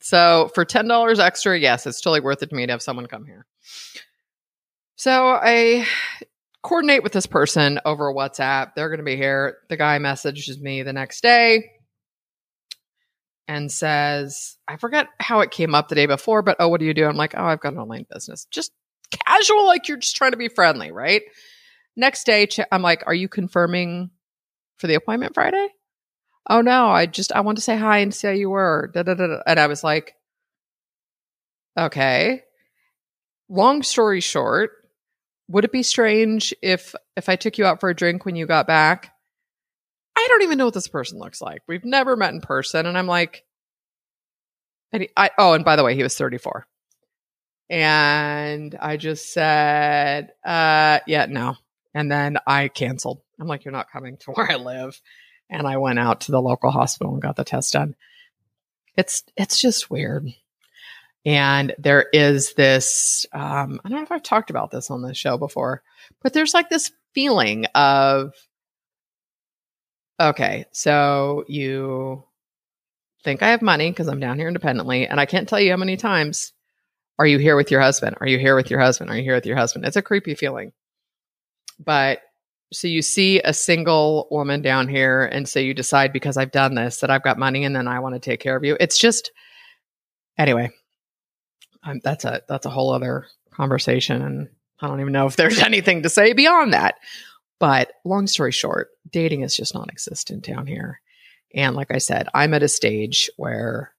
So 0.00 0.50
for 0.54 0.64
ten 0.64 0.88
dollars 0.88 1.18
extra, 1.18 1.58
yes, 1.58 1.86
it's 1.86 2.00
totally 2.00 2.20
worth 2.20 2.42
it 2.42 2.50
to 2.50 2.56
me 2.56 2.66
to 2.66 2.72
have 2.72 2.82
someone 2.82 3.06
come 3.06 3.24
here. 3.24 3.46
So 4.96 5.28
I 5.30 5.86
coordinate 6.62 7.02
with 7.02 7.12
this 7.12 7.26
person 7.26 7.80
over 7.84 8.12
WhatsApp. 8.12 8.74
They're 8.74 8.88
going 8.88 8.98
to 8.98 9.04
be 9.04 9.16
here. 9.16 9.58
The 9.68 9.76
guy 9.76 9.98
messages 9.98 10.60
me 10.60 10.82
the 10.82 10.92
next 10.92 11.22
day 11.22 11.70
and 13.48 13.72
says, 13.72 14.58
I 14.68 14.76
forget 14.76 15.08
how 15.18 15.40
it 15.40 15.50
came 15.50 15.74
up 15.74 15.88
the 15.88 15.94
day 15.94 16.06
before, 16.06 16.42
but 16.42 16.56
oh, 16.60 16.68
what 16.68 16.80
do 16.80 16.86
you 16.86 16.94
do? 16.94 17.06
I'm 17.06 17.16
like, 17.16 17.34
oh, 17.36 17.44
I've 17.44 17.60
got 17.60 17.72
an 17.72 17.78
online 17.78 18.06
business. 18.12 18.46
Just 18.50 18.72
casual, 19.10 19.66
like 19.66 19.88
you're 19.88 19.96
just 19.96 20.16
trying 20.16 20.32
to 20.32 20.36
be 20.36 20.48
friendly, 20.48 20.92
right? 20.92 21.22
Next 21.96 22.24
day, 22.24 22.46
I'm 22.70 22.82
like, 22.82 23.02
are 23.06 23.14
you 23.14 23.28
confirming 23.28 24.10
for 24.80 24.86
the 24.86 24.94
appointment 24.94 25.34
Friday? 25.34 25.68
Oh 26.48 26.62
no, 26.62 26.88
I 26.88 27.06
just 27.06 27.32
I 27.32 27.40
want 27.40 27.58
to 27.58 27.62
say 27.62 27.76
hi 27.76 27.98
and 27.98 28.14
see 28.14 28.26
how 28.26 28.32
you 28.32 28.50
were. 28.50 28.90
Da, 28.92 29.02
da, 29.02 29.14
da, 29.14 29.40
and 29.46 29.60
I 29.60 29.66
was 29.66 29.84
like, 29.84 30.14
okay. 31.78 32.42
Long 33.48 33.82
story 33.82 34.20
short, 34.20 34.70
would 35.48 35.64
it 35.64 35.72
be 35.72 35.82
strange 35.82 36.54
if 36.62 36.94
if 37.16 37.28
I 37.28 37.36
took 37.36 37.58
you 37.58 37.66
out 37.66 37.80
for 37.80 37.90
a 37.90 37.94
drink 37.94 38.24
when 38.24 38.36
you 38.36 38.46
got 38.46 38.66
back? 38.66 39.12
I 40.16 40.26
don't 40.28 40.42
even 40.42 40.58
know 40.58 40.66
what 40.66 40.74
this 40.74 40.88
person 40.88 41.18
looks 41.18 41.40
like. 41.40 41.62
We've 41.66 41.84
never 41.84 42.16
met 42.16 42.32
in 42.32 42.40
person, 42.40 42.86
and 42.86 42.96
I'm 42.96 43.06
like, 43.06 43.44
and 44.92 45.02
he, 45.02 45.10
I 45.16 45.30
oh, 45.38 45.52
and 45.52 45.64
by 45.64 45.76
the 45.76 45.84
way, 45.84 45.94
he 45.94 46.02
was 46.02 46.16
34, 46.16 46.66
and 47.68 48.76
I 48.80 48.96
just 48.96 49.32
said, 49.32 50.30
uh, 50.44 51.00
yeah, 51.06 51.26
no, 51.26 51.56
and 51.94 52.10
then 52.10 52.38
I 52.46 52.68
canceled. 52.68 53.20
I'm 53.40 53.48
like, 53.48 53.64
you're 53.64 53.72
not 53.72 53.90
coming 53.90 54.16
to 54.18 54.30
where 54.32 54.50
I 54.50 54.56
live, 54.56 55.00
and 55.48 55.66
I 55.66 55.78
went 55.78 55.98
out 55.98 56.22
to 56.22 56.32
the 56.32 56.42
local 56.42 56.70
hospital 56.70 57.12
and 57.12 57.22
got 57.22 57.36
the 57.36 57.44
test 57.44 57.72
done. 57.72 57.94
It's 58.96 59.24
it's 59.36 59.60
just 59.60 59.90
weird. 59.90 60.28
And 61.26 61.74
there 61.78 62.06
is 62.12 62.54
this, 62.54 63.26
um, 63.34 63.80
I 63.84 63.88
don't 63.88 63.98
know 63.98 64.02
if 64.02 64.12
I've 64.12 64.22
talked 64.22 64.48
about 64.48 64.70
this 64.70 64.90
on 64.90 65.02
the 65.02 65.12
show 65.12 65.36
before, 65.36 65.82
but 66.22 66.32
there's 66.32 66.54
like 66.54 66.70
this 66.70 66.92
feeling 67.14 67.66
of, 67.74 68.32
okay, 70.18 70.64
so 70.72 71.44
you 71.46 72.24
think 73.22 73.42
I 73.42 73.50
have 73.50 73.60
money 73.60 73.90
because 73.90 74.08
I'm 74.08 74.20
down 74.20 74.38
here 74.38 74.48
independently, 74.48 75.06
and 75.06 75.20
I 75.20 75.26
can't 75.26 75.48
tell 75.48 75.60
you 75.60 75.70
how 75.70 75.76
many 75.76 75.98
times 75.98 76.54
are 77.18 77.26
you 77.26 77.36
here 77.36 77.56
with 77.56 77.70
your 77.70 77.82
husband? 77.82 78.16
Are 78.20 78.26
you 78.26 78.38
here 78.38 78.56
with 78.56 78.70
your 78.70 78.80
husband? 78.80 79.10
Are 79.10 79.16
you 79.16 79.22
here 79.22 79.34
with 79.34 79.44
your 79.44 79.56
husband? 79.56 79.84
It's 79.84 79.96
a 79.96 80.02
creepy 80.02 80.34
feeling. 80.34 80.72
But 81.78 82.20
so 82.72 82.88
you 82.88 83.02
see 83.02 83.40
a 83.40 83.52
single 83.52 84.28
woman 84.30 84.62
down 84.62 84.88
here, 84.88 85.24
and 85.24 85.48
so 85.48 85.58
you 85.58 85.74
decide 85.74 86.12
because 86.12 86.36
I've 86.36 86.52
done 86.52 86.74
this 86.74 87.00
that 87.00 87.10
I've 87.10 87.22
got 87.22 87.38
money 87.38 87.64
and 87.64 87.74
then 87.74 87.88
I 87.88 88.00
want 88.00 88.14
to 88.14 88.20
take 88.20 88.40
care 88.40 88.56
of 88.56 88.64
you. 88.64 88.76
It's 88.78 88.98
just, 88.98 89.32
anyway, 90.38 90.70
that's 92.02 92.24
a 92.24 92.42
that's 92.48 92.66
a 92.66 92.70
whole 92.70 92.92
other 92.92 93.26
conversation, 93.52 94.22
and 94.22 94.48
I 94.80 94.86
don't 94.86 95.00
even 95.00 95.12
know 95.12 95.26
if 95.26 95.36
there's 95.36 95.58
anything 95.62 96.02
to 96.02 96.08
say 96.08 96.32
beyond 96.32 96.72
that. 96.72 96.96
But 97.58 97.92
long 98.04 98.26
story 98.26 98.52
short, 98.52 98.88
dating 99.10 99.42
is 99.42 99.54
just 99.54 99.74
non-existent 99.74 100.44
down 100.44 100.66
here. 100.66 101.00
And 101.54 101.76
like 101.76 101.90
I 101.90 101.98
said, 101.98 102.28
I'm 102.32 102.54
at 102.54 102.62
a 102.62 102.68
stage 102.68 103.30
where 103.36 103.92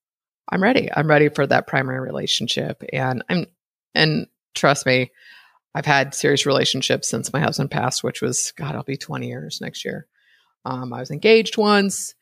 I'm 0.49 0.63
ready. 0.63 0.89
I'm 0.91 1.07
ready 1.07 1.29
for 1.29 1.45
that 1.45 1.67
primary 1.67 1.99
relationship, 1.99 2.83
and 2.93 3.23
I'm 3.29 3.47
and 3.93 4.27
trust 4.55 4.85
me, 4.85 5.11
I've 5.73 5.85
had 5.85 6.13
serious 6.13 6.45
relationships 6.45 7.07
since 7.07 7.31
my 7.31 7.39
husband 7.39 7.71
passed, 7.71 8.03
which 8.03 8.21
was 8.21 8.51
God, 8.57 8.75
I'll 8.75 8.83
be 8.83 8.97
20 8.97 9.27
years 9.27 9.61
next 9.61 9.85
year. 9.85 10.07
Um, 10.65 10.93
I 10.93 10.99
was 10.99 11.11
engaged 11.11 11.57
once, 11.57 12.13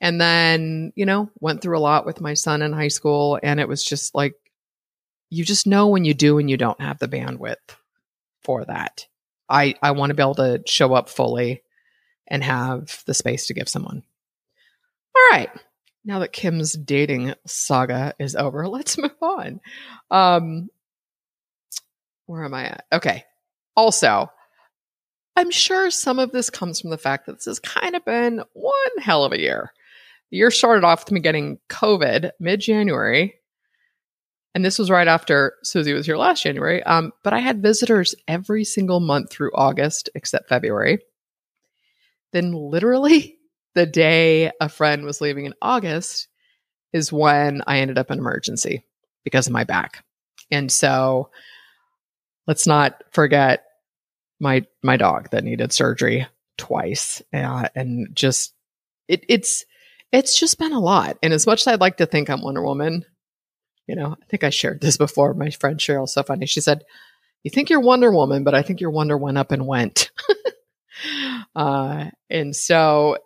and 0.00 0.20
then 0.20 0.92
you 0.96 1.06
know 1.06 1.30
went 1.40 1.62
through 1.62 1.78
a 1.78 1.80
lot 1.80 2.04
with 2.04 2.20
my 2.20 2.34
son 2.34 2.62
in 2.62 2.72
high 2.72 2.88
school, 2.88 3.38
and 3.42 3.60
it 3.60 3.68
was 3.68 3.82
just 3.84 4.14
like 4.14 4.34
you 5.30 5.44
just 5.44 5.66
know 5.66 5.88
when 5.88 6.04
you 6.04 6.12
do 6.12 6.38
and 6.38 6.50
you 6.50 6.56
don't 6.56 6.80
have 6.80 6.98
the 6.98 7.08
bandwidth 7.08 7.56
for 8.42 8.64
that. 8.64 9.06
I, 9.48 9.74
I 9.82 9.92
want 9.92 10.10
to 10.10 10.14
be 10.14 10.22
able 10.22 10.34
to 10.36 10.62
show 10.66 10.94
up 10.94 11.08
fully 11.08 11.62
and 12.26 12.42
have 12.44 13.02
the 13.06 13.14
space 13.14 13.46
to 13.46 13.54
give 13.54 13.68
someone. 13.68 14.02
All 15.16 15.38
right. 15.38 15.50
Now 16.04 16.20
that 16.20 16.32
Kim's 16.32 16.72
dating 16.72 17.34
saga 17.46 18.14
is 18.18 18.36
over, 18.36 18.68
let's 18.68 18.98
move 18.98 19.10
on. 19.20 19.60
Um, 20.10 20.68
where 22.30 22.44
am 22.44 22.54
I 22.54 22.66
at? 22.66 22.84
Okay. 22.92 23.24
Also, 23.76 24.30
I'm 25.36 25.50
sure 25.50 25.90
some 25.90 26.18
of 26.18 26.32
this 26.32 26.50
comes 26.50 26.80
from 26.80 26.90
the 26.90 26.98
fact 26.98 27.26
that 27.26 27.36
this 27.36 27.44
has 27.46 27.58
kind 27.58 27.94
of 27.94 28.04
been 28.04 28.42
one 28.52 28.98
hell 28.98 29.24
of 29.24 29.32
a 29.32 29.40
year. 29.40 29.72
The 30.30 30.38
year 30.38 30.50
started 30.50 30.84
off 30.84 31.04
with 31.04 31.12
me 31.12 31.20
getting 31.20 31.58
COVID 31.68 32.30
mid 32.40 32.60
January 32.60 33.40
and 34.54 34.64
this 34.64 34.78
was 34.78 34.90
right 34.90 35.06
after 35.06 35.54
Susie 35.62 35.92
was 35.92 36.06
here 36.06 36.16
last 36.16 36.42
January. 36.42 36.82
Um, 36.82 37.12
but 37.22 37.32
I 37.32 37.38
had 37.38 37.62
visitors 37.62 38.14
every 38.26 38.64
single 38.64 39.00
month 39.00 39.30
through 39.30 39.52
August, 39.54 40.10
except 40.14 40.48
February. 40.48 40.98
Then, 42.32 42.52
literally, 42.52 43.38
the 43.74 43.86
day 43.86 44.50
a 44.60 44.68
friend 44.68 45.04
was 45.04 45.20
leaving 45.20 45.46
in 45.46 45.54
August 45.62 46.28
is 46.92 47.12
when 47.12 47.62
I 47.66 47.78
ended 47.78 47.98
up 47.98 48.10
in 48.10 48.18
emergency 48.18 48.84
because 49.22 49.46
of 49.46 49.52
my 49.52 49.62
back. 49.62 50.04
And 50.50 50.72
so, 50.72 51.30
let's 52.50 52.66
not 52.66 53.04
forget 53.12 53.62
my 54.40 54.66
my 54.82 54.96
dog 54.96 55.30
that 55.30 55.44
needed 55.44 55.72
surgery 55.72 56.26
twice, 56.58 57.22
uh, 57.32 57.68
and 57.76 58.08
just 58.12 58.54
it, 59.06 59.24
it's 59.28 59.64
it's 60.10 60.36
just 60.36 60.58
been 60.58 60.72
a 60.72 60.80
lot. 60.80 61.16
And 61.22 61.32
as 61.32 61.46
much 61.46 61.60
as 61.60 61.68
I'd 61.68 61.80
like 61.80 61.98
to 61.98 62.06
think 62.06 62.28
I'm 62.28 62.42
Wonder 62.42 62.60
Woman, 62.60 63.04
you 63.86 63.94
know, 63.94 64.16
I 64.20 64.24
think 64.28 64.42
I 64.42 64.50
shared 64.50 64.80
this 64.80 64.96
before. 64.96 65.32
My 65.32 65.50
friend 65.50 65.78
Cheryl, 65.78 66.08
so 66.08 66.24
funny. 66.24 66.46
She 66.46 66.60
said, 66.60 66.82
"You 67.44 67.52
think 67.52 67.70
you're 67.70 67.78
Wonder 67.78 68.10
Woman, 68.10 68.42
but 68.42 68.56
I 68.56 68.62
think 68.62 68.80
your 68.80 68.90
Wonder 68.90 69.16
went 69.16 69.38
up 69.38 69.52
and 69.52 69.64
went." 69.64 70.10
uh, 71.54 72.06
and 72.28 72.56
so 72.56 73.16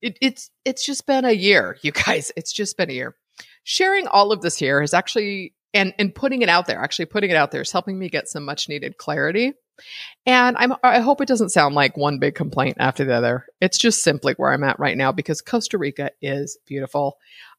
it, 0.00 0.16
it's 0.22 0.52
it's 0.64 0.86
just 0.86 1.08
been 1.08 1.24
a 1.24 1.32
year, 1.32 1.76
you 1.82 1.90
guys. 1.90 2.30
It's 2.36 2.52
just 2.52 2.76
been 2.76 2.90
a 2.90 2.94
year. 2.94 3.16
Sharing 3.64 4.06
all 4.06 4.30
of 4.30 4.42
this 4.42 4.56
here 4.56 4.80
has 4.80 4.94
actually 4.94 5.54
and 5.74 5.92
and 5.98 6.14
putting 6.14 6.42
it 6.42 6.48
out 6.48 6.66
there, 6.66 6.78
actually 6.78 7.06
putting 7.06 7.30
it 7.30 7.36
out 7.36 7.50
there 7.50 7.62
is 7.62 7.72
helping 7.72 7.98
me 7.98 8.08
get 8.08 8.28
some 8.28 8.44
much 8.44 8.68
needed 8.68 8.96
clarity 8.96 9.54
And 10.26 10.56
I'm, 10.58 10.74
I 10.82 11.00
hope 11.00 11.20
it 11.20 11.28
doesn't 11.28 11.50
sound 11.50 11.74
like 11.74 11.96
one 11.96 12.18
big 12.18 12.34
complaint 12.34 12.76
after 12.80 13.04
the 13.04 13.14
other. 13.14 13.46
It's 13.60 13.78
just 13.78 14.02
simply 14.02 14.34
where 14.36 14.52
I'm 14.52 14.64
at 14.64 14.78
right 14.78 14.96
now 14.96 15.12
because 15.12 15.40
Costa 15.40 15.78
Rica 15.78 16.10
is 16.20 16.58
beautiful. 16.66 17.16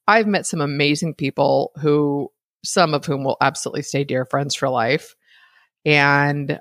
I've 0.08 0.28
met 0.28 0.46
some 0.46 0.62
amazing 0.62 1.16
people 1.16 1.72
who, 1.82 2.32
some 2.64 2.94
of 2.94 3.06
whom 3.06 3.24
will 3.24 3.38
absolutely 3.42 3.84
stay 3.84 4.04
dear 4.04 4.26
friends 4.26 4.56
for 4.56 4.70
life. 4.70 5.16
And, 5.86 6.60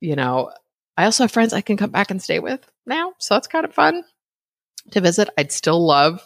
you 0.00 0.16
know, 0.16 0.50
I 0.96 1.04
also 1.04 1.24
have 1.24 1.32
friends 1.32 1.52
I 1.52 1.62
can 1.62 1.76
come 1.76 1.90
back 1.90 2.10
and 2.10 2.22
stay 2.22 2.38
with 2.38 2.64
now. 2.86 3.14
So 3.18 3.34
that's 3.34 3.48
kind 3.48 3.64
of 3.64 3.74
fun 3.74 4.04
to 4.92 5.00
visit. 5.00 5.30
I'd 5.36 5.52
still 5.52 5.84
love 5.84 6.22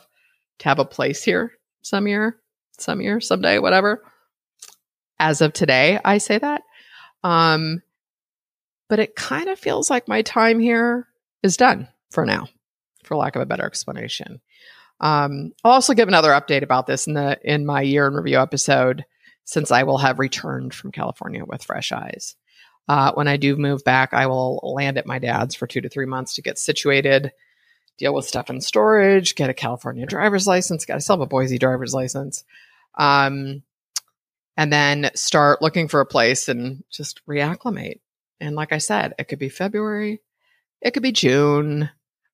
to 0.61 0.69
have 0.69 0.79
a 0.79 0.85
place 0.85 1.23
here 1.23 1.53
some 1.83 2.07
year, 2.07 2.39
some 2.79 3.01
year, 3.01 3.21
someday, 3.21 3.59
whatever. 3.59 4.03
As 5.19 5.41
of 5.41 5.53
today, 5.53 5.99
I 6.05 6.19
say 6.19 6.39
that. 6.39 6.63
Um, 7.23 7.83
but 8.89 8.99
it 8.99 9.17
kind 9.17 9.49
of 9.49 9.59
feels 9.59 9.91
like 9.91 10.09
my 10.09 10.23
time 10.23 10.59
here 10.59 11.09
is 11.43 11.57
done 11.57 11.89
for 12.11 12.27
now, 12.27 12.49
for 13.03 13.17
lack 13.17 13.37
of 13.37 13.43
a 13.43 13.47
better 13.47 13.65
explanation. 13.65 14.41
Um, 15.01 15.53
I'll 15.65 15.73
also 15.73 15.95
give 15.95 16.09
another 16.09 16.31
update 16.31 16.63
about 16.63 16.87
this 16.87 17.07
in 17.07 17.15
the 17.15 17.39
in 17.43 17.67
my 17.67 17.83
year 17.83 18.07
in 18.07 18.15
review 18.15 18.39
episode, 18.39 19.05
since 19.45 19.71
I 19.71 19.83
will 19.83 19.99
have 19.99 20.19
returned 20.19 20.75
from 20.75 20.93
California 20.93 21.45
with 21.45 21.65
fresh 21.65 21.93
eyes. 21.93 22.37
Uh, 22.89 23.13
when 23.15 23.29
I 23.29 23.37
do 23.37 23.57
move 23.57 23.83
back, 23.85 24.13
I 24.13 24.27
will 24.27 24.61
land 24.63 24.99
at 24.99 25.07
my 25.07 25.19
dad's 25.19 25.55
for 25.55 25.67
two 25.67 25.81
to 25.81 25.89
three 25.89 26.07
months 26.07 26.35
to 26.35 26.43
get 26.43 26.59
situated, 26.59 27.33
deal 27.99 28.15
with 28.15 28.27
stuff 28.27 28.51
in 28.51 28.61
storage, 28.61 29.35
get 29.35 29.51
a 29.51 29.55
California 29.55 30.07
driver's 30.07 30.47
license. 30.47 30.85
Got 30.85 30.95
to 30.95 31.01
still 31.01 31.17
have 31.17 31.23
a 31.23 31.27
Boise 31.27 31.59
driver's 31.59 31.95
license, 31.95 32.45
um, 32.97 33.63
and 34.57 34.73
then 34.73 35.11
start 35.15 35.63
looking 35.63 35.89
for 35.89 36.01
a 36.01 36.07
place 36.07 36.49
and 36.49 36.85
just 36.91 37.21
reacclimate. 37.27 38.01
And 38.41 38.57
like 38.57 38.73
I 38.73 38.79
said, 38.79 39.15
it 39.19 39.25
could 39.25 39.39
be 39.39 39.49
February, 39.49 40.21
it 40.81 40.93
could 40.93 41.03
be 41.03 41.13
June. 41.13 41.91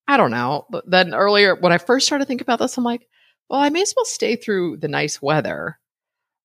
I 0.09 0.17
don't 0.17 0.33
know. 0.33 0.67
But 0.71 0.91
then 0.91 1.15
earlier, 1.15 1.55
when 1.55 1.73
I 1.73 1.79
first 1.79 2.07
started 2.07 2.27
thinking 2.27 2.45
about 2.45 2.59
this, 2.59 2.77
I'm 2.77 2.83
like, 2.83 3.07
well, 3.49 3.61
I 3.61 3.69
may 3.69 3.83
as 3.83 3.95
well 3.97 4.05
stay 4.05 4.35
through 4.35 4.79
the 4.79 4.89
nice 4.89 5.23
weather. 5.23 5.79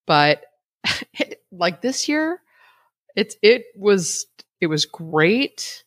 But 0.06 0.44
like 1.52 1.82
this 1.82 2.08
year, 2.08 2.42
it's 3.16 3.36
it 3.42 3.64
was 3.76 4.28
it 4.62 4.68
was 4.68 4.86
great. 4.86 5.84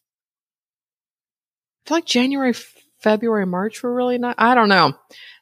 I 1.85 1.89
feel 1.89 1.97
like 1.99 2.05
January, 2.05 2.55
February, 3.01 3.47
March 3.47 3.83
were 3.83 3.95
really 3.95 4.19
not. 4.19 4.35
I 4.39 4.55
don't 4.55 4.69
know. 4.69 4.95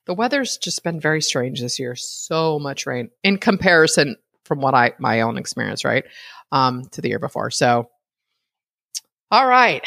The 0.07 0.14
weather's 0.14 0.59
just 0.59 0.84
been 0.84 1.01
very 1.01 1.22
strange 1.22 1.61
this 1.61 1.78
year. 1.78 1.97
So 1.97 2.59
much 2.59 2.86
rain 2.86 3.11
in 3.24 3.38
comparison 3.38 4.16
from 4.47 4.61
what 4.61 4.74
I 4.74 4.92
my 4.99 5.22
own 5.22 5.38
experience, 5.38 5.84
right? 5.84 6.05
Um, 6.53 6.84
to 6.92 7.01
the 7.01 7.09
year 7.09 7.18
before. 7.18 7.51
So 7.51 7.88
all 9.30 9.47
right. 9.47 9.84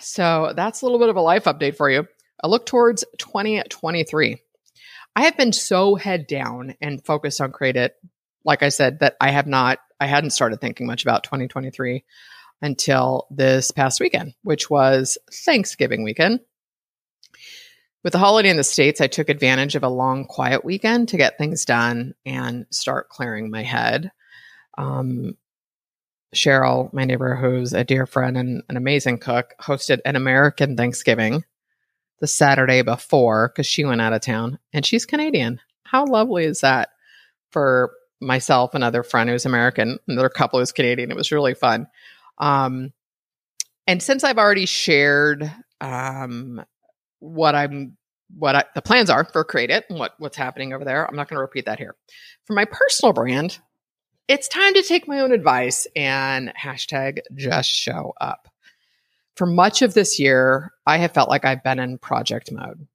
So 0.00 0.52
that's 0.56 0.82
a 0.82 0.84
little 0.84 0.98
bit 0.98 1.10
of 1.10 1.16
a 1.16 1.20
life 1.20 1.44
update 1.44 1.76
for 1.76 1.88
you. 1.88 2.08
A 2.42 2.48
look 2.48 2.66
towards 2.66 3.04
2023. 3.18 4.38
I 5.14 5.22
have 5.22 5.36
been 5.36 5.52
so 5.52 5.94
head 5.94 6.26
down 6.26 6.74
and 6.80 7.04
focused 7.04 7.40
on 7.40 7.52
Create 7.52 7.76
It, 7.76 7.94
like 8.44 8.62
I 8.62 8.68
said, 8.68 9.00
that 9.00 9.16
I 9.20 9.30
have 9.30 9.46
not, 9.46 9.78
I 10.00 10.06
hadn't 10.06 10.30
started 10.30 10.60
thinking 10.60 10.86
much 10.86 11.02
about 11.02 11.24
2023 11.24 12.04
until 12.62 13.26
this 13.30 13.70
past 13.70 14.00
weekend, 14.00 14.34
which 14.42 14.68
was 14.68 15.18
Thanksgiving 15.32 16.02
weekend. 16.02 16.40
With 18.02 18.14
the 18.14 18.18
holiday 18.18 18.48
in 18.48 18.56
the 18.56 18.64
States, 18.64 19.00
I 19.00 19.08
took 19.08 19.28
advantage 19.28 19.74
of 19.74 19.82
a 19.82 19.88
long, 19.88 20.24
quiet 20.24 20.64
weekend 20.64 21.08
to 21.08 21.18
get 21.18 21.36
things 21.36 21.66
done 21.66 22.14
and 22.24 22.66
start 22.70 23.10
clearing 23.10 23.50
my 23.50 23.62
head. 23.62 24.10
Um, 24.78 25.36
Cheryl, 26.34 26.92
my 26.92 27.04
neighbor, 27.04 27.36
who's 27.36 27.74
a 27.74 27.84
dear 27.84 28.06
friend 28.06 28.38
and 28.38 28.62
an 28.68 28.76
amazing 28.76 29.18
cook, 29.18 29.54
hosted 29.60 29.98
an 30.04 30.16
American 30.16 30.76
Thanksgiving 30.76 31.44
the 32.20 32.26
Saturday 32.26 32.82
before 32.82 33.48
because 33.48 33.66
she 33.66 33.84
went 33.84 34.00
out 34.00 34.12
of 34.12 34.22
town 34.22 34.58
and 34.72 34.86
she's 34.86 35.04
Canadian. 35.04 35.60
How 35.82 36.06
lovely 36.06 36.44
is 36.44 36.60
that 36.60 36.90
for 37.50 37.92
myself, 38.20 38.74
another 38.74 39.02
friend 39.02 39.28
who's 39.28 39.44
American, 39.44 39.98
another 40.06 40.28
couple 40.28 40.58
who's 40.58 40.72
Canadian? 40.72 41.10
It 41.10 41.16
was 41.16 41.32
really 41.32 41.54
fun. 41.54 41.86
Um, 42.38 42.92
and 43.86 44.02
since 44.02 44.24
I've 44.24 44.38
already 44.38 44.66
shared 44.66 45.52
um, 45.80 46.64
what 47.20 47.54
I'm 47.54 47.96
what 48.36 48.54
I, 48.54 48.64
the 48.74 48.82
plans 48.82 49.10
are 49.10 49.24
for 49.24 49.44
Create 49.44 49.70
It 49.70 49.84
and 49.88 49.98
what 49.98 50.14
what's 50.18 50.36
happening 50.36 50.72
over 50.72 50.84
there, 50.84 51.06
I'm 51.06 51.16
not 51.16 51.28
going 51.28 51.36
to 51.36 51.42
repeat 51.42 51.66
that 51.66 51.78
here. 51.78 51.96
For 52.44 52.52
my 52.52 52.64
personal 52.64 53.12
brand, 53.12 53.58
it's 54.28 54.48
time 54.48 54.74
to 54.74 54.82
take 54.82 55.08
my 55.08 55.20
own 55.20 55.32
advice 55.32 55.86
and 55.96 56.52
hashtag 56.54 57.18
just 57.34 57.70
show 57.70 58.12
up. 58.20 58.48
For 59.36 59.46
much 59.46 59.82
of 59.82 59.94
this 59.94 60.18
year, 60.18 60.72
I 60.86 60.98
have 60.98 61.12
felt 61.12 61.28
like 61.28 61.44
I've 61.44 61.64
been 61.64 61.78
in 61.78 61.98
project 61.98 62.52
mode. 62.52 62.86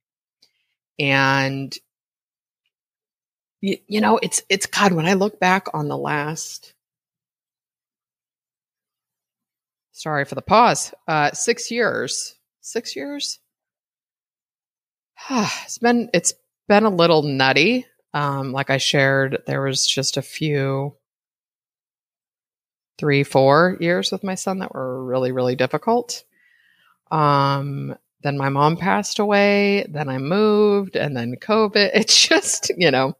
And 1.00 1.76
you, 3.62 3.78
you 3.88 4.00
know, 4.00 4.20
it's 4.22 4.44
it's 4.50 4.66
God, 4.66 4.94
when 4.94 5.06
I 5.06 5.14
look 5.14 5.40
back 5.40 5.68
on 5.74 5.88
the 5.88 5.98
last 5.98 6.74
sorry 9.92 10.26
for 10.26 10.36
the 10.36 10.42
pause, 10.42 10.94
uh 11.08 11.32
six 11.32 11.72
years. 11.72 12.36
Six 12.62 12.96
years? 12.96 13.40
it's 15.30 15.78
been 15.78 16.10
it's 16.14 16.34
been 16.68 16.86
a 16.86 16.90
little 16.90 17.24
nutty. 17.24 17.86
Um, 18.14 18.52
like 18.52 18.70
I 18.70 18.78
shared, 18.78 19.44
there 19.46 19.62
was 19.62 19.86
just 19.86 20.18
a 20.18 20.22
few 20.22 20.96
three, 22.98 23.24
four 23.24 23.78
years 23.82 24.12
with 24.12 24.24
my 24.24 24.36
son 24.36 24.60
that 24.60 24.74
were 24.74 25.04
really, 25.04 25.34
really 25.34 25.56
difficult. 25.56 26.24
Um, 27.12 27.96
then 28.22 28.38
my 28.38 28.50
mom 28.50 28.78
passed 28.78 29.20
away, 29.20 29.86
then 29.90 30.10
I 30.10 30.18
moved, 30.18 30.96
and 30.96 31.16
then 31.16 31.36
COVID. 31.36 31.92
It's 31.94 32.28
just, 32.28 32.72
you 32.78 32.90
know, 32.90 33.18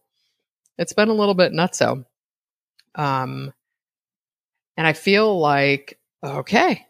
it's 0.78 0.94
been 0.94 1.10
a 1.10 1.14
little 1.14 1.34
bit 1.34 1.52
nutso. 1.52 2.06
Um, 2.96 3.54
and 4.78 4.88
I 4.88 4.94
feel 4.94 5.38
like, 5.40 6.00
okay, 6.24 6.88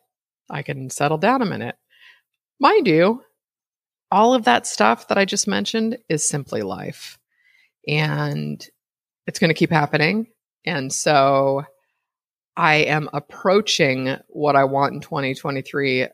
I 0.50 0.62
can 0.62 0.90
settle 0.92 1.18
down 1.18 1.42
a 1.42 1.46
minute. 1.46 1.76
Mind 2.60 2.88
you, 2.88 3.25
all 4.16 4.34
of 4.34 4.46
that 4.46 4.66
stuff 4.66 5.10
that 5.10 5.18
I 5.18 5.26
just 5.26 5.46
mentioned 5.46 5.98
is 6.08 6.26
simply 6.28 6.62
life. 6.62 7.20
And 7.86 8.66
it's 9.28 9.40
going 9.40 9.50
to 9.50 9.54
keep 9.54 9.72
happening. 9.72 10.28
And 10.66 10.92
so 10.92 11.66
I 12.56 12.76
am 12.76 13.10
approaching 13.12 14.16
what 14.30 14.56
I 14.56 14.64
want 14.64 14.94
in 14.94 15.02
2023 15.02 16.08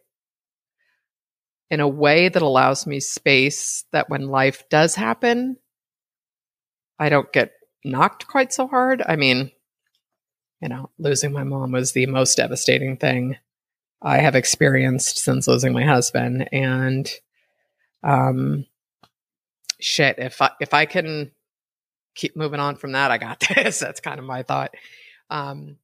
in 1.69 1.79
a 1.79 1.87
way 1.87 2.27
that 2.27 2.41
allows 2.41 2.87
me 2.87 2.99
space 3.01 3.85
that 3.91 4.09
when 4.09 4.29
life 4.29 4.67
does 4.67 4.95
happen, 4.95 5.57
I 6.97 7.09
don't 7.09 7.31
get 7.31 7.51
knocked 7.85 8.25
quite 8.25 8.51
so 8.51 8.67
hard. 8.67 9.03
I 9.07 9.15
mean, 9.15 9.51
you 10.59 10.69
know, 10.69 10.89
losing 10.97 11.33
my 11.33 11.43
mom 11.43 11.73
was 11.73 11.91
the 11.91 12.07
most 12.07 12.35
devastating 12.35 12.97
thing 12.97 13.37
I 14.01 14.17
have 14.17 14.35
experienced 14.35 15.19
since 15.19 15.47
losing 15.47 15.71
my 15.71 15.83
husband. 15.83 16.49
And 16.51 17.07
um 18.03 18.65
shit, 19.79 20.17
if 20.19 20.41
I 20.41 20.51
if 20.59 20.73
I 20.73 20.85
can 20.85 21.31
keep 22.15 22.35
moving 22.35 22.59
on 22.59 22.75
from 22.75 22.93
that, 22.93 23.11
I 23.11 23.17
got 23.17 23.43
this. 23.55 23.79
That's 23.79 23.99
kind 23.99 24.19
of 24.19 24.25
my 24.25 24.43
thought. 24.43 24.73
Um 25.29 25.77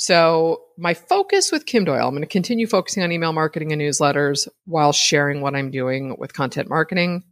so, 0.00 0.62
my 0.78 0.94
focus 0.94 1.52
with 1.52 1.66
Kim 1.66 1.84
Doyle, 1.84 2.08
I'm 2.08 2.14
going 2.14 2.22
to 2.22 2.26
continue 2.26 2.66
focusing 2.66 3.02
on 3.02 3.12
email 3.12 3.34
marketing 3.34 3.70
and 3.70 3.82
newsletters 3.82 4.48
while 4.64 4.92
sharing 4.92 5.42
what 5.42 5.54
I'm 5.54 5.70
doing 5.70 6.16
with 6.18 6.32
content 6.32 6.70
marketing, 6.70 7.22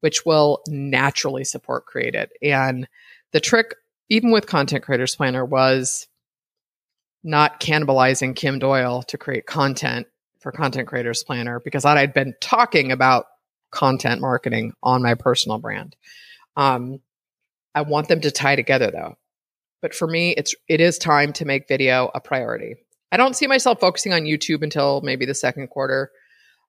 which 0.00 0.26
will 0.26 0.60
naturally 0.68 1.42
support 1.42 1.86
Create 1.86 2.14
It. 2.14 2.30
And 2.42 2.86
the 3.32 3.40
trick, 3.40 3.76
even 4.10 4.30
with 4.30 4.46
Content 4.46 4.84
Creators 4.84 5.16
Planner, 5.16 5.42
was 5.42 6.06
not 7.24 7.60
cannibalizing 7.60 8.36
Kim 8.36 8.58
Doyle 8.58 9.02
to 9.04 9.16
create 9.16 9.46
content 9.46 10.06
for 10.42 10.52
Content 10.52 10.88
Creators 10.88 11.24
Planner 11.24 11.60
because 11.60 11.84
I 11.84 11.98
had 11.98 12.12
been 12.12 12.34
talking 12.40 12.92
about 12.92 13.26
content 13.70 14.20
marketing 14.20 14.74
on 14.82 15.02
my 15.02 15.14
personal 15.14 15.58
brand. 15.58 15.96
Um, 16.56 17.00
I 17.74 17.82
want 17.82 18.08
them 18.08 18.20
to 18.20 18.30
tie 18.30 18.56
together 18.56 18.90
though. 18.90 19.16
But 19.80 19.94
for 19.94 20.06
me, 20.06 20.30
it's 20.30 20.54
it 20.68 20.80
is 20.80 20.96
time 20.96 21.32
to 21.34 21.44
make 21.44 21.66
video 21.66 22.10
a 22.14 22.20
priority. 22.20 22.76
I 23.10 23.16
don't 23.16 23.34
see 23.34 23.46
myself 23.46 23.80
focusing 23.80 24.12
on 24.12 24.22
YouTube 24.22 24.62
until 24.62 25.00
maybe 25.02 25.26
the 25.26 25.34
second 25.34 25.68
quarter. 25.68 26.10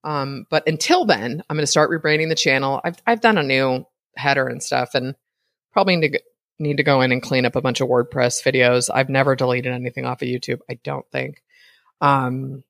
Um, 0.04 0.46
but 0.50 0.68
until 0.68 1.06
then, 1.06 1.44
I'm 1.48 1.56
going 1.56 1.64
to 1.64 1.68
start 1.68 1.92
rebranding 1.92 2.30
the 2.30 2.36
channel. 2.36 2.82
I've 2.84 2.98
I've 3.06 3.22
done 3.22 3.38
a 3.38 3.44
new 3.44 3.86
header 4.18 4.48
and 4.48 4.62
stuff, 4.62 4.96
and 4.96 5.16
probably 5.72 5.96
need 5.96 6.14
to, 6.14 6.22
need 6.60 6.78
to 6.78 6.84
go 6.84 7.02
in 7.02 7.12
and 7.12 7.22
clean 7.22 7.46
up 7.46 7.56
a 7.56 7.62
bunch 7.62 7.82
of 7.82 7.88
WordPress 7.88 8.44
videos. 8.44 8.90
I've 8.94 9.10
never 9.10 9.36
deleted 9.36 9.72
anything 9.72 10.06
off 10.06 10.22
of 10.22 10.28
YouTube. 10.28 10.60
I 10.70 10.80
don't 10.84 11.10
think. 11.12 11.42
Um, 12.02 12.64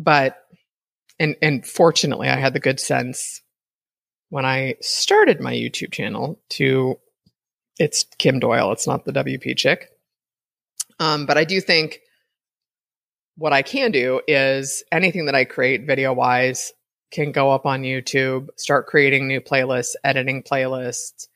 but 0.00 0.36
and 1.18 1.36
and 1.42 1.64
fortunately, 1.64 2.28
I 2.28 2.36
had 2.36 2.54
the 2.54 2.60
good 2.60 2.80
sense 2.80 3.42
when 4.30 4.46
I 4.46 4.76
started 4.80 5.40
my 5.40 5.52
YouTube 5.52 5.92
channel 5.92 6.40
to 6.50 6.98
it's 7.78 8.04
Kim 8.18 8.40
Doyle. 8.40 8.72
It's 8.72 8.86
not 8.86 9.04
the 9.04 9.12
WP 9.12 9.56
chick. 9.56 9.90
Um, 10.98 11.26
but 11.26 11.38
I 11.38 11.44
do 11.44 11.60
think 11.60 12.00
what 13.36 13.52
I 13.52 13.62
can 13.62 13.90
do 13.90 14.20
is 14.26 14.82
anything 14.92 15.26
that 15.26 15.34
I 15.34 15.44
create 15.44 15.86
video 15.86 16.12
wise 16.12 16.72
can 17.10 17.32
go 17.32 17.50
up 17.50 17.66
on 17.66 17.82
YouTube, 17.82 18.48
start 18.56 18.86
creating 18.86 19.26
new 19.26 19.40
playlists, 19.40 19.94
editing 20.04 20.42
playlists, 20.42 21.26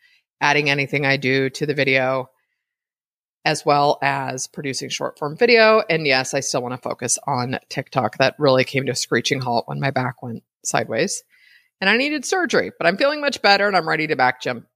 adding 0.40 0.70
anything 0.70 1.06
I 1.06 1.16
do 1.16 1.50
to 1.50 1.66
the 1.66 1.74
video, 1.74 2.28
as 3.44 3.64
well 3.66 3.98
as 4.02 4.46
producing 4.46 4.88
short 4.88 5.18
form 5.18 5.36
video. 5.36 5.82
And 5.90 6.06
yes, 6.06 6.34
I 6.34 6.40
still 6.40 6.62
want 6.62 6.74
to 6.74 6.88
focus 6.88 7.18
on 7.26 7.58
TikTok. 7.68 8.18
That 8.18 8.36
really 8.38 8.64
came 8.64 8.86
to 8.86 8.92
a 8.92 8.96
screeching 8.96 9.40
halt 9.40 9.68
when 9.68 9.80
my 9.80 9.90
back 9.90 10.22
went 10.22 10.42
sideways 10.64 11.22
and 11.80 11.90
I 11.90 11.96
needed 11.96 12.24
surgery, 12.24 12.72
but 12.78 12.86
I'm 12.86 12.96
feeling 12.96 13.20
much 13.20 13.42
better 13.42 13.66
and 13.66 13.76
I'm 13.76 13.88
ready 13.88 14.06
to 14.06 14.16
back 14.16 14.40
jump 14.40 14.66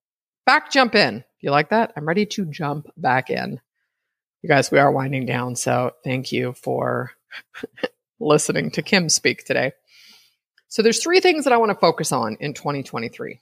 back 0.45 0.71
jump 0.71 0.95
in. 0.95 1.25
You 1.41 1.51
like 1.51 1.71
that? 1.71 1.93
I'm 1.97 2.07
ready 2.07 2.27
to 2.27 2.45
jump 2.47 2.89
back 2.97 3.31
in. 3.31 3.61
You 4.43 4.49
guys, 4.49 4.71
we 4.71 4.79
are 4.79 4.93
winding 4.93 5.27
down, 5.27 5.57
so 5.57 5.93
thank 6.05 6.33
you 6.33 6.53
for 6.53 7.13
listening 8.21 8.71
to 8.73 8.83
Kim 8.83 9.09
speak 9.09 9.45
today. 9.45 9.73
So 10.69 10.83
there's 10.83 11.03
three 11.03 11.21
things 11.21 11.45
that 11.45 11.53
I 11.53 11.57
want 11.57 11.71
to 11.71 11.79
focus 11.79 12.13
on 12.13 12.37
in 12.41 12.55
2023. 12.55 13.41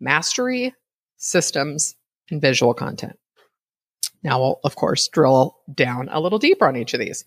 Mastery, 0.00 0.74
systems, 1.16 1.96
and 2.30 2.40
visual 2.40 2.72
content. 2.72 3.18
Now 4.22 4.40
we'll 4.40 4.60
of 4.64 4.76
course 4.76 5.08
drill 5.08 5.58
down 5.72 6.08
a 6.10 6.20
little 6.20 6.38
deeper 6.38 6.66
on 6.66 6.76
each 6.76 6.94
of 6.94 7.00
these. 7.00 7.24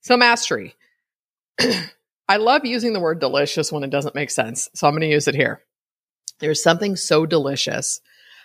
So 0.00 0.16
mastery. 0.16 0.74
I 2.28 2.36
love 2.36 2.64
using 2.64 2.92
the 2.92 3.00
word 3.00 3.18
delicious 3.18 3.72
when 3.72 3.82
it 3.82 3.90
doesn't 3.90 4.14
make 4.14 4.30
sense. 4.30 4.68
So 4.74 4.86
I'm 4.86 4.92
going 4.92 5.00
to 5.02 5.08
use 5.08 5.26
it 5.26 5.34
here. 5.34 5.62
There's 6.38 6.62
something 6.62 6.96
so 6.96 7.26
delicious 7.26 8.00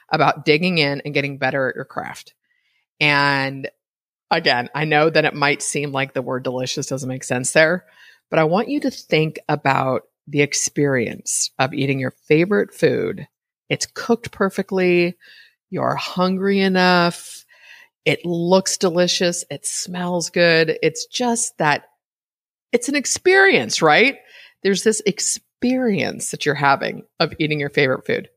about 0.09 0.43
digging 0.43 0.79
in 0.79 1.01
and 1.05 1.13
getting 1.13 1.37
better 1.37 1.69
at 1.69 1.75
your 1.75 1.85
craft. 1.85 2.33
And 2.99 3.69
again, 4.31 4.69
I 4.73 4.85
know 4.85 5.09
that 5.09 5.25
it 5.25 5.33
might 5.33 5.61
seem 5.61 5.91
like 5.91 6.13
the 6.13 6.21
word 6.21 6.43
delicious 6.43 6.87
doesn't 6.87 7.07
make 7.07 7.23
sense 7.23 7.51
there, 7.51 7.85
but 8.29 8.39
I 8.39 8.43
want 8.45 8.69
you 8.69 8.79
to 8.81 8.91
think 8.91 9.39
about 9.47 10.03
the 10.27 10.41
experience 10.41 11.51
of 11.59 11.73
eating 11.73 11.99
your 11.99 12.11
favorite 12.27 12.73
food. 12.73 13.27
It's 13.69 13.85
cooked 13.85 14.31
perfectly. 14.31 15.15
You're 15.69 15.95
hungry 15.95 16.59
enough. 16.59 17.44
It 18.05 18.23
looks 18.23 18.77
delicious. 18.77 19.43
It 19.49 19.65
smells 19.65 20.29
good. 20.29 20.77
It's 20.81 21.05
just 21.07 21.57
that 21.57 21.85
it's 22.71 22.89
an 22.89 22.95
experience, 22.95 23.81
right? 23.81 24.17
There's 24.63 24.83
this 24.83 25.01
experience 25.05 26.31
that 26.31 26.45
you're 26.45 26.55
having 26.55 27.03
of 27.19 27.33
eating 27.39 27.59
your 27.59 27.69
favorite 27.69 28.05
food. 28.05 28.29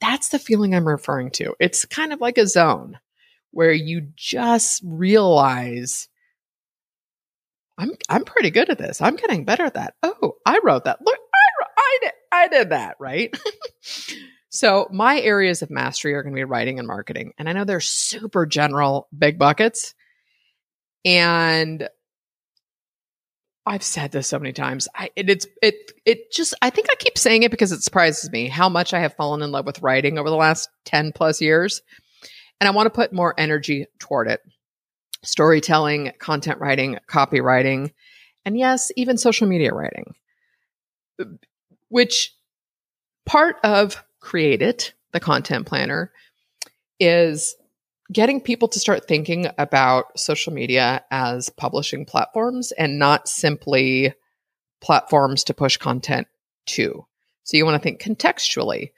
That's 0.00 0.28
the 0.28 0.38
feeling 0.38 0.74
I'm 0.74 0.86
referring 0.86 1.30
to. 1.32 1.54
It's 1.60 1.84
kind 1.84 2.12
of 2.12 2.20
like 2.20 2.38
a 2.38 2.46
zone 2.46 2.98
where 3.52 3.72
you 3.72 4.08
just 4.16 4.82
realize 4.84 6.08
I'm 7.78 7.92
I'm 8.08 8.24
pretty 8.24 8.50
good 8.50 8.70
at 8.70 8.78
this. 8.78 9.00
I'm 9.00 9.16
getting 9.16 9.44
better 9.44 9.64
at 9.64 9.74
that. 9.74 9.94
Oh, 10.02 10.36
I 10.44 10.60
wrote 10.64 10.84
that. 10.84 11.00
Look, 11.02 11.18
I 11.18 11.64
I 11.78 11.98
did, 12.02 12.12
I 12.32 12.48
did 12.48 12.70
that, 12.70 12.96
right? 12.98 13.36
so, 14.48 14.88
my 14.92 15.20
areas 15.20 15.62
of 15.62 15.70
mastery 15.70 16.14
are 16.14 16.22
going 16.22 16.34
to 16.34 16.38
be 16.38 16.44
writing 16.44 16.78
and 16.78 16.86
marketing. 16.86 17.32
And 17.38 17.48
I 17.48 17.52
know 17.52 17.64
they're 17.64 17.80
super 17.80 18.46
general 18.46 19.08
big 19.16 19.38
buckets. 19.38 19.94
And 21.04 21.88
I've 23.66 23.82
said 23.82 24.12
this 24.12 24.28
so 24.28 24.38
many 24.38 24.52
times. 24.52 24.86
I, 24.94 25.10
it, 25.16 25.28
it's 25.28 25.46
it 25.60 25.92
it 26.04 26.32
just 26.32 26.54
I 26.62 26.70
think 26.70 26.86
I 26.90 26.94
keep 26.96 27.18
saying 27.18 27.42
it 27.42 27.50
because 27.50 27.72
it 27.72 27.82
surprises 27.82 28.30
me 28.30 28.46
how 28.46 28.68
much 28.68 28.94
I 28.94 29.00
have 29.00 29.14
fallen 29.14 29.42
in 29.42 29.50
love 29.50 29.66
with 29.66 29.82
writing 29.82 30.18
over 30.18 30.30
the 30.30 30.36
last 30.36 30.68
10 30.84 31.12
plus 31.12 31.40
years. 31.40 31.82
And 32.60 32.68
I 32.68 32.70
want 32.70 32.86
to 32.86 32.90
put 32.90 33.12
more 33.12 33.34
energy 33.36 33.86
toward 33.98 34.28
it. 34.28 34.40
Storytelling, 35.24 36.12
content 36.20 36.60
writing, 36.60 36.98
copywriting, 37.10 37.92
and 38.44 38.56
yes, 38.56 38.92
even 38.96 39.18
social 39.18 39.48
media 39.48 39.74
writing. 39.74 40.14
Which 41.88 42.32
part 43.26 43.56
of 43.64 44.02
Create 44.26 44.60
It, 44.60 44.92
the 45.12 45.20
content 45.20 45.66
planner, 45.66 46.10
is 46.98 47.54
getting 48.12 48.40
people 48.40 48.66
to 48.66 48.80
start 48.80 49.06
thinking 49.06 49.46
about 49.56 50.18
social 50.18 50.52
media 50.52 51.04
as 51.12 51.48
publishing 51.48 52.04
platforms 52.04 52.72
and 52.72 52.98
not 52.98 53.28
simply 53.28 54.12
platforms 54.80 55.44
to 55.44 55.54
push 55.54 55.76
content 55.76 56.26
to. 56.66 57.06
So 57.44 57.56
you 57.56 57.64
want 57.64 57.80
to 57.80 57.82
think 57.82 58.02
contextually. 58.02 58.90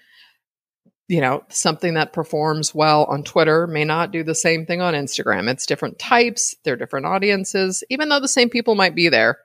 You 1.09 1.21
know, 1.21 1.45
something 1.51 1.93
that 1.93 2.15
performs 2.15 2.75
well 2.75 3.05
on 3.05 3.23
Twitter 3.23 3.67
may 3.67 3.85
not 3.85 4.13
do 4.13 4.23
the 4.23 4.35
same 4.35 4.65
thing 4.65 4.81
on 4.81 4.95
Instagram. 4.95 5.51
It's 5.51 5.67
different 5.67 5.99
types, 5.99 6.55
they're 6.65 6.77
different 6.77 7.05
audiences. 7.05 7.85
Even 7.91 8.09
though 8.09 8.21
the 8.21 8.29
same 8.29 8.49
people 8.49 8.75
might 8.75 8.95
be 8.95 9.11
there, 9.11 9.37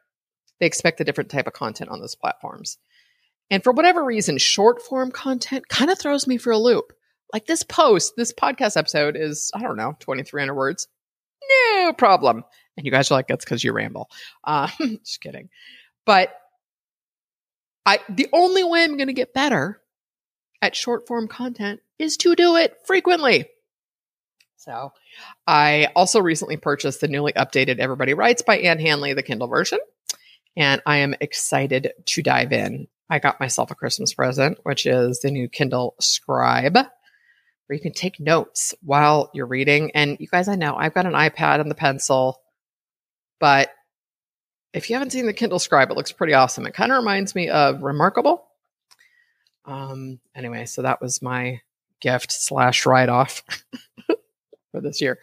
they 0.62 0.66
expect 0.66 1.02
a 1.02 1.04
different 1.04 1.30
type 1.30 1.46
of 1.46 1.52
content 1.52 1.90
on 1.90 2.00
those 2.00 2.16
platforms. 2.16 2.78
And 3.54 3.64
for 3.64 3.72
whatever 3.72 4.04
reason, 4.04 4.40
short 4.40 4.82
form 4.82 5.12
content 5.12 5.70
kind 5.70 5.92
of 5.92 6.00
throws 6.00 6.26
me 6.26 6.38
for 6.38 6.52
a 6.52 6.58
loop 6.58 6.92
like 7.32 7.46
this 7.46 7.62
post, 7.62 8.14
this 8.18 8.34
podcast 8.34 8.78
episode 8.78 9.16
is, 9.16 9.52
I 9.54 9.62
don't 9.62 9.78
know, 9.78 9.96
2,300 10.00 10.56
words. 10.56 10.88
No 11.78 11.94
problem. 11.94 12.44
And 12.76 12.86
you 12.86 12.92
guys 12.92 13.12
are 13.12 13.14
like, 13.14 13.28
that's 13.28 13.46
because 13.46 13.64
you 13.64 13.72
ramble. 13.72 14.10
Uh, 14.44 14.70
just 15.04 15.22
kidding. 15.22 15.50
But 16.04 16.34
I, 17.86 18.00
the 18.10 18.28
only 18.34 18.64
way 18.64 18.84
I'm 18.84 18.98
going 18.98 19.08
to 19.08 19.14
get 19.14 19.36
better 19.36 19.80
at 20.64 20.76
short 20.76 21.06
form 21.06 21.28
content 21.28 21.82
is 22.00 22.18
to 22.18 22.36
do 22.36 22.56
it 22.56 22.78
frequently. 22.86 23.46
So 24.58 24.94
I 25.46 25.90
also 25.96 26.22
recently 26.22 26.58
purchased 26.58 27.02
the 27.02 27.08
newly 27.08 27.34
updated 27.34 27.78
Everybody 27.78 28.16
Writes 28.16 28.42
by 28.42 28.58
Ann 28.58 28.80
Handley, 28.80 29.14
the 29.14 29.22
Kindle 29.22 29.48
version. 29.48 29.78
And 30.58 30.82
I 30.88 30.98
am 30.98 31.16
excited 31.20 31.92
to 32.06 32.24
dive 32.24 32.52
in. 32.52 32.88
I 33.14 33.20
got 33.20 33.40
myself 33.40 33.70
a 33.70 33.76
Christmas 33.76 34.12
present, 34.12 34.58
which 34.64 34.88
is 34.88 35.20
the 35.20 35.30
new 35.30 35.48
Kindle 35.48 35.94
Scribe 36.00 36.74
where 36.74 37.76
you 37.76 37.80
can 37.80 37.94
take 37.94 38.20
notes 38.20 38.74
while 38.82 39.30
you're 39.36 39.46
reading. 39.46 39.92
And 39.92 40.18
you 40.20 40.26
guys, 40.26 40.48
I 40.48 40.56
know 40.56 40.76
I've 40.76 40.96
got 40.96 41.06
an 41.06 41.14
iPad 41.14 41.62
and 41.62 41.70
the 41.70 41.76
pencil, 41.76 42.42
but 43.40 43.70
if 44.74 44.90
you 44.90 44.96
haven't 44.96 45.12
seen 45.12 45.28
the 45.28 45.34
Kindle 45.34 45.60
Scribe, 45.60 45.92
it 45.92 45.96
looks 45.96 46.12
pretty 46.12 46.34
awesome. 46.34 46.66
It 46.66 46.74
kind 46.74 46.92
of 46.92 46.98
reminds 46.98 47.36
me 47.36 47.50
of 47.50 47.84
Remarkable. 47.84 48.48
Um, 49.66 50.20
anyway, 50.34 50.66
so 50.66 50.82
that 50.82 51.00
was 51.00 51.22
my 51.22 51.62
gift 52.02 52.32
slash 52.32 52.88
write 52.88 53.10
off 53.10 53.44
for 54.72 54.82
this 54.82 55.02
year. 55.02 55.20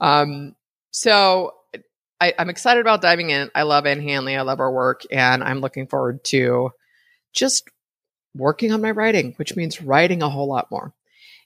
Um, 0.00 0.56
so 0.90 1.52
I, 2.18 2.32
am 2.38 2.48
excited 2.48 2.80
about 2.80 3.02
diving 3.02 3.28
in. 3.28 3.50
I 3.54 3.64
love 3.64 3.84
Ann 3.84 4.00
Handley. 4.00 4.36
I 4.36 4.40
love 4.40 4.56
her 4.56 4.72
work, 4.72 5.02
and 5.10 5.44
I'm 5.44 5.60
looking 5.60 5.86
forward 5.86 6.24
to 6.24 6.70
just 7.36 7.68
working 8.34 8.72
on 8.72 8.82
my 8.82 8.90
writing, 8.90 9.34
which 9.36 9.54
means 9.54 9.80
writing 9.80 10.22
a 10.22 10.28
whole 10.28 10.48
lot 10.48 10.70
more. 10.70 10.92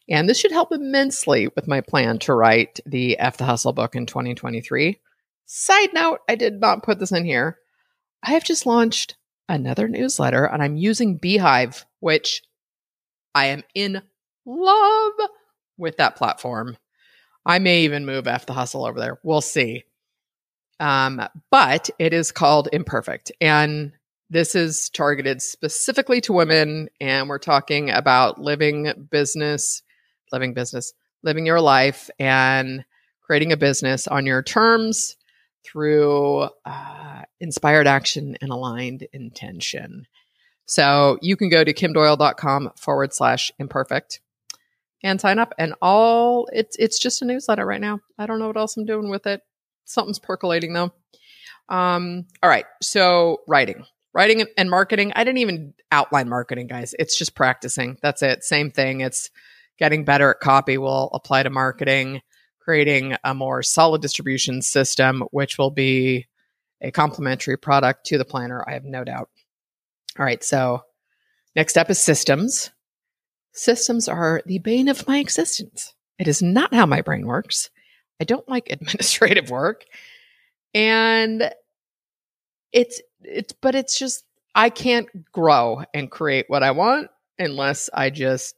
And 0.09 0.29
this 0.29 0.39
should 0.39 0.53
help 0.53 0.73
immensely 0.73 1.49
with 1.55 1.69
my 1.69 1.81
plan 1.83 2.19
to 2.21 2.35
write 2.35 2.81
the 2.87 3.19
F 3.19 3.37
the 3.37 3.45
Hustle 3.45 3.73
book 3.73 3.95
in 3.95 4.07
2023. 4.07 4.99
Side 5.47 5.93
note, 5.93 6.21
I 6.29 6.35
did 6.35 6.61
not 6.61 6.83
put 6.83 6.99
this 6.99 7.13
in 7.13 7.25
here. 7.25 7.59
I 8.23 8.33
have 8.33 8.45
just 8.45 8.67
launched 8.67 9.17
another 9.49 9.89
newsletter 9.89 10.45
and 10.45 10.63
I'm 10.63 10.77
using 10.77 11.19
beehiiv, 11.19 11.85
which 12.01 12.43
I 13.35 13.47
am 13.47 13.63
in 13.75 14.03
love 14.47 15.13
with 15.77 15.97
that 15.99 16.17
platform. 16.17 16.77
I 17.47 17.59
may 17.59 17.83
even 17.83 18.05
move 18.05 18.27
F 18.27 18.47
the 18.47 18.53
Hustle 18.53 18.85
over 18.85 18.99
there. 18.99 19.19
We'll 19.23 19.41
see. 19.41 19.85
Um, 20.79 21.23
but 21.51 21.91
it 21.99 22.13
is 22.13 22.33
called 22.33 22.69
Imperfect. 22.73 23.33
And 23.41 23.93
this 24.31 24.55
is 24.55 24.89
targeted 24.91 25.43
specifically 25.43 26.21
to 26.23 26.33
women. 26.33 26.89
And 27.01 27.29
we're 27.29 27.39
talking 27.39 27.91
about 27.91 28.41
living 28.41 29.09
business 29.11 29.83
living 30.33 30.55
business, 30.55 30.93
living 31.23 31.47
your 31.47 31.61
life 31.61 32.11
and 32.19 32.85
creating 33.21 33.53
a 33.53 33.57
business 33.57 34.07
on 34.09 34.27
your 34.27 34.43
terms 34.43 35.17
through 35.65 36.49
uh, 36.65 37.23
inspired 37.41 37.87
action 37.87 38.37
and 38.41 38.51
aligned 38.51 39.07
intention. 39.13 40.07
So 40.67 41.19
you 41.21 41.37
can 41.37 41.49
go 41.49 41.65
to 41.65 41.73
kimdoyle.com 41.73 42.73
forward 42.77 43.13
slash 43.13 43.53
imperfect 43.59 44.21
and 45.03 45.21
sign 45.21 45.39
up. 45.39 45.53
And 45.59 45.75
all 45.83 46.49
it's 46.53 46.77
it's 46.77 46.99
just 46.99 47.23
a 47.23 47.25
newsletter 47.25 47.67
right 47.67 47.81
now. 47.81 48.01
I 48.19 48.27
don't 48.27 48.39
know 48.39 48.47
what 48.47 48.57
else 48.57 48.77
I'm 48.77 48.87
doing 48.87 49.11
with 49.11 49.27
it. 49.27 49.43
Something's 49.85 50.19
percolating 50.19 50.73
though. 50.73 50.93
Um, 51.69 52.27
all 52.43 52.51
right. 52.51 52.67
So 52.83 53.43
writing. 53.47 53.85
Writing 54.13 54.45
and 54.57 54.71
marketing. 54.71 55.13
I 55.15 55.23
didn't 55.23 55.39
even 55.39 55.75
outline 55.93 56.29
marketing, 56.29 56.67
guys. 56.67 56.95
It's 56.99 57.17
just 57.17 57.35
practicing. 57.35 57.97
That's 58.03 58.23
it. 58.23 58.43
Same 58.43 58.71
thing. 58.71 59.01
It's 59.01 59.31
getting 59.79 60.05
better 60.05 60.31
at 60.31 60.41
copy 60.41 60.79
will 60.79 61.11
apply 61.15 61.45
to 61.45 61.51
marketing, 61.51 62.23
creating 62.59 63.17
a 63.25 63.35
more 63.35 63.63
solid 63.63 64.03
distribution 64.03 64.63
system, 64.63 65.23
which 65.31 65.59
will 65.59 65.71
be 65.71 66.27
a 66.81 66.91
complementary 66.91 67.57
product 67.57 68.07
to 68.07 68.19
the 68.19 68.25
planner, 68.25 68.65
I 68.67 68.73
have 68.73 68.85
no 68.85 69.05
doubt. 69.05 69.29
All 70.19 70.25
right, 70.25 70.43
so 70.43 70.83
next 71.55 71.77
up 71.77 71.91
is 71.91 71.99
systems. 71.99 72.71
Systems 73.53 74.09
are 74.09 74.43
the 74.47 74.59
bane 74.59 74.89
of 74.89 75.07
my 75.07 75.19
existence. 75.19 75.95
It 76.19 76.29
is 76.29 76.43
not 76.43 76.75
how 76.75 76.87
my 76.87 77.03
brain 77.03 77.27
works. 77.27 77.71
I 78.21 78.25
don't 78.25 78.49
like 78.49 78.69
administrative 78.71 79.51
work. 79.51 79.85
And 80.75 81.53
it's 82.73 83.01
it's 83.23 83.53
but 83.53 83.75
it's 83.75 83.99
just 83.99 84.25
I 84.55 84.71
can't 84.71 85.09
grow 85.33 85.85
and 85.95 86.11
create 86.11 86.47
what 86.49 86.63
I 86.63 86.73
want 86.73 87.09
unless 87.39 87.91
I 87.93 88.11
just 88.11 88.55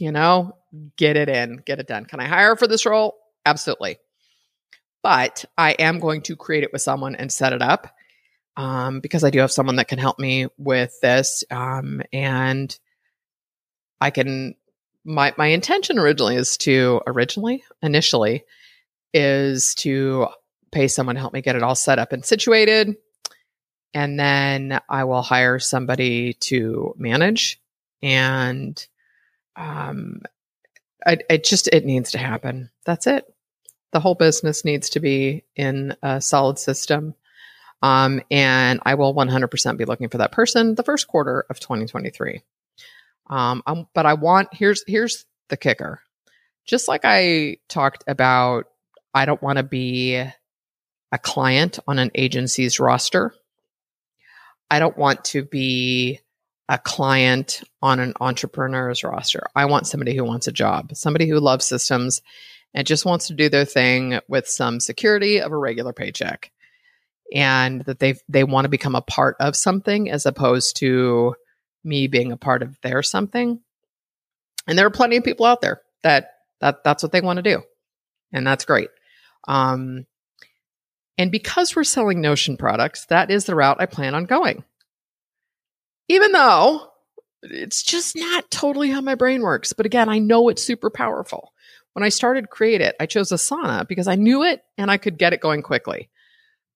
you 0.00 0.12
know, 0.12 0.56
get 0.96 1.16
it 1.16 1.28
in, 1.28 1.62
get 1.64 1.78
it 1.78 1.86
done. 1.86 2.04
Can 2.04 2.20
I 2.20 2.26
hire 2.26 2.56
for 2.56 2.66
this 2.66 2.86
role? 2.86 3.16
Absolutely. 3.44 3.98
But 5.02 5.44
I 5.56 5.72
am 5.72 6.00
going 6.00 6.22
to 6.22 6.36
create 6.36 6.64
it 6.64 6.72
with 6.72 6.82
someone 6.82 7.14
and 7.14 7.30
set 7.30 7.52
it 7.52 7.62
up 7.62 7.94
um, 8.56 9.00
because 9.00 9.24
I 9.24 9.30
do 9.30 9.38
have 9.40 9.52
someone 9.52 9.76
that 9.76 9.88
can 9.88 9.98
help 9.98 10.18
me 10.18 10.48
with 10.58 10.98
this. 11.00 11.44
Um, 11.50 12.02
and 12.12 12.76
I 14.00 14.10
can, 14.10 14.56
my, 15.04 15.32
my 15.38 15.46
intention 15.46 15.98
originally 15.98 16.36
is 16.36 16.56
to, 16.58 17.00
originally, 17.06 17.64
initially, 17.82 18.44
is 19.14 19.74
to 19.76 20.28
pay 20.72 20.88
someone 20.88 21.14
to 21.14 21.20
help 21.20 21.32
me 21.32 21.40
get 21.40 21.56
it 21.56 21.62
all 21.62 21.76
set 21.76 21.98
up 21.98 22.12
and 22.12 22.24
situated. 22.24 22.96
And 23.96 24.20
then 24.20 24.78
I 24.90 25.04
will 25.04 25.22
hire 25.22 25.58
somebody 25.58 26.34
to 26.34 26.94
manage 26.98 27.58
and 28.02 28.86
um, 29.56 30.20
it 31.06 31.44
just 31.44 31.68
it 31.68 31.86
needs 31.86 32.10
to 32.10 32.18
happen. 32.18 32.68
That's 32.84 33.06
it. 33.06 33.24
The 33.92 34.00
whole 34.00 34.14
business 34.14 34.66
needs 34.66 34.90
to 34.90 35.00
be 35.00 35.44
in 35.56 35.96
a 36.02 36.20
solid 36.20 36.58
system. 36.58 37.14
Um, 37.80 38.20
and 38.30 38.80
I 38.84 38.96
will 38.96 39.14
100% 39.14 39.78
be 39.78 39.86
looking 39.86 40.10
for 40.10 40.18
that 40.18 40.32
person 40.32 40.74
the 40.74 40.82
first 40.82 41.08
quarter 41.08 41.46
of 41.48 41.58
2023. 41.58 42.42
Um, 43.30 43.62
um, 43.66 43.88
but 43.94 44.04
I 44.04 44.12
want 44.12 44.52
here's 44.52 44.84
here's 44.86 45.24
the 45.48 45.56
kicker. 45.56 46.02
Just 46.66 46.86
like 46.86 47.02
I 47.04 47.56
talked 47.70 48.04
about, 48.06 48.66
I 49.14 49.24
don't 49.24 49.42
want 49.42 49.56
to 49.56 49.62
be 49.62 50.16
a 50.16 51.18
client 51.18 51.78
on 51.88 51.98
an 51.98 52.10
agency's 52.14 52.78
roster. 52.78 53.32
I 54.70 54.78
don't 54.78 54.96
want 54.96 55.24
to 55.26 55.44
be 55.44 56.20
a 56.68 56.78
client 56.78 57.62
on 57.80 58.00
an 58.00 58.14
entrepreneur's 58.20 59.04
roster. 59.04 59.46
I 59.54 59.66
want 59.66 59.86
somebody 59.86 60.16
who 60.16 60.24
wants 60.24 60.48
a 60.48 60.52
job, 60.52 60.96
somebody 60.96 61.28
who 61.28 61.38
loves 61.38 61.64
systems 61.64 62.22
and 62.74 62.86
just 62.86 63.04
wants 63.04 63.28
to 63.28 63.34
do 63.34 63.48
their 63.48 63.64
thing 63.64 64.20
with 64.28 64.48
some 64.48 64.80
security 64.80 65.40
of 65.40 65.52
a 65.52 65.56
regular 65.56 65.92
paycheck. 65.92 66.50
And 67.34 67.82
that 67.86 67.98
they 67.98 68.14
they 68.28 68.44
want 68.44 68.66
to 68.66 68.70
become 68.70 68.94
a 68.94 69.02
part 69.02 69.36
of 69.40 69.56
something 69.56 70.10
as 70.10 70.26
opposed 70.26 70.76
to 70.76 71.34
me 71.82 72.06
being 72.06 72.30
a 72.30 72.36
part 72.36 72.62
of 72.62 72.80
their 72.82 73.02
something. 73.02 73.60
And 74.68 74.78
there 74.78 74.86
are 74.86 74.90
plenty 74.90 75.16
of 75.16 75.24
people 75.24 75.46
out 75.46 75.60
there 75.60 75.80
that 76.02 76.34
that 76.60 76.84
that's 76.84 77.02
what 77.02 77.10
they 77.12 77.20
want 77.20 77.38
to 77.38 77.42
do. 77.42 77.62
And 78.32 78.46
that's 78.46 78.64
great. 78.64 78.90
Um 79.48 80.06
and 81.18 81.30
because 81.32 81.74
we're 81.74 81.84
selling 81.84 82.20
Notion 82.20 82.56
products, 82.56 83.06
that 83.06 83.30
is 83.30 83.44
the 83.44 83.54
route 83.54 83.80
I 83.80 83.86
plan 83.86 84.14
on 84.14 84.24
going 84.24 84.64
even 86.08 86.32
though 86.32 86.90
it's 87.42 87.82
just 87.82 88.16
not 88.16 88.50
totally 88.50 88.90
how 88.90 89.00
my 89.00 89.14
brain 89.14 89.42
works. 89.42 89.72
But 89.72 89.86
again, 89.86 90.08
I 90.08 90.18
know 90.18 90.48
it's 90.48 90.62
super 90.62 90.90
powerful. 90.90 91.52
When 91.92 92.04
I 92.04 92.10
started 92.10 92.50
Create 92.50 92.80
It, 92.80 92.94
I 93.00 93.06
chose 93.06 93.30
Asana 93.30 93.86
because 93.88 94.06
I 94.06 94.16
knew 94.16 94.42
it 94.42 94.62
and 94.76 94.90
I 94.90 94.98
could 94.98 95.18
get 95.18 95.32
it 95.32 95.40
going 95.40 95.62
quickly. 95.62 96.10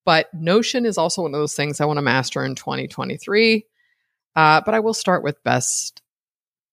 But 0.03 0.33
Notion 0.33 0.85
is 0.85 0.97
also 0.97 1.21
one 1.21 1.33
of 1.33 1.39
those 1.39 1.55
things 1.55 1.79
I 1.79 1.85
want 1.85 1.97
to 1.97 2.01
master 2.01 2.43
in 2.43 2.55
2023. 2.55 3.65
Uh, 4.35 4.61
but 4.65 4.73
I 4.73 4.79
will 4.79 4.93
start 4.93 5.23
with 5.23 5.43
best, 5.43 6.01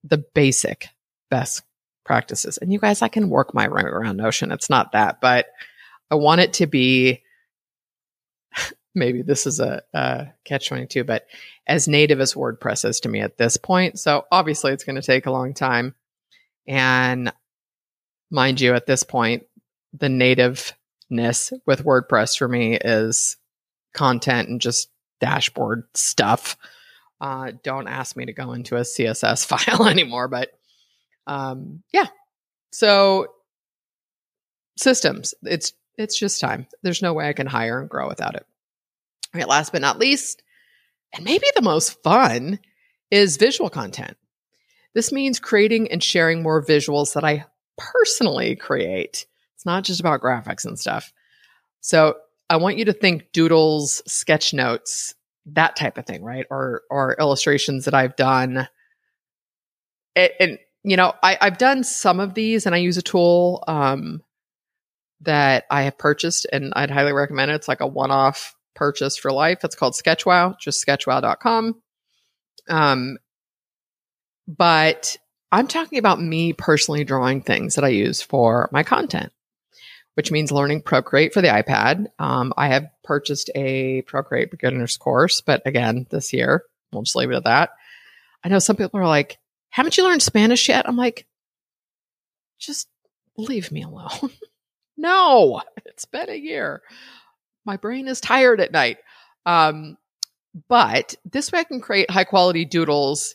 the 0.03 0.19
basic 0.35 0.89
best 1.31 1.63
practices. 2.05 2.57
And 2.57 2.73
you 2.73 2.79
guys, 2.79 3.03
I 3.03 3.09
can 3.09 3.29
work 3.29 3.53
my 3.53 3.69
way 3.69 3.83
around 3.83 4.17
Notion. 4.17 4.51
It's 4.51 4.71
not 4.71 4.93
that, 4.93 5.21
but 5.21 5.47
I 6.11 6.15
want 6.15 6.41
it 6.41 6.55
to 6.55 6.67
be 6.67 7.23
maybe 8.95 9.23
this 9.23 9.47
is 9.47 9.61
a, 9.61 9.83
a 9.95 10.29
catch 10.45 10.69
22, 10.69 11.05
but 11.05 11.27
as 11.67 11.89
native 11.89 12.21
as 12.21 12.35
WordPress 12.35 12.89
is 12.89 13.01
to 13.01 13.09
me 13.09 13.21
at 13.21 13.39
this 13.39 13.57
point. 13.57 13.99
So 13.99 14.25
obviously 14.31 14.73
it's 14.73 14.85
going 14.85 14.97
to 14.97 15.03
take 15.03 15.27
a 15.27 15.31
long 15.31 15.55
time. 15.55 15.95
And 16.67 17.33
mind 18.31 18.61
you, 18.61 18.75
at 18.75 18.87
this 18.87 19.03
point, 19.03 19.45
the 19.93 20.09
nativeness 20.09 21.53
with 21.67 21.85
WordPress 21.85 22.37
for 22.39 22.49
me 22.49 22.77
is 22.77 23.37
content 23.95 24.49
and 24.49 24.61
just 24.61 24.91
dashboard 25.21 25.85
stuff. 25.95 26.57
Uh, 27.21 27.53
don't 27.63 27.89
ask 27.89 28.17
me 28.17 28.27
to 28.27 28.33
go 28.33 28.53
into 28.53 28.77
a 28.77 28.81
CSS 28.81 29.47
file 29.69 29.89
anymore, 29.89 30.29
but 30.29 30.51
um, 31.27 31.83
yeah. 31.93 32.07
So 32.73 33.29
systems, 34.77 35.35
it's 35.43 35.73
it's 35.97 36.19
just 36.19 36.41
time. 36.41 36.67
There's 36.83 37.03
no 37.03 37.13
way 37.13 37.29
I 37.29 37.33
can 37.33 37.47
hire 37.47 37.81
and 37.81 37.91
grow 37.91 38.09
without 38.09 38.37
it. 38.37 38.47
Right, 39.35 39.49
last 39.49 39.73
but 39.73 39.83
not 39.83 39.99
least, 39.99 40.43
and 41.15 41.25
maybe 41.25 41.47
the 41.55 41.63
most 41.63 42.03
fun, 42.03 42.59
is 43.11 43.37
visual 43.37 43.71
content. 43.71 44.17
This 44.95 45.13
means 45.13 45.39
creating 45.39 45.91
and 45.93 46.03
sharing 46.03 46.43
more 46.43 46.65
visuals 46.65 47.15
that 47.15 47.25
I 47.25 47.45
personally 47.77 48.57
create. 48.57 49.27
It's 49.55 49.67
not 49.67 49.85
just 49.85 50.01
about 50.01 50.21
graphics 50.21 50.65
and 50.65 50.79
stuff. 50.79 51.13
So 51.81 52.17
I 52.51 52.57
want 52.57 52.79
you 52.79 52.87
to 52.87 52.93
think 52.93 53.33
doodles, 53.33 54.03
sketch 54.07 54.55
notes, 54.55 55.15
that 55.47 55.77
type 55.77 55.99
of 55.99 56.07
thing, 56.07 56.23
right? 56.23 56.47
Or 56.51 56.83
or 56.91 57.17
illustrations 57.19 57.85
that 57.85 57.95
I've 57.95 58.17
done. 58.17 58.69
It, 60.15 60.33
and 60.41 60.59
you 60.85 60.97
know, 60.97 61.13
I, 61.23 61.37
I've 61.41 61.59
done 61.59 61.85
some 61.85 62.19
of 62.21 62.35
these, 62.35 62.67
and 62.67 62.75
I 62.75 62.79
use 62.79 62.97
a 62.97 63.03
tool 63.03 63.63
um, 63.69 64.23
that 65.21 65.65
I 65.71 65.83
have 65.83 65.99
purchased, 65.99 66.47
and 66.53 66.73
I'd 66.75 66.91
highly 66.91 67.13
recommend 67.13 67.51
it. 67.51 67.55
It's 67.55 67.69
like 67.69 67.81
a 67.81 67.87
one-off 67.87 68.55
purchase 68.79 69.17
for 69.17 69.33
life. 69.33 69.65
It's 69.65 69.75
called 69.75 69.95
SketchWow, 69.95 70.59
just 70.59 70.85
sketchwow.com. 70.87 71.83
Um, 72.69 73.19
but 74.47 75.17
I'm 75.51 75.67
talking 75.67 75.99
about 75.99 76.21
me 76.21 76.53
personally 76.53 77.05
drawing 77.05 77.43
things 77.43 77.75
that 77.75 77.85
I 77.85 77.89
use 77.89 78.23
for 78.23 78.69
my 78.73 78.85
content, 78.85 79.33
which 80.15 80.31
means 80.31 80.53
learning 80.53 80.83
Procreate 80.83 81.35
for 81.35 81.43
the 81.43 81.49
iPad. 81.49 82.07
Um, 82.21 82.55
I 82.57 82.69
have 82.69 82.89
purchased 83.03 83.51
a 83.55 84.03
Procreate 84.03 84.53
beginners 84.53 84.97
course, 84.97 85.41
but 85.41 85.63
again, 85.67 86.07
this 86.11 86.33
year, 86.33 86.63
we'll 86.93 87.03
just 87.03 87.17
leave 87.17 87.33
it 87.33 87.37
at 87.37 87.45
that. 87.45 87.71
I 88.45 88.49
know 88.49 88.61
some 88.61 88.77
people 88.77 89.01
are 89.01 89.07
like, 89.07 89.39
haven't 89.71 89.97
you 89.99 90.05
learned 90.05 90.23
Spanish 90.23 90.69
yet? 90.69 90.89
I'm 90.89 90.97
like, 90.97 91.27
just 92.61 92.89
leave 93.37 93.73
me 93.73 93.83
alone. 93.83 94.31
no, 94.97 95.63
it's 95.85 96.05
been 96.05 96.31
a 96.31 96.35
year 96.35 96.83
my 97.65 97.77
brain 97.77 98.09
is 98.09 98.21
tired 98.21 98.61
at 98.61 98.73
night. 98.73 98.99
Um, 99.47 99.97
but 100.69 101.15
this 101.25 101.53
way 101.53 101.61
I 101.61 101.65
can 101.65 101.81
create 101.81 102.11
high 102.11 102.25
quality 102.25 102.65
doodles 102.65 103.35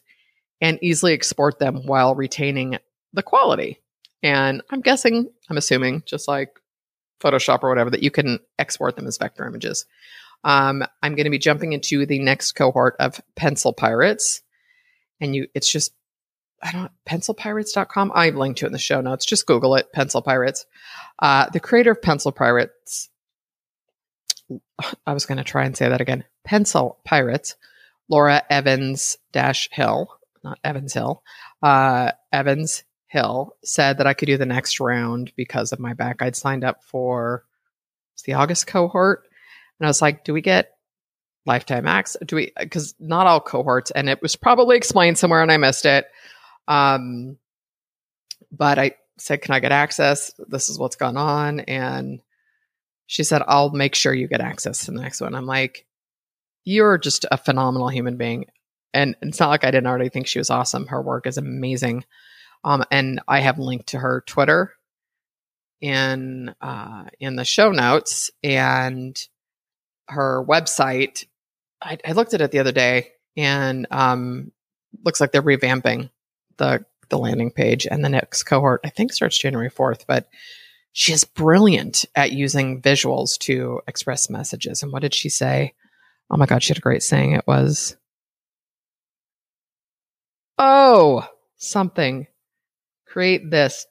and 0.62 0.80
easily 0.82 1.14
export 1.14 1.60
them 1.60 1.86
while 1.86 2.16
retaining 2.16 2.78
the 3.14 3.24
quality. 3.24 3.80
And 4.22 4.62
I'm 4.70 4.82
guessing, 4.82 5.30
I'm 5.50 5.58
assuming, 5.58 6.04
just 6.06 6.28
like 6.28 6.58
Photoshop 7.22 7.64
or 7.64 7.70
whatever, 7.70 7.90
that 7.90 8.04
you 8.04 8.12
can 8.12 8.40
export 8.58 8.96
them 8.96 9.08
as 9.08 9.18
vector 9.18 9.46
images. 9.46 9.86
Um, 10.44 10.84
I'm 11.02 11.16
going 11.16 11.26
to 11.26 11.30
be 11.30 11.40
jumping 11.40 11.74
into 11.74 12.06
the 12.06 12.20
next 12.20 12.54
cohort 12.54 12.96
of 13.00 13.22
Pencil 13.36 13.74
Pirates. 13.74 14.42
And 15.20 15.36
you, 15.36 15.48
it's 15.54 15.72
just, 15.72 15.94
I 16.62 16.72
don't 16.72 16.92
pencilpirates.com. 17.08 18.12
I've 18.16 18.36
linked 18.36 18.60
to 18.60 18.66
it 18.66 18.68
in 18.68 18.74
the 18.74 18.80
show 18.80 19.02
notes. 19.02 19.26
Just 19.26 19.46
Google 19.46 19.76
it, 19.76 19.92
Pencil 19.94 20.22
Pirates. 20.22 20.66
Uh, 21.20 21.50
the 21.52 21.60
creator 21.60 21.92
of 21.92 22.02
Pencil 22.02 22.32
Pirates 22.32 23.10
I 25.06 25.14
was 25.14 25.26
going 25.26 25.38
to 25.38 25.44
try 25.44 25.66
and 25.66 25.76
say 25.76 25.90
that 25.90 26.02
again. 26.02 26.24
Pencil 26.44 27.00
Pirates, 27.06 27.56
Laura 28.10 28.44
Evans 28.50 29.18
Dash 29.32 29.70
Hill, 29.72 30.10
not 30.44 30.60
Evans 30.64 30.94
Hill, 30.94 31.24
uh, 31.62 32.12
Evans 32.32 32.84
Hill 33.08 33.56
said 33.64 34.00
that 34.00 34.08
I 34.08 34.14
could 34.14 34.26
do 34.26 34.38
the 34.38 34.46
next 34.46 34.80
round 34.80 35.32
because 35.36 35.72
of 35.72 35.80
my 35.80 35.94
back. 35.94 36.22
I'd 36.22 36.36
signed 36.36 36.64
up 36.64 36.84
for 36.84 37.46
the 38.26 38.34
August 38.34 38.68
cohort, 38.68 39.28
and 39.80 39.86
I 39.86 39.90
was 39.90 40.02
like, 40.02 40.24
"Do 40.24 40.34
we 40.34 40.42
get 40.42 40.72
lifetime 41.46 41.88
access? 41.88 42.22
Do 42.26 42.38
we? 42.38 42.52
Because 42.58 42.96
not 43.00 43.28
all 43.28 43.42
cohorts, 43.42 43.92
and 43.92 44.10
it 44.10 44.22
was 44.22 44.36
probably 44.36 44.78
explained 44.78 45.18
somewhere, 45.18 45.42
and 45.42 45.52
I 45.52 45.58
missed 45.58 45.86
it. 45.86 46.06
Um, 46.68 47.38
but 48.52 48.80
I 48.80 48.96
said, 49.18 49.42
"Can 49.42 49.54
I 49.54 49.60
get 49.60 49.72
access? 49.72 50.34
This 50.48 50.70
is 50.70 50.80
what's 50.80 50.96
gone 50.96 51.18
on," 51.18 51.60
and 51.62 52.22
she 53.08 53.24
said, 53.24 53.42
I'll 53.48 53.70
make 53.70 53.96
sure 53.96 54.14
you 54.14 54.28
get 54.28 54.42
access 54.42 54.86
to 54.86 54.92
the 54.92 55.02
next 55.02 55.22
one. 55.22 55.36
I'm 55.36 55.46
like, 55.46 55.86
you're 56.66 56.98
just 56.98 57.26
a 57.32 57.38
phenomenal 57.38 57.90
human 57.90 58.18
being. 58.18 58.46
And 58.94 59.16
it's 59.22 59.40
not 59.40 59.50
like 59.50 59.64
I 59.64 59.72
didn't 59.72 59.88
already 59.88 60.10
think 60.10 60.28
she 60.28 60.40
was 60.40 60.50
awesome. 60.50 60.88
Her 60.88 61.02
work 61.02 61.28
is 61.28 61.38
amazing. 61.38 62.06
Um, 62.64 62.84
and 62.92 63.22
I 63.28 63.40
have 63.40 63.60
linked 63.60 63.88
to 63.88 64.00
her 64.00 64.24
Twitter 64.26 64.74
in 65.82 66.56
uh, 66.62 67.06
in 67.20 67.36
the 67.36 67.44
show 67.44 67.72
notes 67.72 68.32
and 68.42 69.20
her 70.08 70.44
website. 70.48 71.26
I, 71.82 71.98
I 72.08 72.14
looked 72.14 72.34
at 72.34 72.42
it 72.42 72.52
the 72.52 72.60
other 72.60 72.72
day, 72.72 73.12
and 73.36 73.86
um, 73.92 74.52
looks 75.04 75.20
like 75.20 75.32
they're 75.32 75.42
revamping 75.42 76.10
the 76.58 76.86
the 77.10 77.18
landing 77.18 77.52
page. 77.52 77.86
And 77.86 78.04
the 78.04 78.10
next 78.10 78.44
cohort, 78.44 78.82
I 78.86 78.90
think, 78.90 79.12
starts 79.12 79.38
January 79.38 79.70
fourth. 79.70 80.08
But 80.08 80.30
she 80.94 81.12
is 81.12 81.24
brilliant 81.24 82.06
at 82.16 82.32
using 82.32 82.82
visuals 82.82 83.38
to 83.40 83.82
express 83.88 84.30
messages. 84.30 84.84
And 84.84 84.92
what 84.92 85.02
did 85.02 85.14
she 85.14 85.28
say? 85.28 85.74
Oh 86.30 86.38
my 86.38 86.46
God, 86.46 86.64
she 86.64 86.70
had 86.70 86.78
a 86.78 86.82
great 86.82 87.04
saying. 87.04 87.34
It 87.34 87.46
was, 87.48 87.98
oh, 90.58 91.28
something. 91.58 92.28
Create 93.08 93.50
this, 93.50 93.86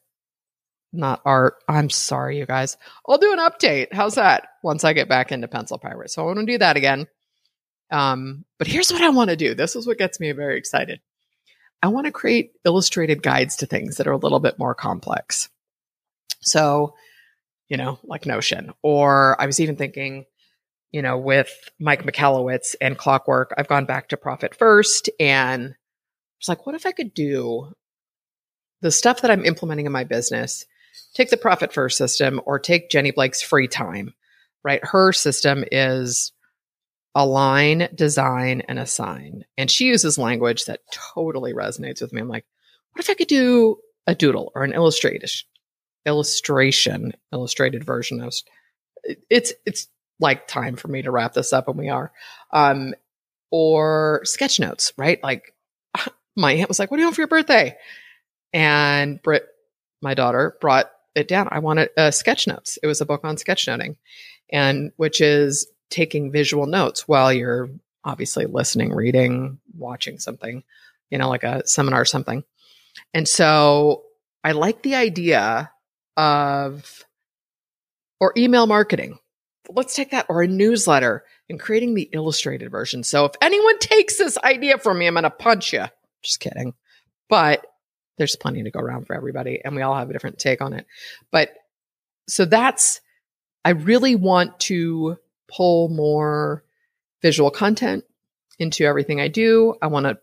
not 0.92 1.22
art. 1.24 1.54
I'm 1.68 1.90
sorry, 1.90 2.38
you 2.38 2.46
guys. 2.46 2.76
I'll 3.06 3.18
do 3.18 3.32
an 3.32 3.38
update. 3.38 3.92
How's 3.92 4.14
that? 4.14 4.48
Once 4.62 4.84
I 4.84 4.92
get 4.92 5.08
back 5.08 5.32
into 5.32 5.48
Pencil 5.48 5.78
Pirate. 5.78 6.10
So 6.10 6.22
I 6.22 6.26
want 6.26 6.38
to 6.38 6.46
do 6.46 6.58
that 6.58 6.76
again. 6.76 7.06
Um, 7.90 8.44
but 8.58 8.68
here's 8.68 8.92
what 8.92 9.02
I 9.02 9.10
want 9.10 9.30
to 9.30 9.36
do. 9.36 9.54
This 9.54 9.76
is 9.76 9.86
what 9.86 9.98
gets 9.98 10.18
me 10.18 10.32
very 10.32 10.56
excited. 10.56 11.00
I 11.82 11.88
want 11.88 12.06
to 12.06 12.12
create 12.12 12.52
illustrated 12.64 13.22
guides 13.22 13.56
to 13.56 13.66
things 13.66 13.96
that 13.96 14.06
are 14.06 14.12
a 14.12 14.16
little 14.16 14.40
bit 14.40 14.58
more 14.58 14.74
complex. 14.74 15.50
So, 16.40 16.94
you 17.68 17.76
know, 17.76 17.98
like 18.04 18.26
Notion, 18.26 18.72
or 18.82 19.40
I 19.40 19.46
was 19.46 19.60
even 19.60 19.76
thinking, 19.76 20.24
you 20.90 21.02
know, 21.02 21.16
with 21.18 21.50
Mike 21.80 22.04
Michalowicz 22.04 22.74
and 22.80 22.98
Clockwork, 22.98 23.54
I've 23.56 23.68
gone 23.68 23.86
back 23.86 24.08
to 24.08 24.16
Profit 24.16 24.54
First 24.54 25.08
and 25.18 25.74
it's 26.38 26.48
like, 26.48 26.66
what 26.66 26.74
if 26.74 26.86
I 26.86 26.92
could 26.92 27.14
do 27.14 27.72
the 28.80 28.90
stuff 28.90 29.22
that 29.22 29.30
I'm 29.30 29.44
implementing 29.44 29.86
in 29.86 29.92
my 29.92 30.04
business, 30.04 30.66
take 31.14 31.30
the 31.30 31.36
Profit 31.36 31.72
First 31.72 31.96
system 31.96 32.40
or 32.44 32.58
take 32.58 32.90
Jenny 32.90 33.12
Blake's 33.12 33.40
free 33.40 33.68
time, 33.68 34.12
right? 34.64 34.84
Her 34.84 35.12
system 35.12 35.64
is 35.70 36.32
align, 37.14 37.88
design, 37.94 38.62
and 38.68 38.78
assign. 38.78 39.44
And 39.56 39.70
she 39.70 39.86
uses 39.86 40.18
language 40.18 40.64
that 40.64 40.80
totally 41.14 41.52
resonates 41.52 42.02
with 42.02 42.12
me. 42.12 42.20
I'm 42.20 42.28
like, 42.28 42.44
what 42.92 43.04
if 43.04 43.10
I 43.10 43.14
could 43.14 43.28
do 43.28 43.78
a 44.06 44.14
doodle 44.14 44.50
or 44.54 44.64
an 44.64 44.72
illustration, 44.72 45.48
illustration, 46.06 47.14
illustrated 47.32 47.84
version 47.84 48.20
of 48.20 48.34
it's 49.30 49.52
it's 49.66 49.88
like 50.20 50.46
time 50.46 50.76
for 50.76 50.88
me 50.88 51.02
to 51.02 51.10
wrap 51.10 51.32
this 51.32 51.52
up 51.52 51.68
and 51.68 51.78
we 51.78 51.88
are. 51.88 52.12
Um 52.52 52.94
or 53.50 54.22
sketch 54.24 54.58
notes, 54.60 54.92
right? 54.96 55.22
Like 55.22 55.54
my 56.36 56.52
aunt 56.52 56.68
was 56.68 56.78
like, 56.78 56.90
What 56.90 56.96
do 56.96 57.02
you 57.02 57.06
want 57.06 57.16
for 57.16 57.22
your 57.22 57.28
birthday? 57.28 57.76
And 58.52 59.20
Britt, 59.22 59.46
my 60.00 60.14
daughter, 60.14 60.56
brought 60.60 60.90
it 61.14 61.28
down. 61.28 61.48
I 61.50 61.58
wanted 61.60 61.90
uh, 61.96 62.10
sketch 62.10 62.46
notes. 62.46 62.78
It 62.82 62.86
was 62.86 63.00
a 63.00 63.06
book 63.06 63.22
on 63.24 63.36
sketchnoting, 63.36 63.96
and 64.50 64.92
which 64.96 65.20
is 65.20 65.68
taking 65.90 66.32
visual 66.32 66.66
notes 66.66 67.06
while 67.06 67.32
you're 67.32 67.70
obviously 68.04 68.46
listening, 68.46 68.92
reading, 68.92 69.58
watching 69.76 70.18
something, 70.18 70.62
you 71.10 71.18
know, 71.18 71.28
like 71.28 71.44
a 71.44 71.66
seminar 71.66 72.00
or 72.00 72.06
something. 72.06 72.44
And 73.14 73.28
so 73.28 74.04
I 74.42 74.52
like 74.52 74.82
the 74.82 74.94
idea 74.96 75.70
of, 76.16 77.04
or 78.20 78.32
email 78.36 78.66
marketing. 78.66 79.18
Let's 79.68 79.94
take 79.94 80.10
that, 80.10 80.26
or 80.28 80.42
a 80.42 80.48
newsletter 80.48 81.24
and 81.48 81.58
creating 81.58 81.94
the 81.94 82.10
illustrated 82.12 82.70
version. 82.70 83.04
So 83.04 83.24
if 83.24 83.32
anyone 83.40 83.78
takes 83.78 84.18
this 84.18 84.36
idea 84.38 84.78
from 84.78 84.98
me, 84.98 85.06
I'm 85.06 85.14
going 85.14 85.24
to 85.24 85.30
punch 85.30 85.72
you. 85.72 85.84
Just 86.22 86.40
kidding. 86.40 86.74
But 87.28 87.66
there's 88.18 88.36
plenty 88.36 88.62
to 88.62 88.70
go 88.70 88.80
around 88.80 89.06
for 89.06 89.14
everybody, 89.14 89.60
and 89.64 89.74
we 89.74 89.82
all 89.82 89.96
have 89.96 90.10
a 90.10 90.12
different 90.12 90.38
take 90.38 90.60
on 90.60 90.72
it. 90.72 90.86
But 91.30 91.50
so 92.28 92.44
that's, 92.44 93.00
I 93.64 93.70
really 93.70 94.16
want 94.16 94.60
to 94.60 95.16
pull 95.48 95.88
more 95.88 96.64
visual 97.22 97.50
content 97.50 98.04
into 98.58 98.84
everything 98.84 99.20
I 99.20 99.28
do. 99.28 99.74
I 99.80 99.86
want 99.86 100.18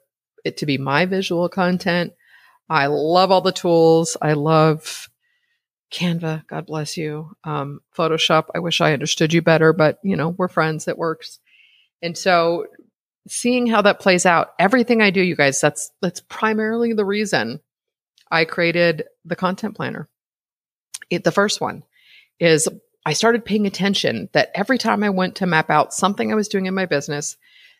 it 0.45 0.57
to 0.57 0.65
be 0.65 0.77
my 0.77 1.05
visual 1.05 1.49
content. 1.49 2.13
I 2.69 2.87
love 2.87 3.31
all 3.31 3.41
the 3.41 3.51
tools. 3.51 4.15
I 4.21 4.33
love 4.33 5.08
Canva. 5.91 6.45
God 6.47 6.67
bless 6.67 6.97
you. 6.97 7.35
Um, 7.43 7.81
Photoshop. 7.97 8.45
I 8.53 8.59
wish 8.59 8.81
I 8.81 8.93
understood 8.93 9.33
you 9.33 9.41
better, 9.41 9.73
but 9.73 9.99
you 10.03 10.15
know, 10.15 10.29
we're 10.29 10.47
friends. 10.47 10.87
It 10.87 10.97
works. 10.97 11.39
And 12.01 12.17
so 12.17 12.67
seeing 13.27 13.67
how 13.67 13.81
that 13.81 13.99
plays 13.99 14.25
out, 14.25 14.53
everything 14.59 15.01
I 15.01 15.09
do, 15.09 15.21
you 15.21 15.35
guys, 15.35 15.59
that's, 15.59 15.91
that's 16.01 16.21
primarily 16.21 16.93
the 16.93 17.05
reason 17.05 17.59
I 18.31 18.45
created 18.45 19.05
the 19.25 19.35
content 19.35 19.75
planner. 19.75 20.07
It, 21.09 21.23
the 21.23 21.31
first 21.31 21.59
one 21.59 21.83
is 22.39 22.69
I 23.05 23.13
started 23.13 23.45
paying 23.45 23.65
attention 23.65 24.29
that 24.33 24.51
every 24.53 24.77
time 24.77 25.03
I 25.03 25.09
went 25.09 25.37
to 25.37 25.47
map 25.47 25.69
out 25.69 25.93
something 25.93 26.31
I 26.31 26.35
was 26.35 26.47
doing 26.47 26.67
in 26.67 26.75
my 26.75 26.85
business, 26.85 27.37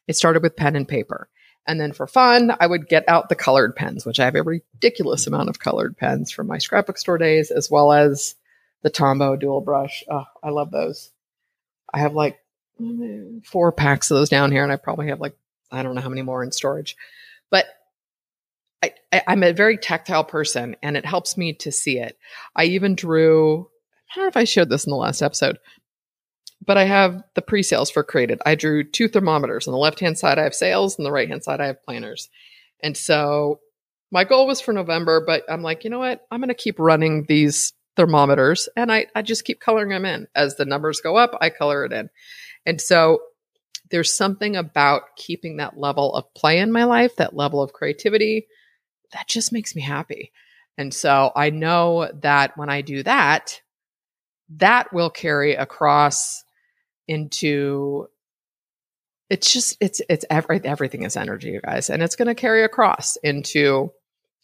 it 0.08 0.16
started 0.16 0.42
with 0.42 0.56
pen 0.56 0.76
and 0.76 0.88
paper. 0.88 1.30
And 1.70 1.80
then 1.80 1.94
for 1.94 2.08
fun, 2.08 2.52
I 2.60 2.66
would 2.66 2.90
get 2.90 3.08
out 3.08 3.30
the 3.30 3.36
colored 3.36 3.76
pens, 3.76 4.04
which 4.04 4.20
I 4.20 4.26
have 4.26 4.34
a 4.34 4.42
ridiculous 4.42 5.28
amount 5.28 5.50
of 5.50 5.60
colored 5.60 5.96
pens 5.96 6.32
from 6.32 6.48
my 6.48 6.58
scrapbook 6.58 6.98
store 6.98 7.20
days, 7.20 7.52
as 7.52 7.70
well 7.70 7.92
as 7.94 8.34
the 8.82 8.90
Tombow 8.90 9.40
dual 9.40 9.62
brush. 9.62 10.04
Oh, 10.10 10.26
I 10.42 10.50
love 10.50 10.72
those. 10.72 11.12
I 11.94 12.00
have 12.00 12.16
like 12.16 12.40
four 13.46 13.72
packs 13.72 14.10
of 14.10 14.18
those 14.18 14.30
down 14.30 14.52
here, 14.52 14.64
and 14.64 14.72
I 14.72 14.78
probably 14.78 15.10
have 15.10 15.22
like, 15.22 15.36
I 15.72 15.84
don't 15.84 15.94
know 15.94 16.02
how 16.02 16.10
many 16.10 16.24
more 16.24 16.44
in 16.44 16.52
storage. 16.52 16.98
But 17.52 17.68
I, 18.82 18.94
I'm 19.28 19.44
a 19.44 19.54
very 19.54 19.78
tactile 19.78 20.24
person, 20.24 20.76
and 20.82 20.98
it 20.98 21.06
helps 21.06 21.38
me 21.38 21.54
to 21.54 21.72
see 21.72 22.00
it. 22.00 22.18
I 22.56 22.64
even 22.64 22.96
drew 22.96 23.70
I 24.10 24.16
don't 24.16 24.24
know 24.24 24.30
if 24.30 24.38
I 24.38 24.44
showed 24.46 24.70
this 24.70 24.86
in 24.86 24.90
the 24.90 24.98
last 24.98 25.22
episode, 25.22 25.60
but 26.70 26.78
I 26.78 26.84
have 26.84 27.24
the 27.34 27.42
pre 27.42 27.64
sales 27.64 27.90
for 27.90 28.04
Create 28.04 28.30
It. 28.30 28.44
I 28.46 28.54
drew 28.54 28.84
two 28.84 29.08
thermometers. 29.08 29.68
On 29.68 29.72
the 29.72 29.80
left 29.80 30.00
hand 30.00 30.20
side, 30.20 30.38
I 30.38 30.44
have 30.44 30.54
sales, 30.54 31.00
and 31.00 31.04
the 31.04 31.12
right 31.12 31.28
hand 31.28 31.44
side, 31.44 31.60
I 31.60 31.66
have 31.66 31.82
planners. 31.82 32.30
And 32.84 32.96
so 32.96 33.60
my 34.12 34.24
goal 34.24 34.46
was 34.46 34.62
for 34.62 34.72
November, 34.72 35.20
but 35.20 35.42
I'm 35.50 35.64
like, 35.64 35.84
you 35.84 35.90
know 35.90 35.98
what? 35.98 36.28
I'm 36.30 36.42
going 36.42 36.50
to 36.50 36.54
keep 36.54 36.78
running 36.78 37.26
these 37.28 37.74
thermometers 37.96 38.70
and 38.76 38.92
I, 38.92 39.08
I 39.16 39.24
just 39.24 39.46
keep 39.46 39.60
coloring 39.60 39.90
them 39.90 40.06
in. 40.06 40.28
As 40.36 40.58
the 40.58 40.66
numbers 40.66 41.02
go 41.02 41.18
up, 41.18 41.36
I 41.42 41.50
color 41.50 41.86
it 41.86 41.92
in. 41.92 42.12
And 42.68 42.80
so 42.80 43.20
there's 43.90 44.16
something 44.16 44.56
about 44.56 45.16
keeping 45.16 45.58
that 45.58 45.76
level 45.76 46.14
of 46.14 46.32
play 46.36 46.60
in 46.60 46.72
my 46.72 46.84
life, 46.84 47.16
that 47.16 47.36
level 47.36 47.64
of 47.64 47.74
creativity, 47.74 48.46
that 49.14 49.28
just 49.28 49.52
makes 49.52 49.76
me 49.76 49.82
happy. 49.82 50.32
And 50.78 50.94
so 50.94 51.32
I 51.36 51.50
know 51.50 52.12
that 52.22 52.56
when 52.58 52.70
I 52.70 52.82
do 52.82 53.02
that, 53.02 53.60
that 54.58 54.94
will 54.94 55.10
carry 55.10 55.56
across 55.56 56.44
into 57.10 58.08
it's 59.30 59.52
just 59.52 59.78
it's 59.82 60.02
it's 60.08 60.26
every, 60.30 60.62
everything 60.64 61.04
is 61.04 61.18
energy 61.18 61.50
you 61.50 61.62
guys 61.62 61.90
and 61.90 62.02
it's 62.02 62.16
going 62.16 62.28
to 62.28 62.36
carry 62.36 62.64
across 62.64 63.16
into 63.18 63.92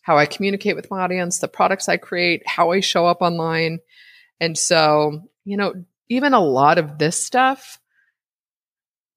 how 0.01 0.17
i 0.17 0.25
communicate 0.25 0.75
with 0.75 0.89
my 0.91 1.01
audience 1.01 1.39
the 1.39 1.47
products 1.47 1.87
i 1.87 1.97
create 1.97 2.43
how 2.45 2.71
i 2.71 2.79
show 2.79 3.05
up 3.05 3.21
online. 3.21 3.79
And 4.41 4.57
so 4.57 5.21
you 5.45 5.57
know 5.57 5.73
even 6.09 6.33
a 6.33 6.39
lot 6.39 6.77
of 6.77 6.97
this 6.97 7.23
stuff 7.23 7.79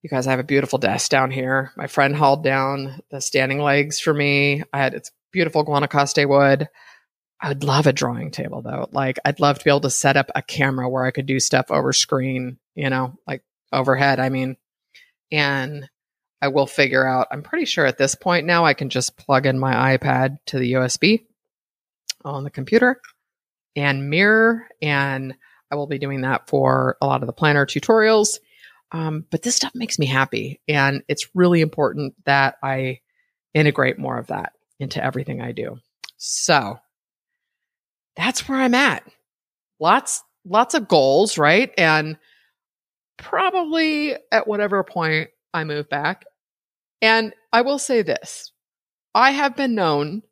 you 0.01 0.09
guys 0.09 0.27
I 0.27 0.31
have 0.31 0.39
a 0.39 0.43
beautiful 0.43 0.79
desk 0.79 1.11
down 1.11 1.29
here. 1.29 1.71
My 1.75 1.87
friend 1.87 2.15
hauled 2.15 2.43
down 2.43 3.01
the 3.11 3.19
standing 3.19 3.59
legs 3.59 3.99
for 3.99 4.13
me. 4.13 4.63
I 4.71 4.77
had 4.77 4.93
it's 4.93 5.11
beautiful 5.31 5.65
guanacaste 5.65 6.27
wood. 6.27 6.69
I 7.41 7.49
would 7.49 7.63
love 7.63 7.87
a 7.87 7.93
drawing 7.93 8.31
table 8.31 8.61
though. 8.61 8.87
Like 8.91 9.19
I'd 9.25 9.39
love 9.39 9.59
to 9.59 9.65
be 9.65 9.71
able 9.71 9.81
to 9.81 9.89
set 9.89 10.17
up 10.17 10.29
a 10.35 10.41
camera 10.41 10.89
where 10.89 11.05
I 11.05 11.11
could 11.11 11.25
do 11.25 11.39
stuff 11.39 11.67
over 11.69 11.93
screen, 11.93 12.57
you 12.79 12.89
know, 12.89 13.13
like 13.27 13.43
overhead, 13.73 14.19
I 14.19 14.29
mean. 14.29 14.55
And 15.31 15.87
I 16.41 16.47
will 16.47 16.65
figure 16.65 17.05
out, 17.05 17.27
I'm 17.29 17.43
pretty 17.43 17.65
sure 17.65 17.85
at 17.85 17.97
this 17.97 18.15
point 18.15 18.45
now 18.45 18.65
I 18.65 18.73
can 18.73 18.89
just 18.89 19.17
plug 19.17 19.45
in 19.45 19.59
my 19.59 19.97
iPad 19.97 20.37
to 20.47 20.57
the 20.57 20.73
USB 20.73 21.25
on 22.23 22.45
the 22.45 22.49
computer 22.49 23.01
and 23.75 24.09
mirror. 24.09 24.65
And 24.81 25.35
I 25.69 25.75
will 25.75 25.87
be 25.87 25.99
doing 25.99 26.21
that 26.21 26.47
for 26.47 26.97
a 27.01 27.05
lot 27.05 27.21
of 27.21 27.27
the 27.27 27.33
planner 27.33 27.65
tutorials. 27.65 28.39
Um, 28.91 29.25
but 29.29 29.41
this 29.41 29.57
stuff 29.57 29.75
makes 29.75 29.99
me 29.99 30.05
happy. 30.05 30.61
And 30.67 31.03
it's 31.09 31.35
really 31.35 31.59
important 31.59 32.15
that 32.25 32.55
I 32.63 33.01
integrate 33.53 33.99
more 33.99 34.17
of 34.17 34.27
that 34.27 34.53
into 34.79 35.03
everything 35.03 35.41
I 35.41 35.51
do. 35.51 35.77
So 36.15 36.79
that's 38.15 38.47
where 38.47 38.57
I'm 38.57 38.73
at. 38.73 39.03
Lots, 39.81 40.23
lots 40.45 40.75
of 40.75 40.87
goals, 40.87 41.37
right? 41.37 41.71
And 41.77 42.17
probably 43.19 44.15
at 44.31 44.47
whatever 44.47 44.83
point 44.83 45.29
I 45.53 45.63
move 45.63 45.89
back. 45.89 46.25
And 47.01 47.33
I 47.53 47.61
will 47.61 47.79
say 47.79 48.01
this 48.01 48.51
I 49.13 49.31
have 49.31 49.55
been 49.55 49.75
known 49.75 50.23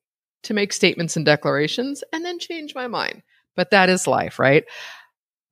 to 0.43 0.53
make 0.53 0.73
statements 0.73 1.15
and 1.15 1.25
declarations 1.25 2.03
and 2.11 2.23
then 2.25 2.39
change 2.39 2.73
my 2.73 2.87
mind, 2.87 3.21
but 3.55 3.71
that 3.71 3.89
is 3.89 4.07
life, 4.07 4.39
right? 4.39 4.63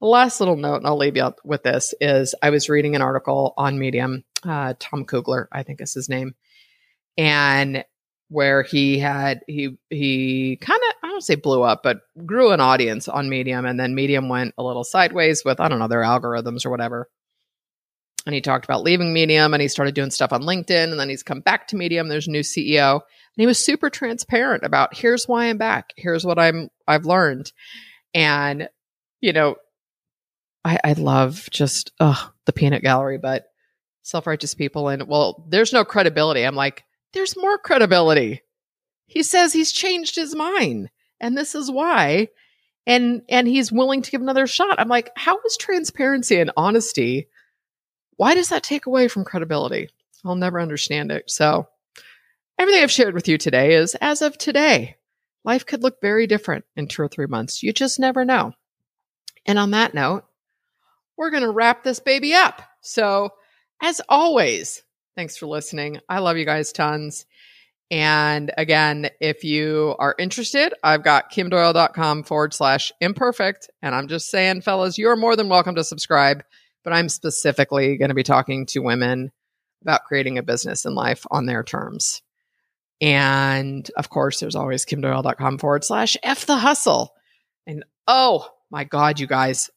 Last 0.01 0.39
little 0.39 0.57
note, 0.57 0.77
and 0.77 0.87
I'll 0.87 0.97
leave 0.97 1.17
you 1.17 1.33
with 1.43 1.63
this, 1.63 1.93
is 1.99 2.35
I 2.41 2.49
was 2.49 2.69
reading 2.69 2.95
an 2.95 3.01
article 3.01 3.53
on 3.57 3.79
Medium, 3.79 4.23
uh, 4.43 4.73
Tom 4.77 5.05
Kugler, 5.05 5.47
I 5.51 5.63
think 5.63 5.81
is 5.81 5.93
his 5.93 6.09
name. 6.09 6.35
And 7.17 7.85
where 8.29 8.63
he 8.63 8.97
had 8.97 9.41
he 9.47 9.77
he 9.89 10.57
kind 10.59 10.81
of 10.89 10.95
I 11.03 11.07
don't 11.09 11.23
say 11.23 11.35
blew 11.35 11.61
up, 11.61 11.81
but 11.83 11.99
grew 12.25 12.51
an 12.51 12.59
audience 12.59 13.07
on 13.07 13.29
Medium, 13.29 13.65
and 13.65 13.79
then 13.79 13.95
Medium 13.95 14.29
went 14.29 14.53
a 14.57 14.63
little 14.63 14.83
sideways 14.83 15.43
with 15.45 15.59
I 15.59 15.67
don't 15.69 15.79
know 15.79 15.87
their 15.87 16.01
algorithms 16.01 16.65
or 16.65 16.69
whatever. 16.69 17.09
And 18.25 18.33
he 18.33 18.41
talked 18.41 18.65
about 18.65 18.81
leaving 18.83 19.13
Medium, 19.13 19.53
and 19.53 19.61
he 19.61 19.67
started 19.67 19.93
doing 19.93 20.09
stuff 20.09 20.33
on 20.33 20.41
LinkedIn, 20.41 20.91
and 20.91 20.99
then 20.99 21.09
he's 21.09 21.21
come 21.21 21.41
back 21.41 21.67
to 21.67 21.75
Medium. 21.75 22.07
There's 22.07 22.27
a 22.27 22.31
new 22.31 22.41
CEO, 22.41 22.93
and 22.93 23.01
he 23.35 23.45
was 23.45 23.63
super 23.63 23.89
transparent 23.89 24.63
about 24.63 24.95
here's 24.95 25.27
why 25.27 25.45
I'm 25.45 25.57
back, 25.57 25.93
here's 25.95 26.25
what 26.25 26.39
I'm 26.39 26.69
I've 26.87 27.05
learned, 27.05 27.51
and 28.13 28.67
you 29.21 29.33
know, 29.33 29.55
I, 30.63 30.79
I 30.83 30.93
love 30.93 31.47
just 31.51 31.91
uh, 31.99 32.27
the 32.45 32.53
peanut 32.53 32.81
gallery, 32.81 33.19
but 33.19 33.45
self 34.01 34.25
righteous 34.25 34.55
people, 34.55 34.87
and 34.87 35.07
well, 35.07 35.45
there's 35.47 35.73
no 35.73 35.85
credibility. 35.85 36.43
I'm 36.43 36.55
like, 36.55 36.83
there's 37.13 37.37
more 37.37 37.57
credibility. 37.57 38.41
He 39.07 39.21
says 39.23 39.53
he's 39.53 39.71
changed 39.71 40.15
his 40.15 40.35
mind, 40.35 40.89
and 41.19 41.37
this 41.37 41.53
is 41.53 41.69
why. 41.69 42.29
And 42.87 43.23
and 43.29 43.47
he's 43.47 43.71
willing 43.71 44.01
to 44.03 44.11
give 44.11 44.21
another 44.21 44.47
shot. 44.47 44.79
I'm 44.79 44.87
like, 44.87 45.11
how 45.15 45.39
is 45.45 45.57
transparency 45.57 46.39
and 46.39 46.51
honesty? 46.57 47.27
Why 48.17 48.35
does 48.35 48.49
that 48.49 48.63
take 48.63 48.85
away 48.85 49.07
from 49.07 49.25
credibility? 49.25 49.89
I'll 50.23 50.35
never 50.35 50.59
understand 50.59 51.11
it. 51.11 51.29
So 51.29 51.67
everything 52.57 52.81
I've 52.81 52.91
shared 52.91 53.13
with 53.13 53.27
you 53.27 53.37
today 53.37 53.75
is 53.75 53.95
as 53.95 54.21
of 54.21 54.37
today. 54.37 54.95
Life 55.43 55.65
could 55.65 55.83
look 55.83 56.01
very 56.01 56.25
different 56.25 56.65
in 56.75 56.87
two 56.87 57.03
or 57.03 57.07
three 57.07 57.27
months. 57.27 57.61
You 57.61 57.71
just 57.71 57.99
never 57.99 58.25
know. 58.25 58.53
And 59.45 59.59
on 59.59 59.71
that 59.71 59.93
note, 59.93 60.25
we're 61.17 61.29
going 61.29 61.43
to 61.43 61.51
wrap 61.51 61.83
this 61.83 61.99
baby 61.99 62.33
up. 62.33 62.61
So, 62.81 63.29
as 63.81 64.01
always, 64.09 64.81
thanks 65.15 65.37
for 65.37 65.45
listening. 65.45 65.99
I 66.09 66.19
love 66.19 66.37
you 66.37 66.45
guys 66.45 66.71
tons. 66.71 67.25
And 67.91 68.51
again, 68.57 69.09
if 69.21 69.43
you 69.43 69.95
are 69.99 70.15
interested, 70.17 70.73
I've 70.83 71.03
got 71.03 71.31
kimdoyle.com 71.31 72.23
forward 72.23 72.53
slash 72.53 72.91
imperfect. 72.99 73.69
And 73.81 73.93
I'm 73.93 74.07
just 74.07 74.31
saying, 74.31 74.61
fellas, 74.61 74.97
you're 74.97 75.15
more 75.15 75.35
than 75.35 75.49
welcome 75.49 75.75
to 75.75 75.83
subscribe. 75.83 76.43
But 76.85 76.93
I'm 76.93 77.09
specifically 77.09 77.97
going 77.97 78.09
to 78.09 78.15
be 78.15 78.23
talking 78.23 78.65
to 78.67 78.79
women 78.79 79.33
about 79.81 80.05
creating 80.05 80.37
a 80.37 80.43
business 80.43 80.85
in 80.85 80.95
life 80.95 81.25
on 81.29 81.45
their 81.45 81.63
terms. 81.63 82.21
And 83.01 83.89
of 83.97 84.09
course, 84.09 84.39
there's 84.39 84.55
always 84.55 84.85
kimdoyle.com 84.85 85.57
forward 85.57 85.83
slash 85.83 86.15
F 86.23 86.45
the 86.45 86.55
hustle. 86.55 87.13
And 87.67 87.83
oh 88.07 88.47
my 88.71 88.85
God, 88.85 89.19
you 89.19 89.27
guys. 89.27 89.69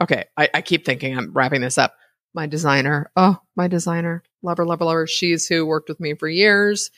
Okay, 0.00 0.24
I, 0.36 0.48
I 0.54 0.62
keep 0.62 0.84
thinking 0.84 1.16
I'm 1.16 1.32
wrapping 1.32 1.60
this 1.60 1.78
up. 1.78 1.94
My 2.34 2.46
designer, 2.46 3.10
oh, 3.14 3.38
my 3.56 3.68
designer, 3.68 4.22
lover, 4.42 4.64
lover, 4.64 4.84
lover. 4.84 5.06
She's 5.06 5.46
who 5.46 5.66
worked 5.66 5.88
with 5.88 6.00
me 6.00 6.14
for 6.14 6.28
years. 6.28 6.90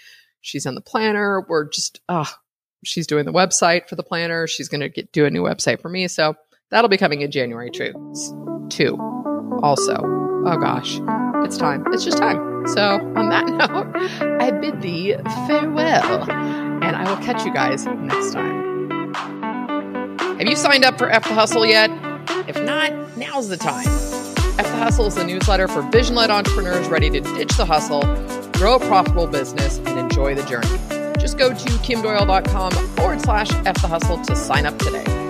She's 0.42 0.66
on 0.66 0.74
the 0.74 0.80
planner. 0.80 1.44
We're 1.48 1.68
just, 1.68 2.00
oh, 2.08 2.30
she's 2.84 3.06
doing 3.06 3.24
the 3.24 3.32
website 3.32 3.88
for 3.88 3.96
the 3.96 4.02
planner. 4.02 4.46
She's 4.46 4.68
going 4.68 4.92
to 4.92 5.02
do 5.12 5.24
a 5.24 5.30
new 5.30 5.42
website 5.42 5.80
for 5.80 5.88
me. 5.88 6.06
So 6.06 6.34
that'll 6.70 6.88
be 6.88 6.98
coming 6.98 7.22
in 7.22 7.30
January 7.30 7.70
too. 7.70 7.92
Two, 8.70 8.96
also. 9.62 9.96
Oh 10.46 10.56
gosh, 10.58 11.00
it's 11.44 11.56
time. 11.56 11.84
It's 11.92 12.04
just 12.04 12.18
time. 12.18 12.66
So 12.66 13.00
on 13.16 13.28
that 13.30 13.46
note, 13.46 14.40
I 14.40 14.50
bid 14.50 14.80
thee 14.80 15.14
farewell, 15.46 16.30
and 16.30 16.96
I 16.96 17.08
will 17.08 17.22
catch 17.24 17.44
you 17.44 17.52
guys 17.52 17.86
next 17.86 18.32
time. 18.32 19.12
Have 20.38 20.48
you 20.48 20.56
signed 20.56 20.84
up 20.84 20.98
for 20.98 21.10
F 21.10 21.24
the 21.24 21.34
Hustle 21.34 21.64
yet? 21.64 21.90
If 22.48 22.60
not, 22.62 22.92
now's 23.16 23.48
the 23.48 23.56
time. 23.56 23.86
F 24.58 24.66
the 24.66 24.76
Hustle 24.76 25.06
is 25.06 25.16
a 25.16 25.24
newsletter 25.24 25.68
for 25.68 25.82
vision 25.90 26.14
led 26.14 26.30
entrepreneurs 26.30 26.88
ready 26.88 27.08
to 27.10 27.20
ditch 27.20 27.56
the 27.56 27.64
hustle, 27.64 28.02
grow 28.52 28.74
a 28.76 28.80
profitable 28.80 29.26
business, 29.26 29.78
and 29.78 29.98
enjoy 29.98 30.34
the 30.34 30.44
journey. 30.44 30.68
Just 31.18 31.38
go 31.38 31.48
to 31.50 31.54
kimdoyle.com 31.54 32.72
forward 32.96 33.20
slash 33.20 33.50
F 33.64 33.80
the 33.80 33.88
Hustle 33.88 34.18
to 34.24 34.36
sign 34.36 34.66
up 34.66 34.78
today. 34.78 35.23